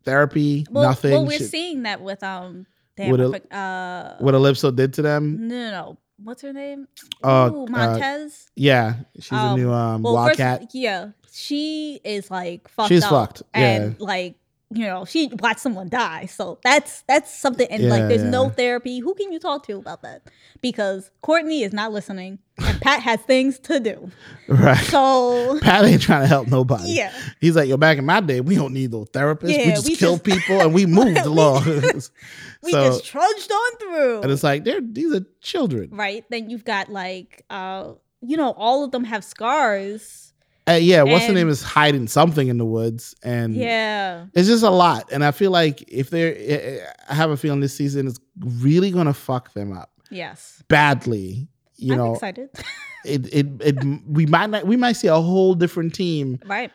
therapy, 0.04 0.66
well, 0.70 0.84
nothing. 0.84 1.12
Well, 1.12 1.26
we're 1.26 1.38
Shit- 1.38 1.50
seeing 1.50 1.82
that 1.84 2.00
with 2.02 2.22
um. 2.22 2.66
Damn, 2.96 3.20
I 3.20 3.24
a- 3.52 3.56
uh, 3.56 4.16
what 4.20 4.34
Ellipso 4.34 4.70
did 4.74 4.92
to 4.94 5.02
them. 5.02 5.48
no, 5.48 5.54
no, 5.56 5.70
no. 5.70 5.98
What's 6.22 6.42
her 6.42 6.52
name? 6.52 6.86
Uh, 7.22 7.50
Ooh, 7.52 7.64
uh, 7.64 7.70
Montez. 7.70 8.50
Yeah, 8.54 8.94
she's 9.18 9.32
a 9.32 9.36
Um, 9.36 9.58
new 9.60 9.72
um 9.72 10.02
well, 10.02 10.28
first, 10.28 10.74
yeah, 10.74 11.08
she 11.32 12.00
is 12.04 12.30
like 12.30 12.68
fucked 12.68 12.88
She's 12.88 13.02
up, 13.04 13.10
fucked, 13.10 13.42
and 13.52 13.98
like 14.00 14.36
you 14.70 14.86
know, 14.86 15.04
she 15.04 15.30
watched 15.40 15.60
someone 15.60 15.88
die. 15.88 16.26
So 16.26 16.58
that's 16.64 17.02
that's 17.06 17.32
something. 17.32 17.66
And 17.70 17.88
like, 17.88 18.00
Yeah, 18.00 18.08
there's 18.08 18.22
no 18.24 18.48
therapy. 18.48 18.98
Who 18.98 19.14
can 19.14 19.32
you 19.32 19.38
talk 19.38 19.66
to 19.66 19.76
about 19.78 20.02
that? 20.02 20.22
Because 20.62 21.10
Courtney 21.22 21.62
is 21.62 21.72
not 21.72 21.92
listening, 21.92 22.38
and 22.58 22.80
Pat 22.80 23.02
has 23.02 23.20
things 23.20 23.58
to 23.60 23.78
do. 23.78 24.10
right. 24.48 24.76
So 24.86 25.58
Pat 25.62 25.84
ain't 25.84 26.00
trying 26.02 26.22
to 26.22 26.26
help 26.26 26.48
nobody. 26.48 26.92
yeah, 26.94 27.12
He's 27.40 27.54
like, 27.54 27.68
yo, 27.68 27.76
back 27.76 27.98
in 27.98 28.06
my 28.06 28.20
day, 28.20 28.40
we 28.40 28.54
don't 28.56 28.72
need 28.72 28.90
no 28.92 29.04
therapists. 29.04 29.50
yeah, 29.50 29.66
we 29.66 29.70
just 29.72 29.86
we 29.86 29.96
kill 29.96 30.12
just- 30.16 30.24
people 30.24 30.60
and 30.60 30.72
we 30.74 30.86
moved 31.00 31.14
We- 31.14 31.20
along. 31.20 31.64
we 32.62 32.70
so, 32.72 32.84
just 32.86 33.04
trudged 33.04 33.52
on 33.52 33.76
through. 33.78 34.22
and 34.22 34.30
it's 34.32 34.42
like, 34.42 34.64
they're 34.64 34.80
these 34.80 35.12
are 35.14 35.24
children. 35.40 35.90
right? 35.92 36.24
Then 36.30 36.48
you've 36.50 36.64
got 36.64 36.88
like, 36.90 37.44
uh, 37.50 37.92
you 38.22 38.36
know, 38.38 38.52
all 38.56 38.82
of 38.84 38.90
them 38.90 39.04
have 39.04 39.22
scars. 39.22 40.32
Uh, 40.66 40.72
yeah, 40.72 41.02
what's 41.02 41.26
the 41.26 41.32
name 41.34 41.50
is 41.50 41.62
hiding 41.62 42.06
something 42.06 42.48
in 42.48 42.56
the 42.56 42.64
woods, 42.64 43.14
and 43.22 43.54
Yeah, 43.54 44.26
it's 44.32 44.48
just 44.48 44.62
a 44.62 44.70
lot. 44.70 45.12
And 45.12 45.22
I 45.22 45.30
feel 45.30 45.50
like 45.50 45.84
if 45.88 46.08
they're, 46.08 46.94
I 47.08 47.14
have 47.14 47.30
a 47.30 47.36
feeling 47.36 47.60
this 47.60 47.76
season 47.76 48.06
is 48.06 48.18
really 48.38 48.90
gonna 48.90 49.12
fuck 49.12 49.52
them 49.52 49.76
up 49.76 49.90
yes. 50.10 50.62
badly. 50.68 51.48
You 51.76 51.92
I'm 51.92 51.98
know, 51.98 52.14
excited. 52.14 52.50
it, 53.04 53.32
it 53.32 53.46
it 53.60 53.84
we 54.06 54.26
might 54.26 54.50
not 54.50 54.66
we 54.66 54.76
might 54.76 54.92
see 54.92 55.08
a 55.08 55.20
whole 55.20 55.54
different 55.54 55.94
team 55.94 56.38
right. 56.46 56.70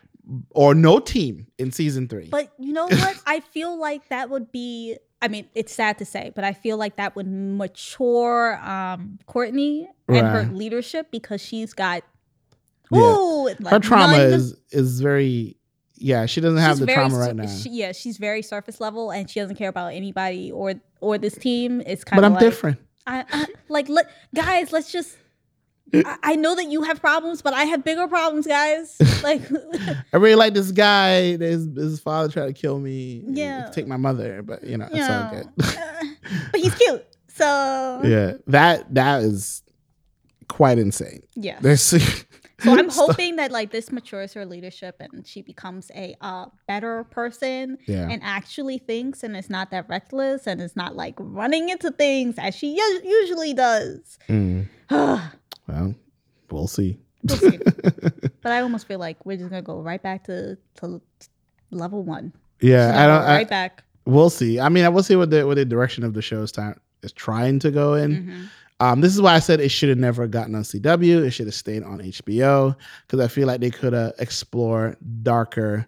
or 0.52 0.76
no 0.76 1.00
team 1.00 1.48
in 1.58 1.72
season 1.72 2.08
three. 2.08 2.28
But 2.30 2.52
you 2.60 2.74
know 2.74 2.88
what? 2.88 3.22
I 3.26 3.40
feel 3.40 3.78
like 3.78 4.08
that 4.10 4.30
would 4.30 4.52
be. 4.52 4.98
I 5.22 5.28
mean, 5.28 5.50
it's 5.54 5.74
sad 5.74 5.98
to 5.98 6.06
say, 6.06 6.32
but 6.34 6.46
I 6.46 6.54
feel 6.54 6.78
like 6.78 6.96
that 6.96 7.14
would 7.18 7.28
mature 7.28 8.58
um, 8.64 9.20
Courtney 9.26 9.90
and 10.08 10.28
her 10.28 10.44
leadership 10.44 11.12
because 11.12 11.42
she's 11.42 11.74
got. 11.74 12.04
Yeah. 12.92 13.00
Ooh, 13.02 13.44
like 13.60 13.68
her 13.74 13.80
trauma 13.80 14.18
is 14.18 14.56
is 14.72 15.00
very 15.02 15.58
yeah. 15.96 16.26
She 16.26 16.42
doesn't 16.42 16.58
have 16.60 16.80
the 16.80 16.86
very 16.86 16.96
trauma 16.96 17.18
right 17.18 17.36
now. 17.36 17.48
she- 17.48 17.70
yeah, 17.70 17.92
she's 17.92 18.18
very 18.18 18.42
surface 18.42 18.80
level, 18.82 19.12
and 19.12 19.30
she 19.30 19.40
doesn't 19.40 19.58
care 19.58 19.70
about 19.70 19.94
anybody 19.94 20.52
or 20.52 20.76
or 21.02 21.18
this 21.18 21.36
team. 21.36 21.82
It's 21.86 22.04
kind 22.04 22.18
of. 22.18 22.22
but 22.24 22.26
I'm 22.28 22.34
like, 22.34 22.42
different. 22.42 22.80
I, 23.06 23.26
I 23.32 23.46
like 23.68 23.90
let 23.90 24.10
guys. 24.34 24.72
Let's 24.72 24.92
just. 24.92 25.18
I, 26.22 26.36
know 26.36 26.54
that 26.56 26.70
you 26.70 26.84
have 26.84 27.02
problems, 27.02 27.42
but 27.42 27.56
I 27.56 27.64
have 27.64 27.84
bigger 27.84 28.08
problems, 28.08 28.46
guys. 28.46 28.96
Like, 29.24 29.42
I 30.14 30.18
really 30.18 30.36
like 30.36 30.54
this 30.54 30.72
guy. 30.72 31.36
His, 31.38 31.68
his 31.76 32.00
father 32.00 32.32
tried 32.32 32.46
to 32.46 32.54
kill 32.54 32.80
me. 32.80 33.24
Yeah. 33.26 33.70
take 33.72 33.88
my 33.88 33.98
mother, 33.98 34.44
but 34.44 34.64
you 34.64 34.78
know 34.78 34.86
you 34.94 35.02
it's 35.02 35.10
all 35.10 35.32
good. 35.32 35.48
uh, 35.64 36.06
but 36.52 36.62
he's 36.62 36.76
cute, 36.76 37.06
so 37.28 38.02
yeah, 38.04 38.34
that 38.48 38.94
that 38.94 39.24
is 39.24 39.64
quite 40.48 40.78
insane. 40.78 41.24
Yeah, 41.36 41.58
There's 41.60 41.82
So 42.62 42.78
I'm 42.78 42.90
hoping 43.04 43.36
that 43.38 43.52
like 43.52 43.72
this 43.72 43.92
matures 43.92 44.34
her 44.34 44.46
leadership 44.46 44.98
and 45.00 45.26
she 45.26 45.42
becomes 45.42 45.92
a 45.96 46.16
uh, 46.22 46.46
better 46.68 47.06
person 47.06 47.78
Yeah, 47.88 48.08
and 48.10 48.22
actually 48.24 48.78
thinks 48.80 49.24
and 49.24 49.36
is 49.38 49.50
not 49.50 49.72
that 49.72 49.88
reckless 49.90 50.48
and 50.48 50.62
is 50.62 50.76
not 50.76 50.96
like 50.96 51.16
running 51.18 51.70
into 51.70 51.92
things 51.92 52.36
as 52.38 52.56
she 52.56 52.76
usually 53.04 53.54
does. 53.54 54.18
Mm. 54.28 54.68
well, 55.68 55.96
we'll 56.52 56.68
see. 56.68 57.00
see. 57.30 57.60
I 58.46 58.62
almost 58.62 58.88
feel 58.88 59.00
like 59.00 59.26
we're 59.26 59.38
just 59.38 59.50
gonna 59.50 59.62
go 59.62 59.80
right 59.82 60.02
back 60.02 60.24
to 60.26 60.58
to 60.76 61.02
level 61.72 62.04
one. 62.04 62.34
yeah, 62.62 62.94
I 63.04 63.08
don't. 63.08 63.22
go 63.22 63.28
I, 63.28 63.36
right 63.38 63.50
back. 63.50 63.84
we'll 64.06 64.30
see. 64.30 64.60
I 64.60 64.70
mean, 64.70 64.86
I 64.86 64.90
will 64.90 65.04
see 65.04 65.16
what 65.16 65.30
the 65.30 65.46
what 65.46 65.56
the 65.56 65.66
direction 65.66 66.04
of 66.04 66.14
the 66.14 66.22
show 66.22 66.42
is, 66.42 66.52
time, 66.52 66.80
is 67.04 67.12
trying 67.12 67.60
to 67.60 67.72
go 67.72 67.94
in. 67.94 68.12
Mhm. 68.24 68.50
Um, 68.82 69.02
this 69.02 69.14
is 69.14 69.22
why 69.22 69.34
I 69.36 69.40
said 69.40 69.60
it 69.60 69.70
should 69.70 69.90
have 69.90 69.98
never 69.98 70.26
gotten 70.28 70.56
on 70.56 70.64
CW. 70.64 71.26
It 71.26 71.32
should 71.32 71.48
have 71.48 71.56
stayed 71.56 71.84
on 71.84 72.00
HBO 72.00 72.76
because 73.06 73.20
I 73.20 73.28
feel 73.28 73.46
like 73.48 73.60
they 73.60 73.72
could 73.72 73.94
have 73.94 74.14
explored 74.20 74.96
darker 75.24 75.88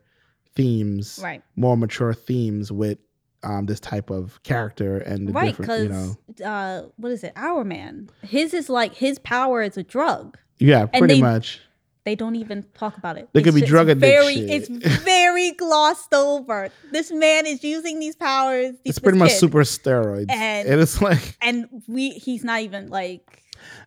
themes, 0.56 1.20
Right, 1.24 1.42
more 1.56 1.78
mature 1.78 2.14
themes 2.14 2.72
with 2.72 2.98
um, 3.44 3.66
this 3.66 3.80
type 3.80 4.10
of 4.10 4.42
character 4.44 4.98
and 4.98 5.28
the 5.28 5.32
right, 5.34 5.56
different, 5.58 5.90
because 5.90 6.18
you 6.38 6.46
know, 6.46 6.50
uh, 6.50 6.88
what 6.98 7.12
is 7.12 7.24
it? 7.24 7.34
Our 7.36 7.64
man, 7.64 8.10
his 8.24 8.54
is 8.54 8.70
like 8.70 8.94
his 8.96 9.20
power 9.20 9.62
is 9.62 9.78
a 9.78 9.84
drug. 9.84 10.38
yeah, 10.60 10.86
pretty 10.86 11.16
they- 11.16 11.22
much. 11.22 11.60
They 12.04 12.16
don't 12.16 12.36
even 12.36 12.64
talk 12.74 12.98
about 12.98 13.18
it. 13.18 13.30
They 13.34 13.44
could 13.44 13.54
be 13.54 13.62
drug 13.62 13.86
very, 13.98 14.36
addiction. 14.44 14.82
It's 14.84 14.96
very 15.04 15.52
glossed 15.52 16.14
over. 16.14 16.70
This 16.92 17.12
man 17.12 17.46
is 17.46 17.64
using 17.64 18.00
these 18.00 18.16
powers. 18.16 18.74
It's 18.84 18.98
pretty 18.98 19.20
much 19.20 19.30
kid, 19.30 19.38
super 19.40 19.60
steroids, 19.60 20.32
And- 20.32 20.68
and 20.68 20.82
it's 20.82 21.00
like 21.02 21.38
and 21.42 21.68
we 21.88 22.10
he's 22.12 22.44
not 22.44 22.62
even 22.62 22.88
like 22.90 23.44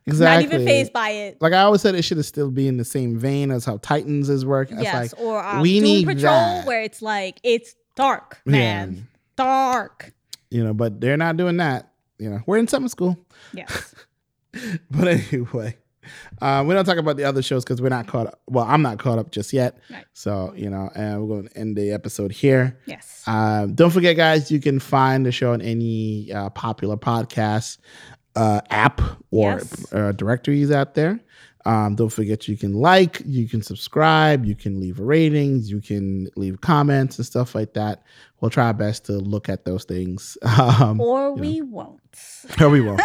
exactly. 0.07 0.47
Not 0.47 0.55
even 0.55 0.67
phased 0.67 0.93
by 0.93 1.11
it. 1.11 1.39
Like 1.43 1.53
I 1.55 1.63
always 1.63 1.81
said, 1.81 1.97
it 1.97 2.03
should 2.03 2.25
still 2.25 2.53
be 2.53 2.69
in 2.69 2.77
the 2.77 2.85
same 2.85 3.19
vein 3.19 3.51
as 3.51 3.65
how 3.65 3.79
Titans 3.79 4.29
is 4.29 4.47
working. 4.47 4.77
It's 4.77 4.85
yes, 4.85 5.13
like, 5.13 5.21
or 5.21 5.45
um, 5.45 5.61
we 5.61 5.81
Doom 5.81 5.83
need 5.85 6.07
Patrol, 6.07 6.33
that. 6.33 6.67
where 6.67 6.83
it's 6.83 7.03
like 7.03 7.41
it's 7.43 7.75
dark, 7.97 8.41
man, 8.47 8.95
Yeah. 8.95 9.03
dark. 9.37 10.13
you 10.51 10.63
know, 10.63 10.73
but 10.73 11.01
they're 11.01 11.17
not 11.17 11.37
doing 11.37 11.57
that. 11.57 11.91
You 12.21 12.31
know, 12.31 12.41
we're 12.47 12.59
in 12.59 12.69
summer 12.69 12.89
school. 12.89 13.19
Yes. 13.53 13.93
But 14.89 15.09
anyway, 15.09 15.77
uh, 16.43 16.65
we 16.67 16.75
don't 16.75 16.85
talk 16.85 16.99
about 16.99 17.17
the 17.17 17.25
other 17.25 17.43
shows 17.43 17.65
because 17.65 17.81
we're 17.83 17.89
not 17.89 18.07
caught 18.07 18.27
up. 18.29 18.41
Well, 18.49 18.65
I'm 18.65 18.83
not 18.83 18.99
caught 18.99 19.19
up 19.19 19.31
just 19.31 19.53
yet. 19.53 19.79
Right. 19.91 20.05
So, 20.13 20.53
you 20.57 20.71
know, 20.71 20.91
and 20.95 21.21
we're 21.23 21.37
going 21.37 21.49
to 21.49 21.57
end 21.59 21.77
the 21.77 21.93
episode 21.93 22.33
here. 22.33 22.79
Yes. 22.87 23.23
Um, 23.27 23.75
don't 23.75 23.91
forget, 23.91 24.17
guys, 24.17 24.51
you 24.51 24.61
can 24.61 24.79
find 24.81 25.25
the 25.27 25.33
show 25.33 25.53
on 25.53 25.61
any 25.63 26.33
uh, 26.33 26.51
popular 26.51 26.97
podcast 26.97 27.79
uh, 28.37 28.61
app 28.71 29.01
or 29.31 29.53
Yes. 29.53 29.93
uh, 29.93 30.13
directories 30.13 30.71
out 30.71 30.95
there. 30.95 31.21
Um, 31.67 31.95
don't 31.95 32.11
forget, 32.11 32.47
you 32.47 32.59
can 32.59 32.75
like, 32.75 33.23
you 33.25 33.49
can 33.49 33.63
subscribe, 33.63 34.45
you 34.45 34.55
can 34.55 34.81
leave 34.81 35.01
ratings, 35.01 35.71
you 35.71 35.81
can 35.81 36.29
leave 36.37 36.61
comments 36.61 37.17
and 37.17 37.25
stuff 37.25 37.55
like 37.55 37.73
that. 37.73 38.03
We'll 38.41 38.51
try 38.51 38.67
our 38.67 38.75
best 38.75 39.07
to 39.07 39.13
look 39.13 39.49
at 39.49 39.65
those 39.65 39.85
things. 39.85 40.37
Um, 40.45 41.01
or 41.01 41.33
we 41.33 41.63
won't. 41.63 42.01
or 42.61 42.69
we 42.69 42.83
won't, 42.83 43.01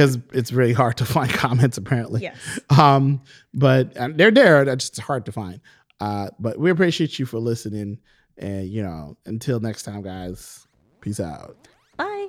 because 0.00 0.18
it's 0.32 0.50
really 0.50 0.72
hard 0.72 0.96
to 0.96 1.04
find 1.16 1.30
comments 1.30 1.76
apparently. 1.76 2.22
Yes. 2.22 2.60
Um, 2.70 3.20
but 3.52 3.94
uh, 3.96 4.08
they're 4.14 4.30
there. 4.30 4.64
That's 4.64 4.88
just 4.88 5.00
hard 5.02 5.26
to 5.26 5.32
find. 5.32 5.60
Uh, 6.00 6.28
but 6.38 6.58
we 6.58 6.70
appreciate 6.70 7.18
you 7.18 7.26
for 7.26 7.38
listening. 7.38 7.98
And 8.38 8.66
you 8.66 8.82
know, 8.82 9.18
until 9.26 9.60
next 9.60 9.82
time, 9.82 10.02
guys. 10.02 10.66
Peace 11.02 11.20
out. 11.20 11.56
Bye. 11.96 12.28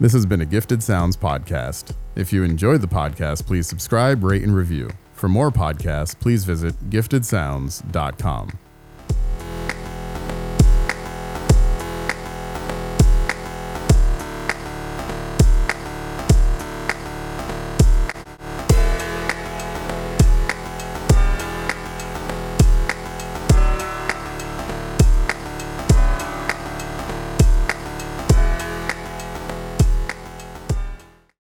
This 0.00 0.12
has 0.12 0.26
been 0.26 0.40
a 0.40 0.46
Gifted 0.46 0.82
Sounds 0.82 1.16
podcast. 1.16 1.94
If 2.16 2.32
you 2.32 2.42
enjoyed 2.42 2.80
the 2.80 2.88
podcast, 2.88 3.46
please 3.46 3.68
subscribe, 3.68 4.22
rate, 4.24 4.42
and 4.42 4.54
review. 4.54 4.90
For 5.12 5.28
more 5.28 5.50
podcasts, 5.50 6.18
please 6.18 6.44
visit 6.44 6.74
giftedsounds.com. 6.90 8.58